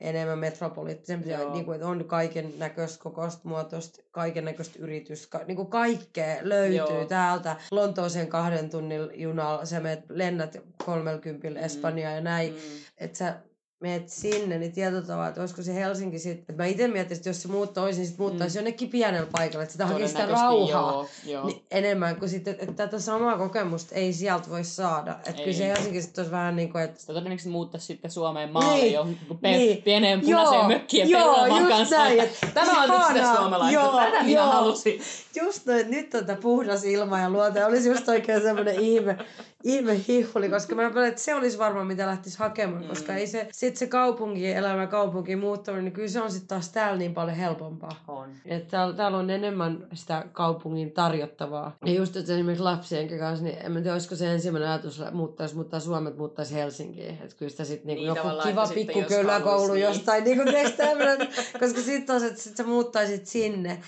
[0.00, 1.52] enemmän metropoliittisempi, ja Joo.
[1.52, 6.76] niin kuin, että on kaiken näköistä kokoista muotoista, kaiken näköistä yritystä, niin kuin kaikkea löytyy
[6.76, 7.04] Joo.
[7.04, 7.56] täältä.
[7.70, 11.66] Lontooseen kahden tunnin junalla, sä menet, lennät 30 Mm.
[11.66, 12.58] Espanjaa ja näin, Mm.
[12.98, 13.34] että sä
[13.80, 17.28] meet sinne, niin tietyllä tavalla, että olisiko se Helsinki sitten, että mä itse miettisin, että
[17.28, 18.58] jos se muuttaisi, niin sit muuttaisi Mm.
[18.58, 21.46] jonnekin pienelle paikalle, että sitä hakisi sitä rauhaa Joo, joo.
[21.46, 25.12] niin enemmän kuin sitten, että, että tätä samaa kokemusta ei sieltä voi saada.
[25.12, 25.68] Että kyllä se.
[25.68, 28.82] Helsinki sitten olisi vähän niin kuin, että Sitä todennäköisesti muuttaisi sitten Suomeen maalle Niin.
[28.82, 28.92] niin.
[28.92, 29.06] jo
[29.42, 29.82] pe- Niin.
[29.82, 31.96] pieneen punaiseen Joo, mökkiin joo, perunamaan just kanssa.
[31.96, 33.74] näin, että et Tämä on nyt sitä suomalaista.
[33.80, 34.46] Joo, Tätä minä joo.
[34.52, 35.00] halusin.
[35.42, 37.58] just noin, että nyt on tätä puhdas ilma ja luonto.
[37.58, 39.18] Ja olisi just oikein semmoinen ihme,
[39.64, 42.88] ihme hihuli, koska mä pelän, että se olisi varmaan mitä lähtisi hakemaan, Mm.
[42.88, 46.68] koska ei se, sit se kaupunki, elämä kaupunkiin muuttaminen, niin kyllä se on sitten taas
[46.68, 48.04] täällä niin paljon helpompaa.
[48.08, 48.30] On.
[48.46, 51.76] Että täällä, täällä on enemmän sitä kaupungin tarjottavaa.
[51.84, 55.54] Ja just että esimerkiksi lapsien kanssa, niin en tiedä, olisiko se ensimmäinen ajatus muuttaa, jos
[55.54, 57.18] muuttaa Suomet, muuttaisi Helsinkiin.
[57.22, 59.84] Että kyllä sitä sitten niinku Niin, joku kiva sitten pikkukyläkoulu niin.
[59.84, 61.18] jostain, tiedätkö tämmönen,
[61.60, 63.78] koska sitten taas, että sit sä muuttaisit sinne,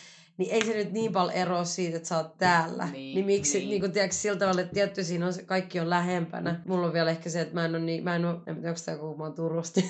[0.40, 2.84] niin ei se nyt niin paljon eroa siitä, että sä oot täällä.
[2.84, 3.68] Niin, Niin, miksi, niin.
[3.68, 3.80] niin.
[3.80, 6.60] kuin tiedätkö, sillä tavalla, että tietty siinä on, kaikki on lähempänä.
[6.66, 8.68] Mulla on vielä ehkä se, että mä en ole niin, mä en ole, en tiedä,
[8.68, 9.80] onko tämä kun mä oon Turusta.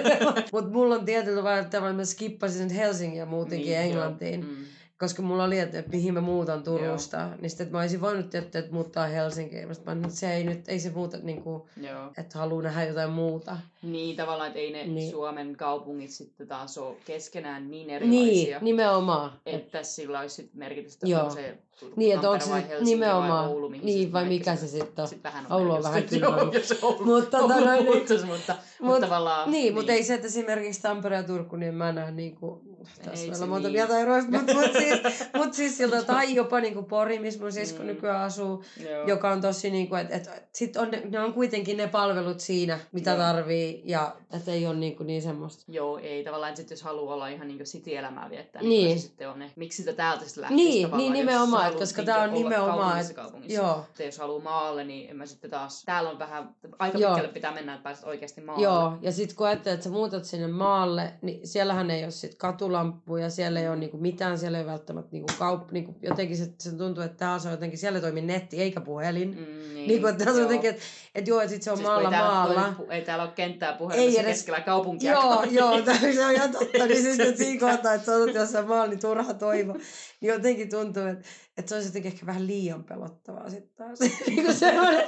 [0.52, 3.84] Mutta mulla on tietyllä tavalla, että mä skippasin sen Helsingin ja muutenkin Niin, joo.
[3.84, 4.40] Englantiin.
[4.40, 4.56] Mm.
[4.98, 7.28] Koska mulla oli, että, että mihin mä muutan Turusta, Joo.
[7.40, 9.68] niin sitten, mä olisin voinut tietää, että muuttaa Helsinkiin.
[9.68, 12.10] Mä, että se ei nyt, ei se muuta, niin kuin, Joo.
[12.18, 13.56] että haluaa nähdä jotain muuta.
[13.82, 14.94] Niin tavallaan, että ei ne Niin.
[14.94, 15.10] niin.
[15.10, 18.58] Suomen kaupungit sitten taas ole keskenään niin Niin, erilaisia.
[18.60, 19.32] nimenomaan.
[19.46, 21.30] Et, Että sillä olisi sit merkitystä, Joo.
[21.30, 24.56] se Turku, niin, että onko se vai Helsinki nimenomaan, vai Oulu, mihin niin, vai mikä
[24.56, 25.08] se sitten on.
[25.08, 26.26] Sit vähän on Oulu on vähän merkitystä.
[26.30, 26.42] kyllä.
[26.42, 29.50] Joo, jos Oulu, Mutta Oulu tota noin, niin- mutta, Mut- mutta tavallaan...
[29.50, 32.60] Niin, mutta ei se, että esimerkiksi Tampere ja Turku, niin mä näen niin kuin,
[33.04, 33.72] tässä Ei on niin.
[33.72, 35.00] mieltä eroista, mutta mut siis,
[35.36, 37.86] mut siis siltä, tai jopa niin kuin Pori, missä mun sisko Mm.
[37.86, 39.06] nykyään asuu, Joo.
[39.08, 42.78] joka on tosi niin kuin, että, että sit on, ne- on kuitenkin ne palvelut siinä,
[42.92, 43.18] mitä Joo.
[43.18, 45.64] tarvii, ja että ei ole niin, kuin niin semmoista.
[45.68, 48.86] Joo, ei tavallaan, että sit jos haluaa olla ihan niin city-elämää viettää, Niin.
[48.86, 49.50] niin, se sitten on ne.
[49.56, 53.60] Miksi sitä täältä sitten lähtisi Niin, niin nimenomaan, haluat koska tää on nimenomaan, että- kaupungissa.
[53.62, 53.84] joo.
[53.90, 57.10] Että jos haluaa maalle, niin en mä sitten taas, täällä on vähän, aika Joo.
[57.10, 58.64] pitkälle pitää mennä, että pääset oikeasti maalle.
[58.64, 62.34] Joo, ja sitten kun ajattelee, että sä muutat sinne maalle, niin siellähän ei ole sit
[62.76, 65.72] katulampuja, siellä ei ole niinku mitään, siellä ei ole välttämättä niinku kaup...
[65.72, 69.28] Niinku jotenkin se, se tuntuu, että se on jotenkin, siellä ei toimi netti eikä puhelin.
[69.28, 70.38] Mm, niin, niin kuin, että joo.
[70.38, 70.82] jotenkin, että
[71.14, 72.62] et joo, että sit se on Siis maalla ei maalla.
[72.76, 75.12] toimi ei täällä ole kenttää puhelimessa edes- keskellä kaupunkia.
[75.12, 76.86] Joo, joo, tää- se on ihan totta.
[76.86, 79.72] Niin siis että siinä kohtaa, että sä olet jossain maalla, niin turha toivo.
[80.20, 84.00] Niin jotenkin tuntuu, että, että se olisi jotenkin ehkä vähän liian pelottavaa sitten taas.
[84.26, 85.04] niin kuin semmoinen,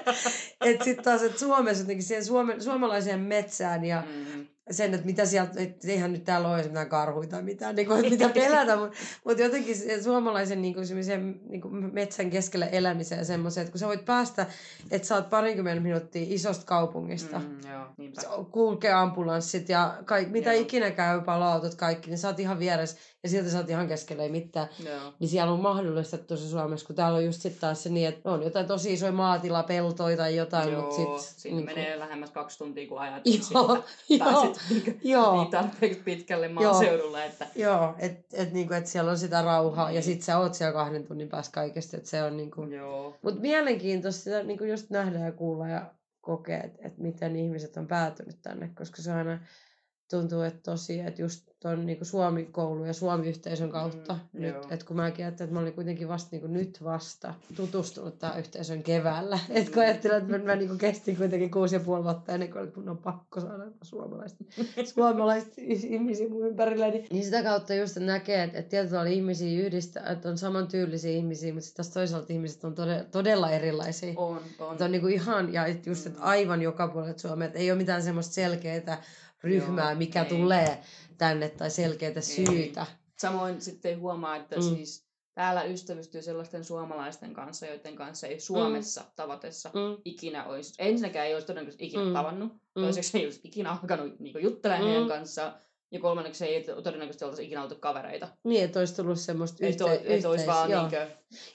[0.65, 5.27] että sitten taas, että Suomessa jotenkin siihen Suomen, suomalaiseen metsään ja Mm, sen, että mitä
[5.27, 8.77] sieltä, että eihän nyt täällä ole mitään karhuita tai mitään, niin kuin, että mitä pelätä,
[8.77, 10.87] mutta, mutta jotenkin se suomalaisen niin kuin,
[11.49, 14.47] niin kuin metsän keskellä elämiseen semmoiseen, että kun sä voit päästä,
[14.91, 17.45] että sä oot parinkymmentä minuuttia isosta kaupungista, mm.
[17.45, 18.23] mm, joo, niinpä.
[18.51, 20.63] kulkee ambulanssit ja kaik, mitä Joo.
[20.63, 24.23] ikinä käy, palautot kaikki, niin sä oot ihan vieressä ja silti sä oot ihan keskellä
[24.23, 24.69] ei mitään.
[24.85, 25.13] Joo.
[25.19, 28.31] Niin siellä on mahdollistettu se Suomessa, kun täällä on just sitten taas se niin, että
[28.31, 31.41] on jotain tosi isoja maatilapeltoja tai jotain, Joo, mutta sitten...
[31.41, 34.25] siinä menee lähemmäs kaksi tuntia, kun ajat Joo, siitä.
[34.25, 35.37] joo, niinku joo.
[35.37, 39.95] niin tarpeeksi pitkälle maaseudulla, että Joo, että et, niinku, et siellä on sitä rauhaa ja
[39.95, 40.03] Niin.
[40.03, 42.63] sit sä oot siellä kahden tunnin päässä kaikesta, että se on niinku...
[42.63, 43.17] joo.
[43.23, 47.87] Mut mielenkiintoista sitä niinku just nähdä ja kuulla ja kokea, että et miten ihmiset on
[47.87, 49.39] päätynyt tänne, koska se on aina
[50.11, 54.87] tuntuu, että tosi, että just tuon niin Suomi-koulu ja Suomi-yhteisön kautta, Mm, mm, nyt, että
[54.87, 59.39] kun mäkin ajattelin, että mä olin kuitenkin vasta niin nyt vasta tutustunut tähän yhteisön keväällä,
[59.51, 62.73] että kun ajattelin, että mä, mä niin kestin kuitenkin kuusi ja puoli vuotta ennen kuin
[62.77, 64.45] mun on pakko saada suomalaista,
[64.95, 69.67] suomalaista ihmisiä mun ympärillä, niin, niin sitä kautta just näkee, että, että tietyllä tavalla ihmisiä
[69.67, 74.13] yhdistää, että on samantyylisiä ihmisiä, mutta sitten taas toisaalta ihmiset on todella, todella erilaisia.
[74.17, 74.73] On, on.
[74.73, 76.27] Että on niinku ihan, ja just, että Mm.
[76.27, 79.03] aivan joka puolella Suomea, että ei ole mitään semmoista selkeää
[79.45, 80.29] ryhmää, Joo, mikä ei.
[80.29, 80.79] tulee
[81.19, 82.87] tänne, tai selkeää syytä.
[83.19, 84.63] Samoin sitten huomaa, että Mm.
[84.63, 89.07] siis täällä ystävystyy sellaisten suomalaisten kanssa, joiden kanssa ei Suomessa mm.
[89.17, 89.97] tavatessa Mm.
[90.05, 92.13] ikinä olisi, ensinnäkään ei olisi todennäköisesti ikinä Mm.
[92.13, 92.83] tavannut, Mm.
[92.83, 94.91] toiseksi ei olisi ikinä alkanut niin juttelemaan Mm.
[94.91, 95.55] heidän kanssaan,
[95.91, 98.29] ja kolmanneksi ei todennäköisesti oltaisi ikinä oltu kavereita.
[98.45, 100.81] Niin, että olisi tullut semmoista yhte- et olisi vaan joo.
[100.81, 101.09] niinkö,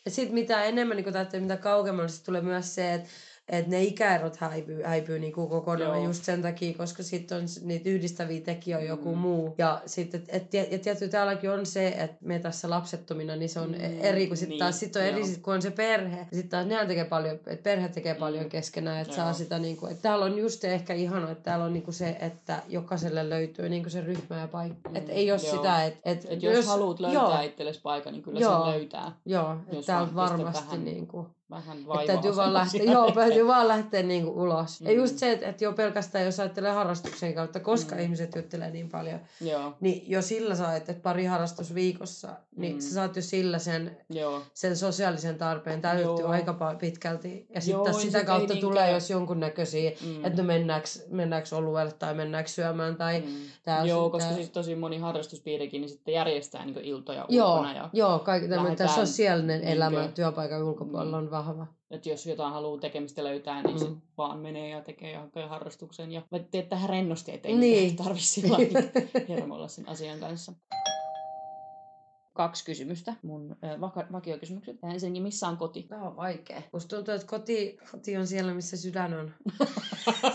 [0.05, 3.09] Ja sitten mitä enemmän, niin kun mitä kauemmalle, tulee myös se, että
[3.50, 6.08] että ne ikäerot häipyy, häipyy niinku kokonaan Joo.
[6.08, 9.18] just sen takia, koska sitten on niitä yhdistäviä tekijöitä joku Mm.
[9.18, 9.56] muu.
[9.58, 13.60] Ja sitten, et, et, ja tietysti täälläkin on se, että me tässä lapsettomina, niin se
[13.60, 16.28] on Mm, eri, kun sitten niin, taas sit on eri, sit, kun on se perhe.
[16.34, 18.20] Sitten taas nehän tekee paljon, että perhe tekee Mm.
[18.20, 21.74] paljon keskenään, että saa sitä niinku, että täällä on just ehkä ihana, että täällä on
[21.74, 24.89] niinku se, että jokaiselle löytyy niinku se ryhmä ja paikka.
[24.89, 25.56] Mm, että ei ole joo.
[25.56, 28.64] sitä, että et, että jos, jos haluat löytää joo, itsellesi paikan, niin kyllä Joo.
[28.64, 29.12] sen löytää.
[29.26, 33.68] Joo, että pistät varmasti vähän niinku, Vähän että vaivaa täytyy vaan lähteä, joo, täytyy vaan
[33.68, 34.82] lähteä niinku ulos.
[34.82, 34.88] Mm.
[34.88, 38.01] Ja just se, että, että jo pelkästään jos ajattelee harrastuksen kautta, koska mm.
[38.01, 42.80] Ihmiset juttelee niin paljon, Joo, niin jo sillä saa, että pari harrastus viikossa, niin Mm.
[42.82, 44.41] sä saat jo sillä sen, joo.
[44.54, 46.28] sen sosiaalisen tarpeen Joo.
[46.28, 47.47] aika pitkälti.
[47.56, 50.26] Ja sitten sitä sit kautta tulee niinkään- jos jonkunnäköisiä, Mm.
[50.26, 53.28] että no mennäänkö, mennäänkö oluelle tai mennäänkö syömään tai Mm.
[53.64, 57.74] tää- Joo, koska tää- siis tosi moni harrastuspiirikin niin sitten järjestää niin iltoja Joo, ulkona.
[57.74, 61.68] Ja, joo kaikki tämmöinen lähdetään sosiaalinen niinkö- elämä työpaikan ulkopuolella on vahva.
[61.91, 63.80] että jos jotain haluaa tekemistä löytää, niin Mm.
[63.80, 66.12] sit vaan menee ja tekee johonkin harrastuksen.
[66.12, 67.96] Ja vai teet tähän rennosti, ettei Niin.
[67.96, 68.58] tarvitse sillä
[69.30, 70.54] hermoilla sen asian kanssa.
[72.34, 74.77] Kaksi kysymystä, mun vaka- vakiokysymykset.
[74.84, 75.84] Ja Ensinnäkin, missä on koti?
[75.84, 76.61] Tämä on vaikea.
[76.73, 79.31] Musta tuntuu, että koti, koti on siellä, missä sydän on.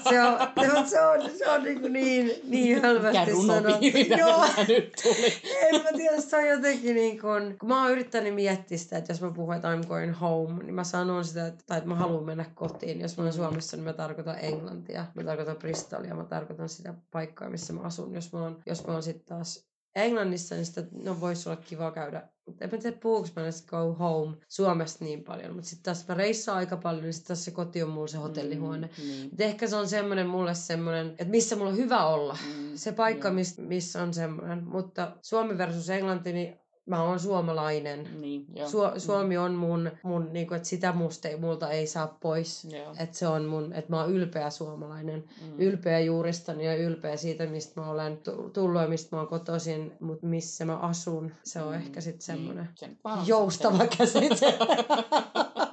[0.09, 3.87] se on, mutta se on, se on niin, niin, niin Mikä hölvästi sanottu.
[4.19, 5.33] Joo, nyt tuli?
[5.61, 9.13] en mä tiedä, se on jotenkin niin kuin, kun mä oon yrittänyt miettiä sitä, että
[9.13, 11.95] jos mä puhun, että I'm going home, niin mä sanon sitä, että, tai että mä
[11.97, 13.01] haluan mennä kotiin.
[13.01, 13.37] Jos mä olen Mm.
[13.37, 18.15] Suomessa, niin mä tarkoitan Englantia, mä tarkoitan Bristolia, mä tarkoitan sitä paikkaa, missä mä asun.
[18.15, 19.69] Jos mä oon, jos mä oon sitten taas
[20.03, 22.29] Englannissa, niin sitä, no voisi olla kiva käydä.
[22.47, 25.55] Mutta en mä tiedä, puhuuko mä näistä go home Suomesta niin paljon.
[25.55, 28.19] Mutta sitten taas mä reissaan aika paljon, niin sitten taas se koti on mulla se
[28.19, 28.87] hotellihuone.
[28.99, 29.31] Mm, niin.
[29.33, 32.39] Et ehkä se on semmoinen mulle semmoinen, että missä mulla on hyvä olla.
[32.57, 34.65] Mm, Se paikka, miss, missä on semmoinen.
[34.65, 38.09] Mutta Suomi versus Englanti, niin mä oon suomalainen.
[38.21, 38.69] Niin, joo.
[38.69, 42.65] Su- Suomi on mun, mun niinku, että sitä musta ei, multa ei saa pois.
[42.65, 42.71] Mm.
[43.03, 45.25] Että se on mun, että mä oon ylpeä suomalainen.
[45.43, 45.53] Mm.
[45.59, 49.93] Ylpeä juuristani ja ylpeä siitä, mistä mä olen tu- tullut ja mistä mä oon kotoisin,
[50.01, 51.33] mutta missä mä asun.
[51.45, 54.59] Se on Mm, ehkä sitten semmoinen Niin, joustava käsite.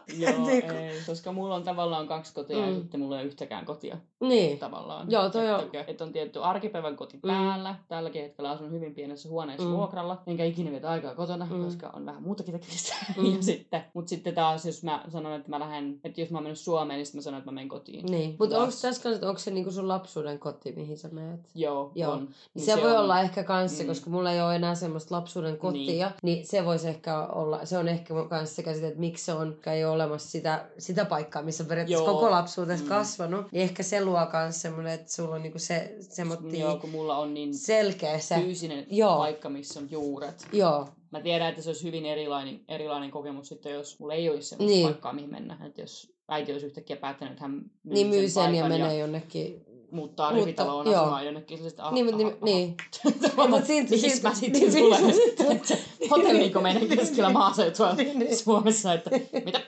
[0.20, 2.68] Joo, Niinku- ei, koska mulla on tavallaan kaksi kotia mm.
[2.68, 4.60] Ja sitten mulla ei ole yhtäkään kotia niin.
[4.60, 5.12] tavallaan.
[5.12, 7.22] Joo, toi on- että, että on tietty arkipäivän koti Mm.
[7.22, 7.76] päällä.
[7.88, 9.74] Tälläkin hetkellä asun hyvin pienessä huoneessa Mm.
[9.76, 11.64] vuokralla, enkä ikinä vietä aikaa kotona, Mm.
[11.64, 12.96] koska on vähän muutakin tekemistä.
[13.18, 13.36] Mm.
[13.36, 16.56] ja sitten, mutta sitten taas, jos mä sanon, että mä lähden, että jos mä oon
[16.56, 18.06] Suomeen, niin sitten mä sanon, että mä menen kotiin.
[18.06, 18.36] Niin.
[18.40, 21.40] Mutta onko tässä kanssa, että onko se niinku sun lapsuuden koti, mihin sä menet?
[21.56, 22.12] Joo, Joo.
[22.12, 22.20] on.
[22.20, 23.88] Niin Niin se, voi on- olla ehkä kanssa, Mm.
[23.88, 27.78] koska mulla ei ole enää semmoista lapsuuden kotia, niin, niin se voisi ehkä olla, se
[27.78, 31.42] on ehkä kanssa se käsite, että miksi se on, ei ole olemassa sitä, sitä paikkaa,
[31.42, 32.14] missä on periaatteessa Joo.
[32.14, 32.90] koko lapsuudessa Mm.
[32.90, 36.90] kasvanut, niin ehkä se luo myös semmoinen, että sulla on niinku se semmoinen Joo, kun
[36.90, 38.36] mulla on niin selkeä se.
[38.36, 39.18] fyysinen Joo.
[39.18, 40.48] paikka, missä on juuret.
[40.52, 44.50] Joo, Mä tiedän, että se olisi hyvin erilainen, erilainen kokemus sitten, jos mulla ei olisi
[44.50, 44.88] sellaista Niin.
[44.88, 45.58] paikkaa, mihin mennä.
[45.66, 48.98] Että jos äiti olisi yhtäkkiä päättänyt, että hän myy niin myy sen ja paikan menee
[48.98, 49.66] jonnekin.
[49.96, 51.02] Muuttaa Mutta- rivitaloon joo.
[51.02, 51.58] asumaan jonnekin.
[51.58, 52.76] Sille, ah, Niin, niin, niin.
[53.42, 55.10] Ei, mut siitä- Mihin siitä- mä sitten niin, tulen?
[55.10, 55.76] Että- että
[56.10, 58.38] Hotelliinko menen keskellä maaseutua Niin, niin.
[58.44, 59.10] Suomessa, että
[59.46, 59.62] mitä?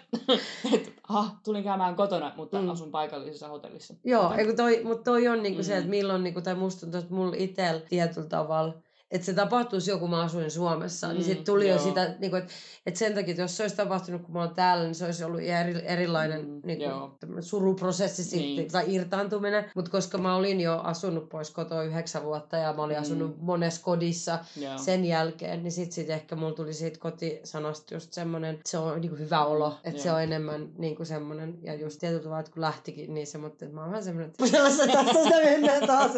[0.73, 2.69] että, ah, tulin käymään kotona, mutta Mm.
[2.69, 3.93] asun paikallisessa hotellissa.
[4.03, 5.77] Joo, eiku toi, mutta toi on niinku se, Mm.
[5.77, 8.73] että milloin, niinku, tai musta tuntuu, että mulla itsellä tietyllä tavalla,
[9.11, 11.83] että se tapahtuisi joku, mä asuin Suomessa, mm, niin Mm, sitten tuli jo joo.
[11.83, 12.51] sitä, niinku, että
[12.85, 15.23] et sen takia, että jos se olisi tapahtunut, kun mä oon täällä, niin se olisi
[15.23, 17.15] ollut eri, erilainen Mm, joo.
[17.19, 18.71] tämmönen suruprosessi sitten, Niin.
[18.71, 19.71] tai irtaantuminen.
[19.75, 23.01] Mutta koska mä olin jo asunut pois kotoa yhdeksän vuotta ja mä olin Mm.
[23.01, 24.77] asunut monessa kodissa Joo.
[24.77, 29.01] sen jälkeen, niin sitten sit ehkä mulla tuli siitä kotisanasta just semmoinen, että se on
[29.01, 30.15] niinku hyvä olo, että se Joo.
[30.17, 33.75] on enemmän niinku semmoinen, ja just tietyllä tavalla, että kun lähtikin, niin se, mutta että
[33.75, 36.11] mä oon vähän semmoinen, että tässä sitä mennään taas,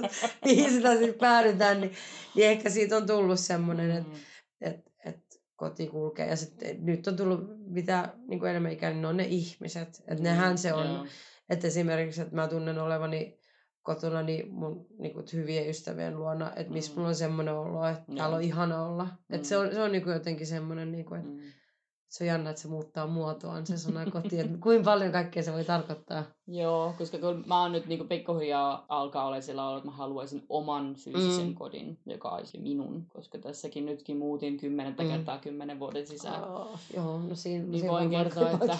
[0.46, 1.94] mihin sitä sitten päädytään, niin,
[2.36, 4.16] niin ehkä siitä on tullut semmoinen, että Mm.
[4.62, 4.76] et,
[5.06, 5.20] et
[5.56, 6.28] koti kulkee.
[6.28, 10.04] Ja sitten nyt on tullut mitä niin kuin enemmän ikäinen, niin ne on ne ihmiset.
[10.08, 11.06] Että nehän se on, Joo.
[11.50, 13.40] että esimerkiksi, että mä tunnen olevani
[13.82, 16.96] kotona niin mun niin kuin, hyvien ystävien luona, että missä Mm.
[16.96, 18.18] mulla on semmoinen olo, että Joo.
[18.18, 19.04] täällä on ihana olla.
[19.06, 19.36] Mm.
[19.36, 21.40] Että se on, se on niin kuin, jotenkin semmoinen, niin kuin, että Mm.
[22.10, 25.54] se on jännä, että se muuttaa muotoaan se sana koti, että kuinka paljon kaikkea se
[25.54, 26.26] voi tarkoittaa.
[26.52, 30.46] Joo, koska kun mä oon nyt niinku pikkuhiljaa alkaa olla sillä lailla, että mä haluaisin
[30.50, 31.54] oman fyysisen Mm.
[31.56, 35.10] kodin, joka olisi minun, koska tässäkin nytkin muutin kymmenettä Mm.
[35.10, 36.44] kertaa kymmenen vuoden sisään.
[36.54, 38.78] Oh, joo, no siinä, Niin siinä voin voi kertoa, että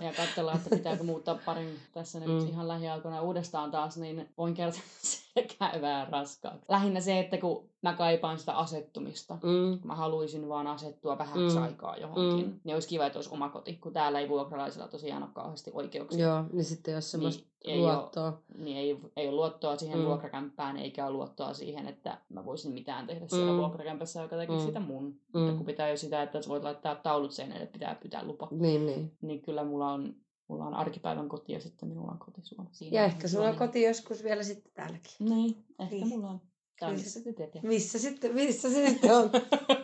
[0.00, 2.48] ja katsella, että pitääkö muuttaa parin tässä nyt Mm.
[2.48, 6.64] ihan lähiaikoina uudestaan taas, niin voin kertoa, se käy vähän raskaaksi.
[6.68, 11.62] Lähinnä se, että kun mä kaipaan sitä asettumista, Mm, mä haluaisin vaan asettua vähäksi Mm.
[11.62, 12.60] aikaa johonkin, Mm.
[12.64, 16.26] niin olisi kiva, että olisi oma koti, kun täällä ei vuokralaisilla tosiaan ole kauheasti oikeuksia.
[16.26, 18.24] joo, niin sitten jos semmoista ei luottoa.
[18.26, 20.04] Ole, niin ei, ei ole luottoa siihen Mm.
[20.04, 23.58] vuokrakämppään, eikä ole luottoa siihen, että mä voisin mitään tehdä siellä Mm.
[23.58, 24.66] vuokrakämpässä, joka tekisi Mm.
[24.66, 25.04] sitä mun.
[25.34, 25.40] Mm.
[25.40, 28.48] Mutta kun pitää jo sitä, että sä voit laittaa taulut seinälle, että pitää pitää lupa.
[28.50, 29.12] Niin, niin.
[29.22, 30.14] Niin kyllä mulla on,
[30.48, 32.68] mulla on arkipäivän koti ja sitten minulla on koti Suomi.
[32.72, 35.12] Siinä Ja ehkä sulla on koti joskus vielä sitten täälläkin.
[35.18, 36.08] Niin, ehkä Niin.
[36.08, 36.40] mulla on.
[36.78, 37.60] Kyllä missä te?
[37.62, 39.30] Missä sitten, missä sitten on?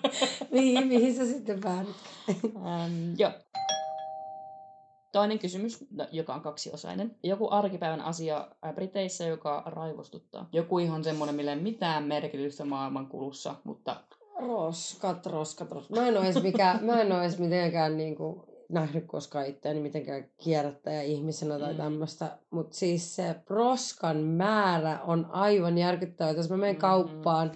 [0.53, 1.97] mihin, mihin sä sitten päädyt?
[2.57, 3.31] Ähm, joo.
[5.13, 7.17] Toinen kysymys, no, joka on kaksiosainen.
[7.23, 10.49] Joku arkipäivän asia Briteissä, joka raivostuttaa.
[10.53, 13.97] Joku ihan semmoinen, millä ei mitään merkitystä maailman kulussa, mutta
[14.47, 15.97] Roskat, roskat, roskat.
[16.01, 20.25] Mä en ole edes, mikä, mä en ole edes mitenkään niinku nähnyt koskaan itseäni mitenkään
[20.37, 21.77] kierrättäjä ihmisenä tai Mm.
[21.77, 22.39] tämmöistä.
[22.51, 26.31] Mutta siis se roskan määrä on aivan järkyttävä.
[26.31, 26.81] Jos mä menen Mhm.
[26.81, 27.53] kauppaan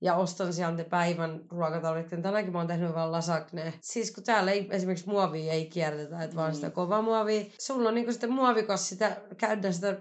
[0.00, 3.72] ja ostan sieltä päivän ruokatalurit, niin tänäänkin mä oon tehnyt vaan lasagne.
[3.80, 6.54] Siis kun täällä ei, esimerkiksi muovia ei kierrätetä, että vaan Mm.
[6.54, 7.44] sitä kovaa muovia.
[7.58, 9.96] Sulla on niinku sitten muovikas sitä, käydään sitä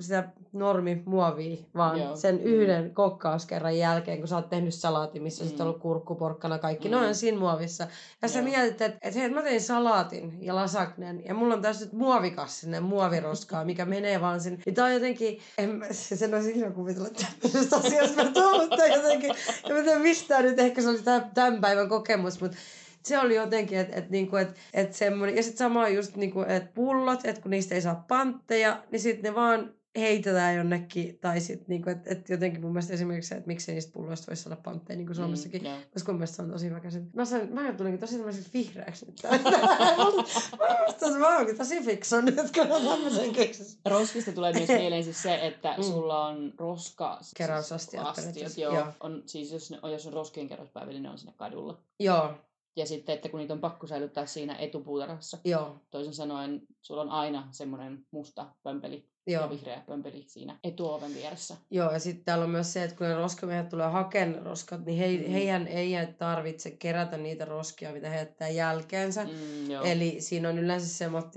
[0.00, 2.16] sitä normimuovia, vaan Joo.
[2.16, 2.42] sen Mm.
[2.44, 5.50] yhden kokkauskerran jälkeen, kun sä oot tehnyt salaatin, missä mm.
[5.54, 6.94] On ollut kurkku, porkkana, kaikki, mm.
[6.94, 7.86] Ne on siinä muovissa.
[8.22, 8.44] Ja sä Joo.
[8.44, 12.60] mietit, että, että hei, mä tein salaatin ja lasagnen, ja mulla on tässä nyt muovikas
[12.60, 14.58] sinne muoviroskaa, mikä menee vaan sinne.
[14.66, 18.60] Ja tää on jotenkin, en mä, se sen olisi ikinä kuvitella tämmöisestä asiasta, mä tuon,
[18.60, 19.30] mutta jotenkin,
[19.68, 20.98] ja mä tiedän mistään nyt, ehkä se oli
[21.34, 22.56] tämän päivän kokemus, mutta
[23.02, 26.70] se oli jotenkin, että et, niinku, et, et semmoinen, ja sitten sama just niinku, että
[26.74, 31.66] pullot, että kun niistä ei saa pantteja, niin sitten ne vaan heitetään jonnekin, tai sitten
[31.68, 34.96] niinku, että et jotenkin mun mielestä esimerkiksi se, että miksei niistä pulloista voisi saada pantteja
[34.96, 35.78] niin kuin Suomessakin, Mm, joo.
[35.92, 37.14] koska mun mielestä se on tosi väkäiset.
[37.14, 39.22] Mä, sain, mä tulinkin tosi tämmöiseksi vihreäksi nyt.
[41.18, 43.78] mä oonkin tosi fiksu nyt, kun on tämmöisen keksis.
[43.84, 45.82] Roskista tulee myös mieleen siis se, että Mm.
[45.82, 47.18] sulla on roska...
[47.36, 48.74] Keräysastiat astiot, periaatteessa, joo.
[48.74, 48.86] joo.
[49.00, 51.78] On, siis jos, ne, jos on roskien keräyspäivä, niin ne on siinä kadulla.
[52.00, 52.34] Joo,
[52.76, 55.38] Ja sitten, että kun niitä on pakko säilyttää siinä etupuutarhassa.
[55.44, 59.42] joo, Toisin sanoen, sulla on aina semmoinen musta pömpeli joo.
[59.42, 61.56] ja vihreä pömpeli siinä etuoven vieressä.
[61.70, 64.98] Joo, ja sitten täällä on myös se, että kun ne roskamiehet tulee hakemaan roskat, niin
[64.98, 65.32] he, Mm.
[65.32, 69.24] heidän ei tarvitse kerätä niitä roskia, mitä he jättää jälkeensä.
[69.24, 69.84] Mm, joo.
[69.84, 70.86] Eli siinä on yleensä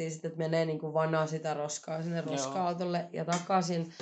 [0.09, 3.93] sit, että menee niinku vanaa sitä roskaa sinne roska-autolle ja takaisin.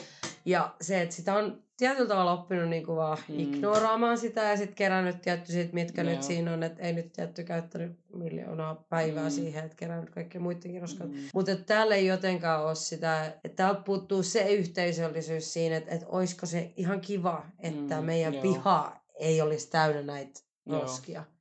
[0.45, 3.39] Ja se, että sitä on tietyllä tavalla oppinut niinku vaan Mm.
[3.39, 6.11] ignoraamaan sitä ja sitten kerännyt tietty sit, mitkä Joo.
[6.11, 6.63] nyt siinä on.
[6.63, 9.29] Että ei nyt tietty käyttänyt miljoonaa päivää Mm.
[9.29, 11.09] siihen, että kerännyt kaikkea muidenkin roskat.
[11.11, 11.17] Mm.
[11.33, 16.45] Mutta täällä ei jotenkaan ole sitä, että täältä puuttuu se yhteisöllisyys siinä, että, että olisiko
[16.45, 18.41] se ihan kiva, että mm, meidän joo.
[18.41, 20.39] piha ei olisi täynnä näitä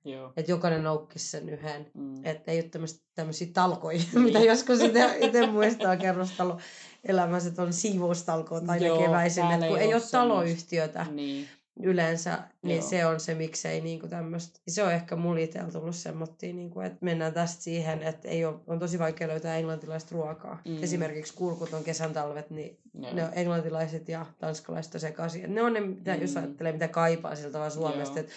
[0.04, 0.32] Joo.
[0.36, 1.86] Että jokainen noukkisi sen yhden.
[1.94, 2.24] Mm.
[2.24, 4.22] Että ei ole tämmöisiä talkoja, Niin.
[4.22, 4.78] mitä joskus
[5.20, 6.58] itse muistaa kerrostalo
[7.04, 9.50] elämässä, että on siivoustalkoot aina Joo, keväisin.
[9.50, 10.18] Että kun ei ole semmoista.
[10.18, 11.48] taloyhtiötä Niin.
[11.82, 12.88] yleensä, niin Joo.
[12.88, 14.60] se on se, miksei niinku tämmöistä.
[14.68, 18.54] Se on ehkä mulla itsellä tullut semmoittia, niinku, että mennään tästä siihen, että ei ole,
[18.66, 20.62] on tosi vaikea löytää englantilaista ruokaa.
[20.68, 20.82] Mm.
[20.82, 23.14] Esimerkiksi kurkut on kesän talvet, niin Joo.
[23.14, 25.54] ne on englantilaiset ja tanskalaiset on sekaisin.
[25.54, 26.36] Ne on ne, mitä, jos Mm.
[26.42, 28.18] ajattelee, mitä kaipaa siltä vaan Suomesta.
[28.18, 28.26] Joo.
[28.26, 28.32] Et,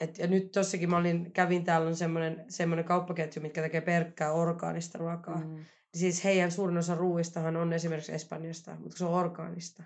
[0.00, 4.32] et, ja nyt tossakin mä olin, kävin täällä on semmoinen, semmoinen kauppaketju, mitkä tekee pelkkää
[4.32, 5.36] orgaanista ruokaa.
[5.38, 5.46] Mm.
[5.50, 5.64] Mm.
[5.94, 9.82] Siis heidän suurin osa ruuistahan on esimerkiksi Espanjasta, mutta se on orgaanista.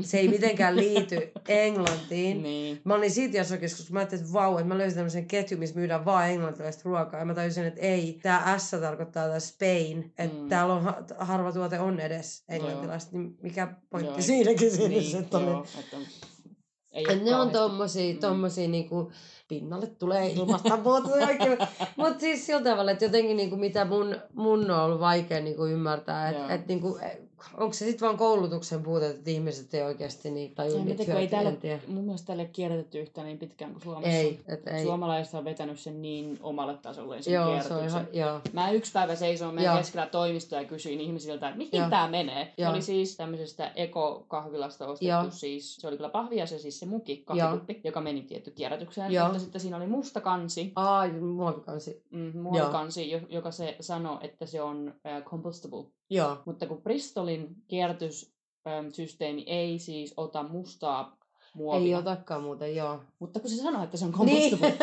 [0.00, 1.16] Se ei mitenkään liity
[1.48, 2.42] Englantiin.
[2.42, 2.80] Niin.
[2.84, 5.76] Mä olin siitä jossakin, koska mä ajattelin, että vau, että mä löysin tämmöisen ketjun, missä
[5.76, 7.20] myydään vaan englantilaista ruokaa.
[7.20, 10.12] Ja mä tajusin, että ei, tämä S tarkoittaa tämä Spain.
[10.18, 10.42] Että Mm.
[10.42, 10.48] mm.
[10.48, 13.18] täällä on ha- harva tuote on edes englantilaista.
[13.18, 14.20] Niin mikä pointti Joo.
[14.20, 15.44] siinäkin siinä Niin, oli?
[15.44, 15.96] joo, että
[16.92, 18.20] ei ne on kauheasti- tommosia, Mm.
[18.20, 19.12] tommosia niinku,
[19.50, 21.08] pinnalle tulee ilmasta puuta
[21.96, 26.30] Mutta siis sillä tavalla, että jotenkin niinku, mitä mun, mun on ollut vaikea niinku ymmärtää,
[26.30, 26.40] Joo.
[26.42, 26.98] että et, niinku,
[27.56, 31.28] onko se sitten vaan koulutuksen puute, että ihmiset ei oikeasti niin tajua mä niitä ei
[31.28, 31.80] täällä, hyötyjä.
[31.86, 34.16] mun mielestä täällä ei ole kierrätetty yhtään niin pitkään kuin Suomessa.
[34.16, 34.82] Ei, et ei.
[34.84, 38.40] Suomalaiset on vetänyt sen niin omalle tasolle sen Joo, se on ihan, joo.
[38.52, 39.78] Mä yksi päivä seisoin meidän Joo.
[39.78, 41.90] keskellä toimistoa ja kysyin ihmisiltä, että mihin Joo.
[41.90, 42.44] tämä menee.
[42.44, 42.70] Se Joo.
[42.72, 45.30] oli siis tämmöisestä ekokahvilasta ostettu Joo.
[45.30, 49.12] siis, se oli kyllä pahvia se siis se muki, kahvikuppi, joka meni tietty kierrätykseen.
[49.12, 49.24] Joo.
[49.26, 52.02] Mutta sitten siinä oli musta kansi, Aa, muovikansi.
[52.10, 55.99] mm, muovikansi, jo- joka se sanoi, että se on äh, compostable.
[56.10, 56.36] Joo.
[56.44, 58.32] Mutta kun Bristolin kierrätys
[58.66, 61.16] äm, systeemi ei siis ota mustaa
[61.54, 61.86] muovia.
[61.86, 63.00] Ei otakaan muuten, joo.
[63.18, 64.78] Mutta kun se sanoo, että se on kompostible, Niin.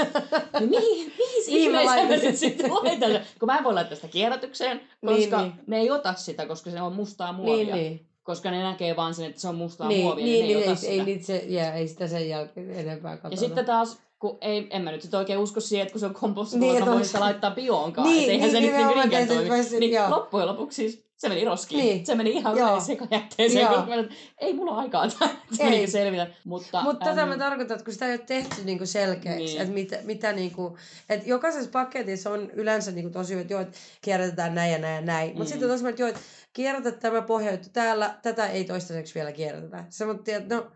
[0.59, 3.25] niin mihin, mihin Mihin mä nyt sitten laitan sen?
[3.39, 5.63] Kun mä en voi laittaa sitä kierrätykseen, koska Niin, niin.
[5.67, 7.55] ne ei ota sitä, koska se on mustaa muovia.
[7.75, 8.07] Niin, niin.
[8.23, 10.67] Koska ne näkee vaan sen, että se on mustaa Niin, muovia, niin, niin, ne ei
[10.67, 11.11] niin, ota ei, sitä.
[11.11, 13.33] ei, se, jää, ei sitä sen jälkeen enempää katsota.
[13.43, 16.06] ja sitten taas, kun ei, en mä nyt sit oikein usko siihen, että kun se
[16.06, 18.07] on kompostible, Niin, niin, on- sitä laittaa bioonkaan.
[18.07, 19.49] Niin, Niin, eihän niin, se nyt niin että ei se toimi.
[19.49, 20.10] voisi- Niin joo.
[20.10, 21.80] loppujen lopuksi siis se meni roskiin.
[21.85, 22.06] Niin.
[22.06, 22.80] Se meni ihan Joo.
[22.80, 24.03] sekajätteeseen, koska mä,
[24.38, 25.03] ei mulla ole aikaa
[25.60, 25.69] Ei.
[25.69, 26.27] meni selvitä.
[26.44, 29.61] Mutta, Mutta tätä mä tarkoitan, että kun sitä ei ole tehty niinku selkeäksi, Niin.
[29.61, 30.77] että mitä, mitä niinku,
[31.10, 34.95] että jokaisessa paketissa on yleensä niinku tosi hyvä, että joo, että kierrätetään näin ja näin
[34.95, 35.27] ja näin.
[35.30, 35.48] Mutta Mm.
[35.48, 36.22] sitten on tosi hyvä, että joo, että
[36.53, 39.84] kierrätä tämä pohjautu täällä, tätä ei toistaiseksi vielä kierrätetä.
[39.89, 40.68] Se mutta että no,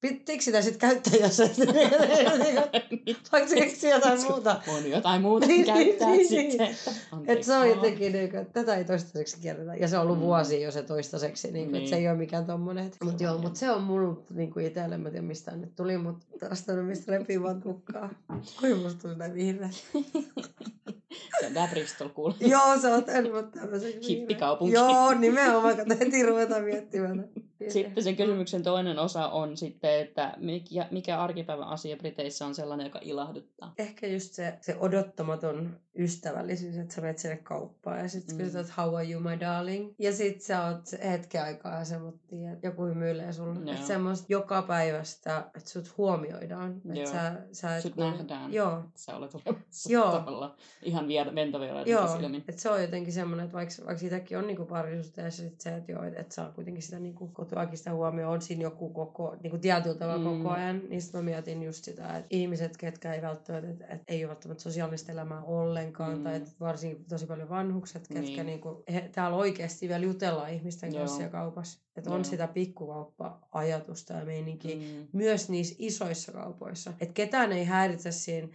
[0.00, 1.50] pittikö sitä sitten käyttää jossain?
[3.32, 4.60] Vaikka se keksii jotain muuta.
[4.76, 6.58] On jotain muuta Niin, käyttää niin, sitten.
[6.66, 6.76] niin.
[7.12, 9.74] Anteeksi se on jotenkin, niin kuin, että tätä ei toistaiseksi kierrätä.
[9.74, 10.22] Ja se on ollut Mm.
[10.24, 12.04] vuosia jo se toistaiseksi, niin kuin, että se Niin.
[12.06, 12.90] ei ole mikään tommonen.
[13.04, 16.26] Mutta joo, mutta se on mulla niin kuin itselle, mä tiedä mistä nyt tuli, mutta
[16.40, 18.10] taas tänne mistä repii vaan tukkaa.
[18.60, 19.68] Kui musta tuli näin vihreä.
[21.40, 22.34] Se on tää Bristol kuule.
[22.40, 24.74] joo, sä oot enemmän tämmöiseksi Hippikaupunki.
[24.74, 27.28] Joo, nimenomaan, kun heti ruvetaan miettimään.
[27.68, 32.86] Sitten sen kysymyksen toinen osa on sitten, että mikä, mikä arkipäivän asia Briteissä on sellainen,
[32.86, 33.72] joka ilahduttaa.
[33.78, 38.42] Ehkä just se, se odottamaton ystävällisyys, että sä menet sinne kauppaan ja sitten Mm.
[38.42, 39.94] kysyt, että how are you my darling?
[39.98, 43.60] Ja sit sä oot hetken aikaa semmoinen, että joku hymyilee sulle.
[43.64, 43.74] Joo.
[43.74, 46.80] Että semmoista joka päivästä, että sut huomioidaan.
[46.94, 48.52] Että sä, sä et Sut kun- nähdään.
[48.52, 50.12] Joo, Sä olet olemassa Joo.
[50.12, 52.44] tavallaan ihan vier- ventovieraiden Joo, silmin.
[52.48, 55.92] että se on jotenkin semmoinen, että vaikka, vaikka siitäkin on niinku parisuhteessa sit se, että
[55.92, 59.58] joo, että et saa kuitenkin sitä niinku kotoakin sitä huomioon, on siinä joku koko, niinku
[59.58, 60.36] tietyllä tavalla Mm.
[60.42, 64.02] koko ajan, niin sit mä mietin just sitä, että ihmiset, ketkä ei välttämättä, että et
[64.08, 66.24] ei ole välttämättä sosiaalista elämää ollenkaan, Mm.
[66.24, 68.46] tai että varsinkin tosi paljon vanhukset, ketkä Niin.
[68.46, 70.98] niinku, he, täällä oikeasti vielä jutellaan ihmisten Joo.
[70.98, 71.80] kanssa siellä kaupassa.
[71.96, 75.06] Että on sitä pikkukauppa-ajatusta ja meininkiä Mm.
[75.12, 76.90] myös niissä isoissa kaupoissa.
[77.00, 78.48] Että ketään ei häiritse siinä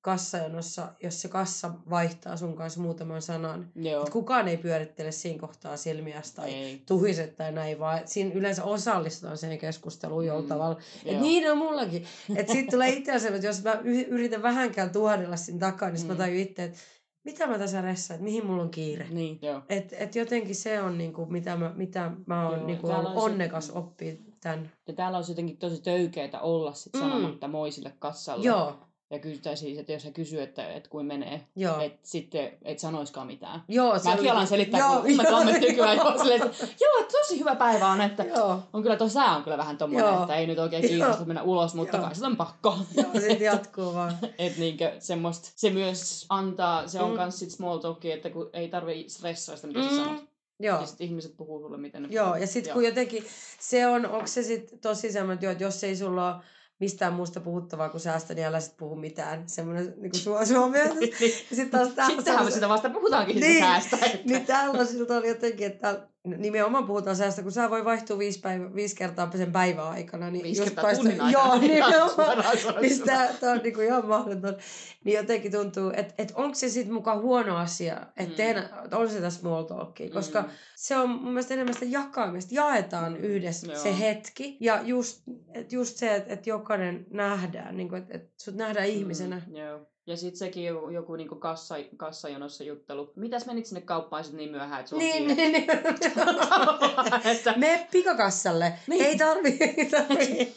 [0.00, 3.70] kassajonossa, jos se kassa vaihtaa sun kanssa muutaman sanan.
[3.74, 4.02] Joo.
[4.02, 6.82] Et kukaan ei pyörittele siinä kohtaa silmiäs tai Ei.
[6.86, 10.78] tuhiset tai näin, vaan siinä yleensä osallistutaan siihen keskusteluun jollain Mm, tavalla.
[11.04, 11.22] Et joo.
[11.22, 12.06] niin on mullakin.
[12.36, 13.72] Että siitä tulee itse asiassa, että jos mä
[14.08, 16.08] yritän vähänkään tuhdella siinä takaa, niin Mm.
[16.08, 16.78] mä tajun itse, että
[17.24, 19.06] mitä mä tässä ressaan, että mihin mulla on kiire.
[19.10, 19.62] Niin, joo.
[19.68, 23.70] Et, et jotenkin se on niinku, mitä mä, mitä mä oon niinku on se- onnekas
[23.70, 24.72] oppia tämän.
[24.88, 27.00] Ja täällä on jotenkin tosi töykeitä olla sit Mm.
[27.00, 28.44] sanomatta moi sille kassalle.
[28.46, 31.80] Joo, Ja kysytään siis, että jos hän kysyy, että, että kuin menee, joo.
[31.80, 33.62] että sitten et sanoiskaan mitään.
[33.68, 36.12] Joo, se Mäkin oli- alan selittää, Joo, kun mä nykyään joo.
[36.12, 39.36] jo silleen, että joo, että tosi hyvä päivä on, että Joo, on kyllä tuo sää
[39.36, 40.20] on kyllä vähän tommonen, Joo.
[40.20, 42.04] että ei nyt oikein kiinnosta mennä ulos, mutta Joo.
[42.06, 42.78] kai sitä on pakko.
[42.96, 44.18] joo, sitten jatkuu vaan.
[44.38, 47.16] Et niinkö semmoista, se myös antaa, se on Mm.
[47.16, 49.88] kans sit small talkia, että kun ei tarvi stressaa sitä, mitä Mm.
[49.88, 50.24] sä sanot.
[50.60, 50.80] Joo.
[50.80, 52.40] Ja sit ihmiset puhuu sulle, miten ne Joo, puhuu.
[52.40, 53.24] ja sitten kun jotenkin
[53.60, 56.42] se on, onko se sitten tosi semmoinen, että että jos ei sulla ole
[56.80, 57.88] mistään muusta puhuttavaa
[58.34, 59.42] niin älä sit puhu mitään.
[59.46, 60.78] Semmoinen niin kuin su- suomi.
[61.54, 63.58] Sitten taas Sittenhän me sitä vasta puhutaankin Niin.
[63.58, 63.96] säästä.
[63.96, 64.18] Että...
[64.24, 64.46] Niin
[64.86, 69.30] siltä oli jotenkin, että nimenomaan puhutaan säästä, kun sä voi vaihtua viisi, päivä, viisi kertaa
[69.36, 70.30] sen päivän aikana.
[70.30, 71.46] Niin Viisi just kertaa paista- tunnin aikana.
[71.46, 72.44] Joo, nimenomaan.
[72.80, 74.56] Niin tää, tää on niinku ihan mahdoton.
[75.04, 78.36] Niin jotenkin tuntuu, että et onko se sitten mukaan huono asia, että Mm.
[78.36, 80.48] tehdä, on sitä small talkia, koska Mm.
[80.76, 82.54] se on mun mielestä enemmän sitä jakamista.
[82.54, 83.82] Jaetaan yhdessä Joo.
[83.82, 84.56] se hetki.
[84.60, 85.22] Ja just,
[85.54, 89.42] et just se, että et jokainen nähdään, niin et, et sut nähdään ihmisenä.
[89.46, 89.80] Mm, joo.
[90.10, 93.12] Ja sitten sekin joku, joku niinku kassa, kassajonossa juttelu.
[93.16, 95.34] Mitäs menit sinne kauppaan sit niin myöhään, että on Niin, kiire?
[95.34, 95.70] niin, niin.
[97.32, 98.72] että, Me pikakassalle.
[98.86, 99.04] Niin.
[99.04, 100.54] Ei tarvi, ei tarvi,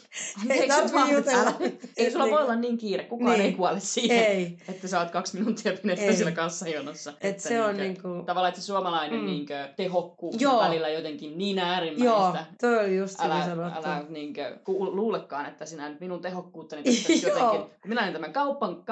[0.50, 1.52] ei tarvi jutella.
[1.96, 3.40] Ei sulla voi olla niin kiire, kukaan Niin.
[3.44, 4.58] ei kuole siihen, Ei.
[4.68, 6.16] että sä oot kaksi minuuttia pidetty Ei.
[6.16, 7.12] siellä kassajonossa.
[7.20, 8.08] Et se on niinku...
[8.26, 9.26] Tavallaan, että se suomalainen Mm.
[9.26, 10.58] niinkö, tehokkuus Joo.
[10.58, 12.44] on välillä jotenkin niin Joo, äärimmäistä.
[12.60, 13.78] toi oli just Älä, sanottu.
[13.78, 16.82] älä niinkö, ku, luulekaan, että sinä minun tehokkuuttani
[17.22, 17.34] Joo.
[17.34, 17.70] jotenkin.
[17.86, 18.82] Minä olen tämän kaupan,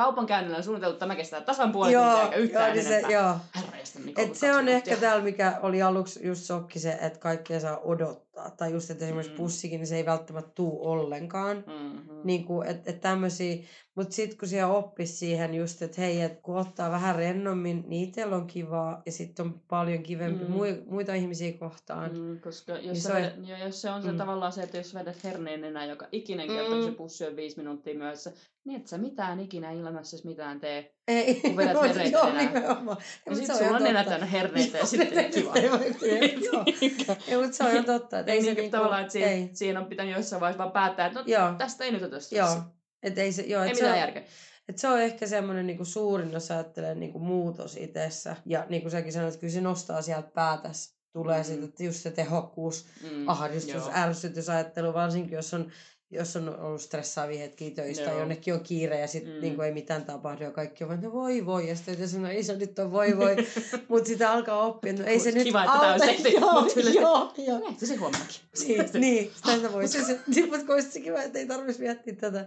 [0.53, 2.99] kaupankäynnillä on suunniteltu, että tämä kestää tasan puoli Joo, tuntia eikä yhtään joo, niin se,
[2.99, 3.11] enempää.
[3.21, 3.37] joo.
[3.57, 7.79] Herreistä, Et se on ehkä täällä, mikä oli aluksi just sokki se, että kaikkea saa
[7.79, 8.32] odottaa.
[8.57, 9.37] Tai just, että esimerkiksi Mm.
[9.37, 11.57] pussikin, niin se ei välttämättä tuu ollenkaan.
[11.67, 12.21] Mm-hmm.
[12.25, 13.57] Niin kuin, että et tämmöisiä,
[13.95, 18.09] mutta sitten kun siellä oppisi siihen just, että hei, et kun ottaa vähän rennommin, niin
[18.09, 20.51] itsellä on kivaa ja sitten on paljon kivempi Mm.
[20.51, 20.83] mm.
[20.87, 22.13] muita ihmisiä kohtaan.
[22.13, 22.19] Mm.
[22.19, 24.19] Mm, koska jos, Niin se on- vedät, jo, jos se on se Mm.
[24.19, 26.97] tavallaan se, että jos vedät herneen enää joka ikinen kerta, kun se Mm.
[26.97, 28.33] pussi on viisi minuuttia myöhässä,
[28.65, 30.95] niin et sä mitään ikinä ilmassa miten tee.
[31.09, 32.47] Ei, Kun vedät mut hereitä joo, nenään.
[32.55, 32.97] nimenomaan.
[33.27, 34.11] Ja Mut sit se sulla on nenä totta.
[34.11, 35.55] täynnä herneitä ja sitten kiva.
[35.55, 35.69] Ei.
[37.29, 38.22] Ei, mutta se on ihan totta.
[38.23, 39.25] Että Ei ei se niinku, tavallaan, että ei.
[39.25, 42.17] siihen, siihen on pitänyt jossain vaiheessa vaan päättää, että no, Joo, tästä ei nyt ota
[42.31, 42.57] joo.
[43.03, 44.23] Et ei, se, joo, Ei et se mitään järkeä.
[44.69, 48.37] Et se on ehkä semmoinen niinku suurin, jos ajattelee niinku muutos itsessä.
[48.47, 51.49] Ja niin kuin säkin sanoit, kyllä se nostaa sieltä päätäs tulee Mm.
[51.55, 51.63] mm.
[51.63, 53.91] sitten just se tehokkuus, Mm, ahdistus, joo.
[53.95, 55.71] ärsytysajattelu, varsinkin jos on,
[56.13, 58.13] jos on ollut stressaavia hetkiä töistä Joo.
[58.13, 59.41] ja jonnekin on kiire ja sitten Mm.
[59.41, 62.43] niin ei mitään tapahdu ja kaikki on vaan, no voi voi, ja sitten sanoo, ei
[62.45, 63.37] se nyt on voi voi,
[63.89, 66.91] mutta sitä alkaa oppia, no ei se nyt Kiva, että tää on tehty, joo, kyllä-
[66.91, 67.59] joo, joo.
[67.59, 68.41] Nähti se huomennakin.
[68.67, 69.89] Niin, niin sitä voi.
[69.89, 70.21] Se, se,
[70.51, 72.47] mutta kun olisi se kiva, että ei tarvitsisi miettiä tätä.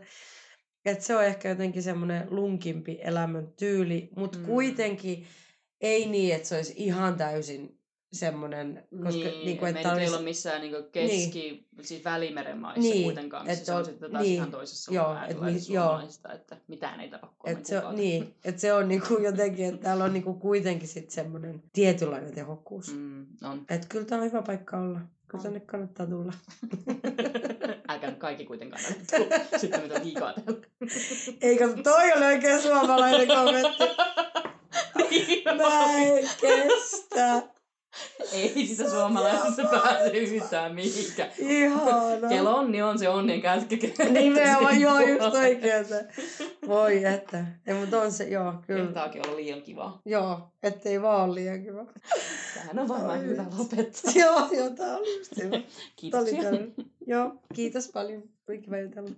[0.85, 4.45] Että se on ehkä jotenkin semmoinen lunkimpi elämän tyyli, mutta mm.
[4.45, 5.27] kuitenkin
[5.81, 7.79] ei niin, että se olisi ihan täysin
[8.15, 11.85] semmoinen, koska niin, niin kuin, että ei olisi, ole missään niin keski, niin.
[11.85, 15.23] siis välimeren maissa Niin, kuitenkaan, missä se on sitten taas niin, ihan toisessa joo, joo,
[15.23, 15.85] et et mi- joo.
[15.85, 19.83] suomalaista, että mitään ei tapahdu että se, on, niin, että se on niinku jotenkin, että
[19.83, 22.93] täällä on niinku kuitenkin sit semmoinen tietynlainen tehokkuus.
[22.95, 23.25] Mm.
[23.43, 23.65] On.
[23.69, 24.99] Että kyllä tämä on hyvä paikka olla.
[25.27, 26.33] Kyllä tänne kannattaa tulla.
[27.89, 29.57] Älkää nyt kaikki kuitenkaan näitä.
[29.61, 30.61] Sitten mitä liikaa täällä.
[31.41, 33.83] Eikä toi ole oikein suomalainen kommentti.
[35.57, 37.54] Mä en kestä.
[38.31, 41.31] Ei sitä suomalaisessa pääse yhtään mihinkään.
[41.37, 42.29] Ihana.
[42.29, 43.75] Kello onni on se onnen käsky.
[44.11, 46.07] Nimenomaan, joo, just oikein se.
[46.67, 47.45] Voi että.
[47.67, 48.83] Ei, mutta on se, joo, kyllä.
[48.83, 50.01] Kehtaakin olla liian kivaa.
[50.05, 51.85] Joo, ettei vaan ole liian kiva.
[52.55, 54.11] Tähän on varmaan hyvä lopettaa.
[54.21, 55.61] joo, joo, tää oli just hyvä.
[55.95, 56.41] Kiitoksia.
[57.07, 58.23] Joo, kiitos paljon.
[58.49, 59.09] Oli kiva jutella.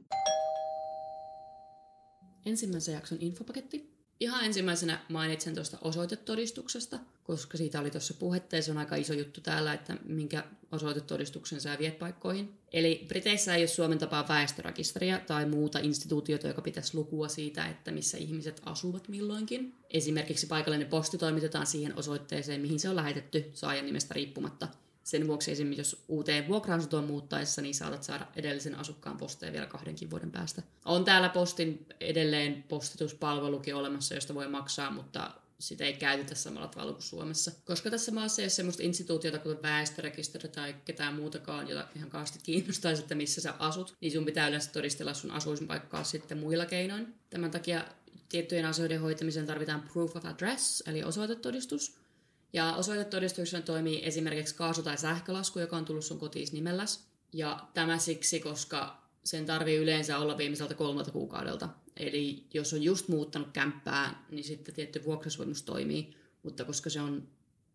[2.46, 3.97] Ensimmäisen jakson infopaketti.
[4.20, 9.14] Ihan ensimmäisenä mainitsen tuosta osoitetodistuksesta, koska siitä oli tuossa puhetta ja se on aika iso
[9.14, 12.54] juttu täällä, että minkä osoitetodistuksen sä viet paikkoihin.
[12.74, 17.92] Eli Briteissä ei ole Suomen tapaa väestörekisteriä tai muuta instituutiota, joka pitäisi lukua siitä, että
[17.92, 19.76] missä ihmiset asuvat milloinkin.
[19.90, 24.68] Esimerkiksi paikallinen posti toimitetaan siihen osoitteeseen, mihin se on lähetetty saajan nimestä riippumatta.
[25.08, 30.10] Sen vuoksi esimerkiksi jos uuteen vuokra-asuntoon muuttaessa, niin saatat saada edellisen asukkaan posteja vielä kahdenkin
[30.10, 30.64] vuoden päästä.
[30.86, 36.94] On täällä postin edelleen postituspalvelukin olemassa, josta voi maksaa, mutta sitä ei käytetä samalla tavalla
[36.94, 37.52] kuin Suomessa.
[37.66, 42.40] Koska tässä maassa ei ole sellaista instituutiota kuin väestörekisteri tai ketään muutakaan, jota ihan kaasti
[42.44, 47.16] kiinnostaisi, että missä sä asut, niin sun pitää yleensä todistella sun asuinpaikkaa sitten muilla keinoin.
[47.30, 47.86] Tämän takia
[48.30, 52.07] tiettyjen asioiden hoitamiseen tarvitaan proof of address, eli osoitetodistus.
[52.54, 57.08] Ja osoitetodistuksena toimii esimerkiksi kaasu- tai sähkölasku, joka on tullut sun kotiin nimelläs.
[57.34, 61.70] Ja tämä siksi, koska sen tarvii yleensä olla viimeiseltä kolmelta kuukaudelta.
[61.98, 66.18] Eli jos on just muuttanut kämppää, niin sitten tietty vuokrasopimus toimii.
[66.44, 67.28] Mutta koska se on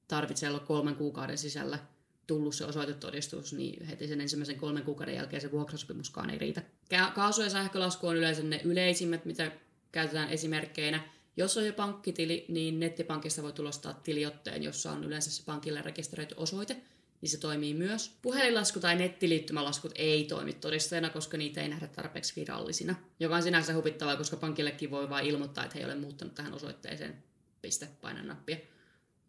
[0.08, 1.78] tarvitsee olla kolmen kuukauden sisällä
[2.26, 6.62] tullut se osoitetodistus, niin heti sen ensimmäisen kolmen kuukauden jälkeen se vuokrasopimuskaan ei riitä.
[6.90, 9.52] Ka- Kaasu- ja sähkölasku on yleensä ne yleisimmät, mitä
[9.92, 11.00] käytetään esimerkkeinä.
[11.36, 16.34] Jos on jo pankkitili, niin nettipankista voi tulostaa tiliotteen, jossa on yleensä se pankille rekisteröity
[16.36, 16.76] osoite,
[17.20, 18.12] niin se toimii myös.
[18.22, 22.94] Puhelinlasku tai nettiliittymälaskut ei toimi todisteena, koska niitä ei nähdä tarpeeksi virallisina.
[23.20, 26.54] Joka on sinänsä huvittavaa, koska pankillekin voi vain ilmoittaa, että he ei ole muuttanut tähän
[26.54, 27.22] osoitteeseen
[27.62, 28.56] piste paina nappia.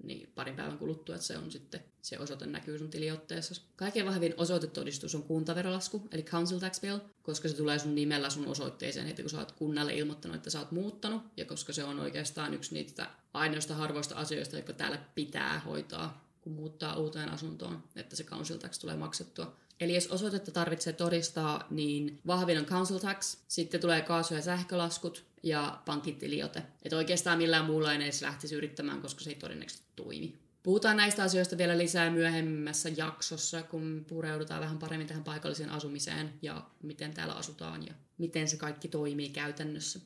[0.04, 3.62] Niin parin päivän kuluttua, että se on sitten, se osoite näkyy sun tiliotteessa.
[3.76, 8.48] Kaikkein vahvin osoitetodistus on kuntaverolasku, eli council tax bill, koska se tulee sun nimellä sun
[8.48, 11.22] osoitteeseen heti, kun sä oot kunnalle ilmoittanut, että sä oot muuttanut.
[11.38, 16.54] Ja koska se on oikeastaan yksi niistä ainoista harvoista asioista, jotka täällä pitää hoitaa, kun
[16.54, 19.56] muuttaa uuteen asuntoon, että se council tax tulee maksettua.
[19.80, 25.26] Eli jos osoitetta tarvitsee todistaa, niin vahvin on council tax, sitten tulee kaasu- ja sähkölaskut
[25.44, 26.64] ja pankkitiliote.
[26.84, 30.44] Että oikeastaan millään muulla ei edes lähtisi yrittämään, koska se ei todennäköisesti toimi.
[30.64, 36.66] Puhutaan näistä asioista vielä lisää myöhemmässä jaksossa, kun pureudutaan vähän paremmin tähän paikalliseen asumiseen ja
[36.84, 40.00] miten täällä asutaan ja miten se kaikki toimii käytännössä.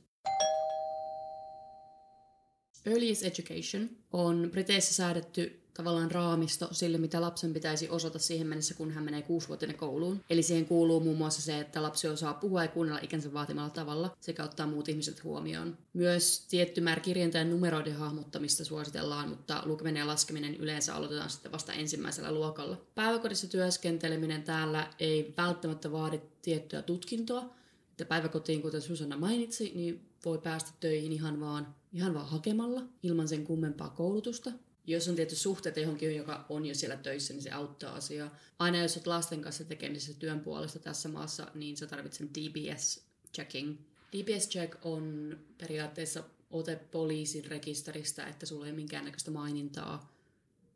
[2.86, 8.92] Earliest Education on Briteissä säädetty tavallaan raamisto sille, mitä lapsen pitäisi osata siihen mennessä, kun
[8.92, 10.24] hän menee kuusivuotinen kouluun.
[10.30, 14.18] Eli siihen kuuluu muun muassa se, että lapsi osaa puhua ja kuunnella ikänsä vaatimalla tavalla
[14.22, 15.78] sekä ottaa muut ihmiset huomioon.
[15.94, 21.52] Myös tietty määrä kirjainten ja numeroiden hahmottamista suositellaan, mutta lukeminen ja laskeminen yleensä aloitetaan sitten
[21.52, 22.82] vasta ensimmäisellä luokalla.
[22.96, 27.54] Päiväkodissa työskenteleminen täällä ei välttämättä vaadi tiettyä tutkintoa,
[27.92, 33.28] että päiväkotiin, kuten Susanna mainitsi, niin voi päästä töihin ihan vaan, ihan vaan hakemalla, ilman
[33.28, 34.52] sen kummempaa koulutusta.
[34.88, 38.38] Jos on tietty suhteet johonkin, joka on jo siellä töissä, niin se auttaa asiaa.
[38.60, 43.76] Aina jos olet lasten kanssa tekemisessä työn puolesta tässä maassa, niin sä tarvitset DBS-checking.
[44.12, 50.17] DBS-check on periaatteessa ote poliisin rekisteristä, että sulla ei ole minkäännäköistä mainintaa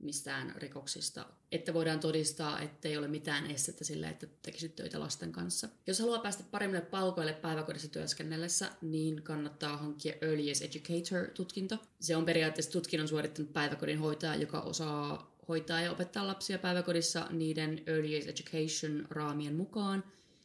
[0.01, 5.69] mistään rikoksista, että voidaan todistaa, ettei ole mitään estettä sille, että tekisit töitä lasten kanssa.
[5.87, 11.77] Jos haluaa päästä paremmille palkoille päiväkodissa työskennellessä, niin kannattaa hankkia Earliest Educator-tutkinto.
[11.99, 17.83] Se on periaatteessa tutkinnon suorittanut päiväkodin hoitaja, joka osaa hoitaa ja opettaa lapsia päiväkodissa niiden
[17.85, 20.03] Earliest Education-raamien mukaan,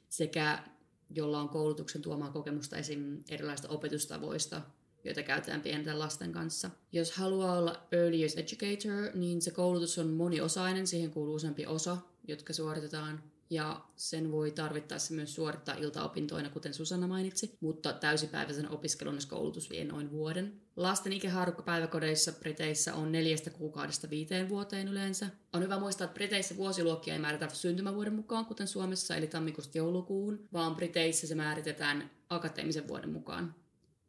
[0.09, 0.63] sekä
[1.11, 3.21] jolla on koulutuksen tuomaa kokemusta esim.
[3.29, 4.63] erilaisista opetustavoista,
[5.07, 6.71] joita käytetään pienten lasten kanssa.
[6.93, 11.97] Jos haluaa olla early years educator, niin se koulutus on moniosainen, siihen kuuluu useampi osa,
[12.29, 19.19] jotka suoritetaan ja sen voi tarvittaessa myös suorittaa iltaopintoina, kuten Susanna mainitsi, mutta täysipäiväisen opiskelun
[19.29, 20.61] koulutus vie noin vuoden.
[20.77, 25.27] Lasten ikähaarukka päiväkodeissa Briteissä on neljästä kuukaudesta viiteen vuoteen yleensä.
[25.53, 30.49] On hyvä muistaa, että Briteissä vuosiluokkia ei määritä syntymävuoden mukaan, kuten Suomessa, eli tammikuusta joulukuuhun,
[30.53, 33.55] vaan Briteissä se määritetään akateemisen vuoden mukaan,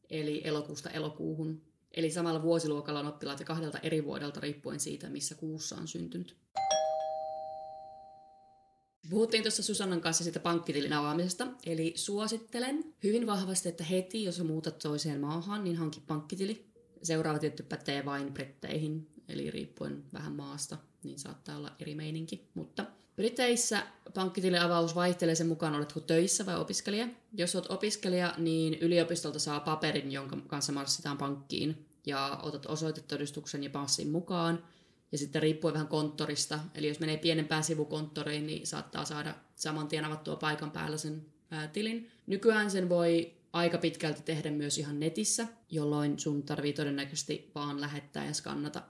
[0.10, 1.62] eli elokuusta elokuuhun.
[1.92, 6.38] Eli samalla vuosiluokalla on oppilaat kahdelta eri vuodelta riippuen siitä, missä kuussa on syntynyt.
[9.10, 14.80] Puhuttiin tuossa Susannan kanssa siitä pankkitilin avaamisesta, eli suosittelen hyvin vahvasti, että heti jos muutat
[14.80, 16.66] toiseen maahan, niin hanki pankkitili.
[17.04, 22.48] Seuraava tietty pätee vain britteihin, eli riippuen vähän maasta, niin saattaa olla eri meininki.
[22.54, 22.86] Mutta
[23.18, 23.84] Briteissä
[24.14, 27.08] pankkitilin avaus vaihtelee sen mukaan, oletko töissä vai opiskelija.
[27.34, 33.70] Jos olet opiskelija, niin yliopistolta saa paperin, jonka kanssa marssitaan pankkiin, ja otat osoitetodistuksen ja
[33.70, 34.64] passin mukaan–
[35.12, 40.06] ja sitten riippuen vähän konttorista, eli jos menee pienempään sivukonttoriin, niin saattaa saada saman tien
[40.06, 42.12] avattua paikan päällä sen ää, tilin.
[42.28, 48.26] Nykyään sen voi aika pitkälti tehdä myös ihan netissä, jolloin sun tarvii todennäköisesti vaan lähettää
[48.26, 48.82] ja skannata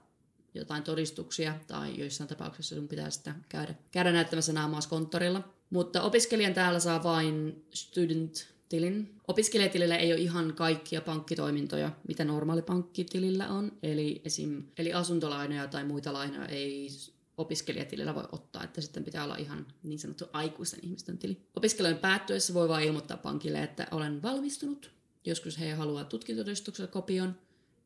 [0.54, 5.54] jotain todistuksia, tai joissain tapauksissa sun pitää sitten käydä, käydä näyttämässä naamaas konttorilla.
[5.70, 9.14] Mutta opiskelijan täällä saa vain student tilin.
[9.28, 13.72] Opiskelijatilillä ei ole ihan kaikkia pankkitoimintoja, mitä normaali pankkitilillä on.
[13.82, 14.62] Eli esim.
[14.78, 16.88] Eli asuntolainoja tai muita lainoja ei
[17.36, 21.40] opiskelijatilillä voi ottaa, että sitten pitää olla ihan niin sanottu aikuisten ihmisten tili.
[21.56, 24.90] Opiskelujen päättyessä voi vain ilmoittaa pankille, että olen valmistunut.
[25.24, 27.36] Joskus he haluaa tutkintotodistuksella kopion,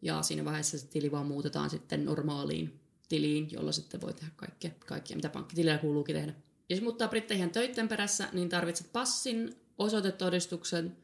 [0.02, 4.70] ja siinä vaiheessa se tili vaan muutetaan sitten normaaliin tiliin, jolla sitten voi tehdä kaikkea,
[4.86, 6.34] kaikkea mitä pankkitilillä kuuluukin tehdä.
[6.68, 10.96] Jos muuttaa britteihin töitten perässä, niin tarvitset passin, osoitetodistuksen,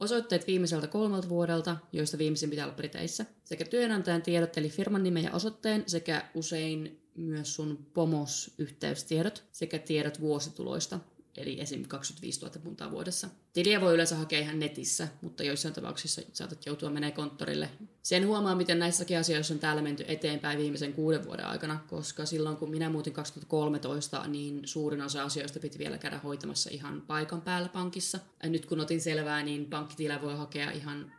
[0.00, 5.24] osoitteet viimeiseltä kolmelta vuodelta, joista viimeisin pitää olla Briteissä, sekä työnantajan tiedot eli firman nimen
[5.24, 11.00] ja osoitteen, sekä usein myös sun POMOS-yhteystiedot sekä tiedot vuosituloista,
[11.38, 11.84] eli esim.
[11.88, 13.28] 25 000 puntaa vuodessa.
[13.52, 17.70] Tiliä voi yleensä hakea ihan netissä, mutta joissain tapauksissa saatat joutua menemään konttorille.
[18.02, 22.56] Sen huomaa, miten näissäkin asioissa on täällä menty eteenpäin viimeisen kuuden vuoden aikana, koska silloin
[22.56, 27.68] kun minä muutin 2013, niin suurin osa asioista piti vielä käydä hoitamassa ihan paikan päällä
[27.68, 28.18] pankissa.
[28.42, 31.12] Ja nyt kun otin selvää, niin pankkitilä voi hakea ihan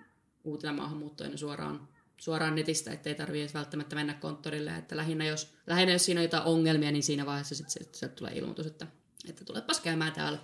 [0.43, 1.87] uutena maahanmuuttajana suoraan
[2.19, 4.75] suoraan netistä, ettei tarvitse välttämättä mennä konttorille.
[4.75, 8.37] Että lähinnä jos, lähinnä jos siinä on jotain ongelmia, niin siinä vaiheessa sitten sit, tulee
[8.37, 8.87] ilmoitus, että
[9.29, 10.39] että tulepas käymään täällä.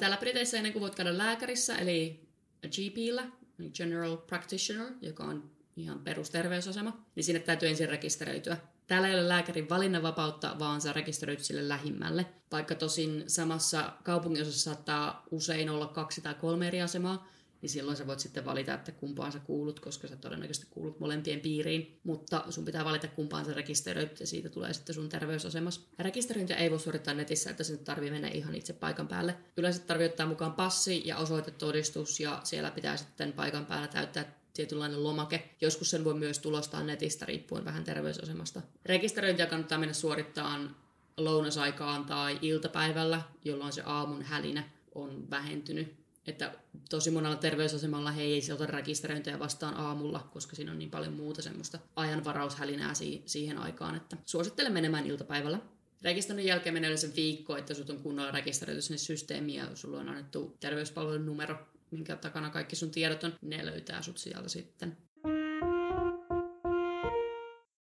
[0.00, 2.28] Täällä Briteissä ennen kuin voit käydä lääkärissä, eli
[2.62, 3.26] GPllä,
[3.74, 8.56] General Practitioner, joka on ihan perusterveysasema, niin sinne täytyy ensin rekisteröityä.
[8.86, 12.26] Täällä ei ole lääkärin valinnanvapautta, vaan sä rekisteröityt sille lähimmälle.
[12.52, 17.28] Vaikka tosin samassa kaupunginosassa saattaa usein olla kaksi tai kolme eri asemaa,
[17.62, 21.40] niin silloin sä voit sitten valita, että kumpaan sä kuulut, koska sä todennäköisesti kuulut molempien
[21.40, 22.00] piiriin.
[22.04, 25.86] Mutta sun pitää valita, kumpaan sä rekisteröit, ja siitä tulee sitten sun terveysasemas.
[25.98, 29.36] Rekisteröintiä ei voi suorittaa netissä, että sinne tarvii mennä ihan itse paikan päälle.
[29.56, 35.04] Yleensä tarvii ottaa mukaan passi ja osoitetodistus, ja siellä pitää sitten paikan päällä täyttää tietynlainen
[35.04, 35.56] lomake.
[35.60, 38.62] Joskus sen voi myös tulostaa netistä riippuen vähän terveysasemasta.
[38.86, 40.76] Rekisteröintiä kannattaa mennä suorittamaan
[41.16, 44.64] lounasaikaan tai iltapäivällä, jolloin se aamun hälinä
[44.94, 46.54] on vähentynyt että
[46.90, 51.42] tosi monella terveysasemalla he ei ota rekisteröintiä vastaan aamulla, koska siinä on niin paljon muuta
[51.42, 55.58] semmoista ajanvaraushälinää si- siihen aikaan, että suosittelen menemään iltapäivällä.
[56.02, 60.08] Rekisteröinnin jälkeen menee se viikko, että sut on kunnolla rekisteröity sinne systeemiin ja sulla on
[60.08, 61.58] annettu terveyspalvelun numero,
[61.90, 64.96] minkä takana kaikki sun tiedot on, ne löytää sut sieltä sitten.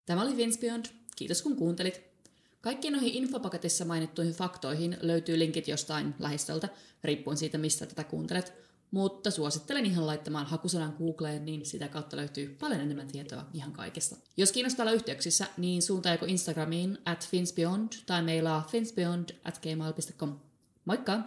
[0.06, 0.86] Tämä oli Vince Beyond.
[1.16, 2.15] Kiitos kun kuuntelit.
[2.66, 6.70] Kaikkiin noihin infopaketissa mainittuihin faktoihin löytyy linkit jostain lähistöltä,
[7.04, 8.54] riippuen siitä, mistä tätä kuuntelet.
[8.92, 14.16] Mutta suosittelen ihan laittamaan hakusanan Googleen, niin sitä kautta löytyy paljon enemmän tietoa ihan kaikesta.
[14.38, 20.40] Jos kiinnostaa olla yhteyksissä, niin suuntaa joko Instagramiin at finsbeyond tai meilaa finsbeyond at gmail.com.
[20.86, 21.20] Moikka!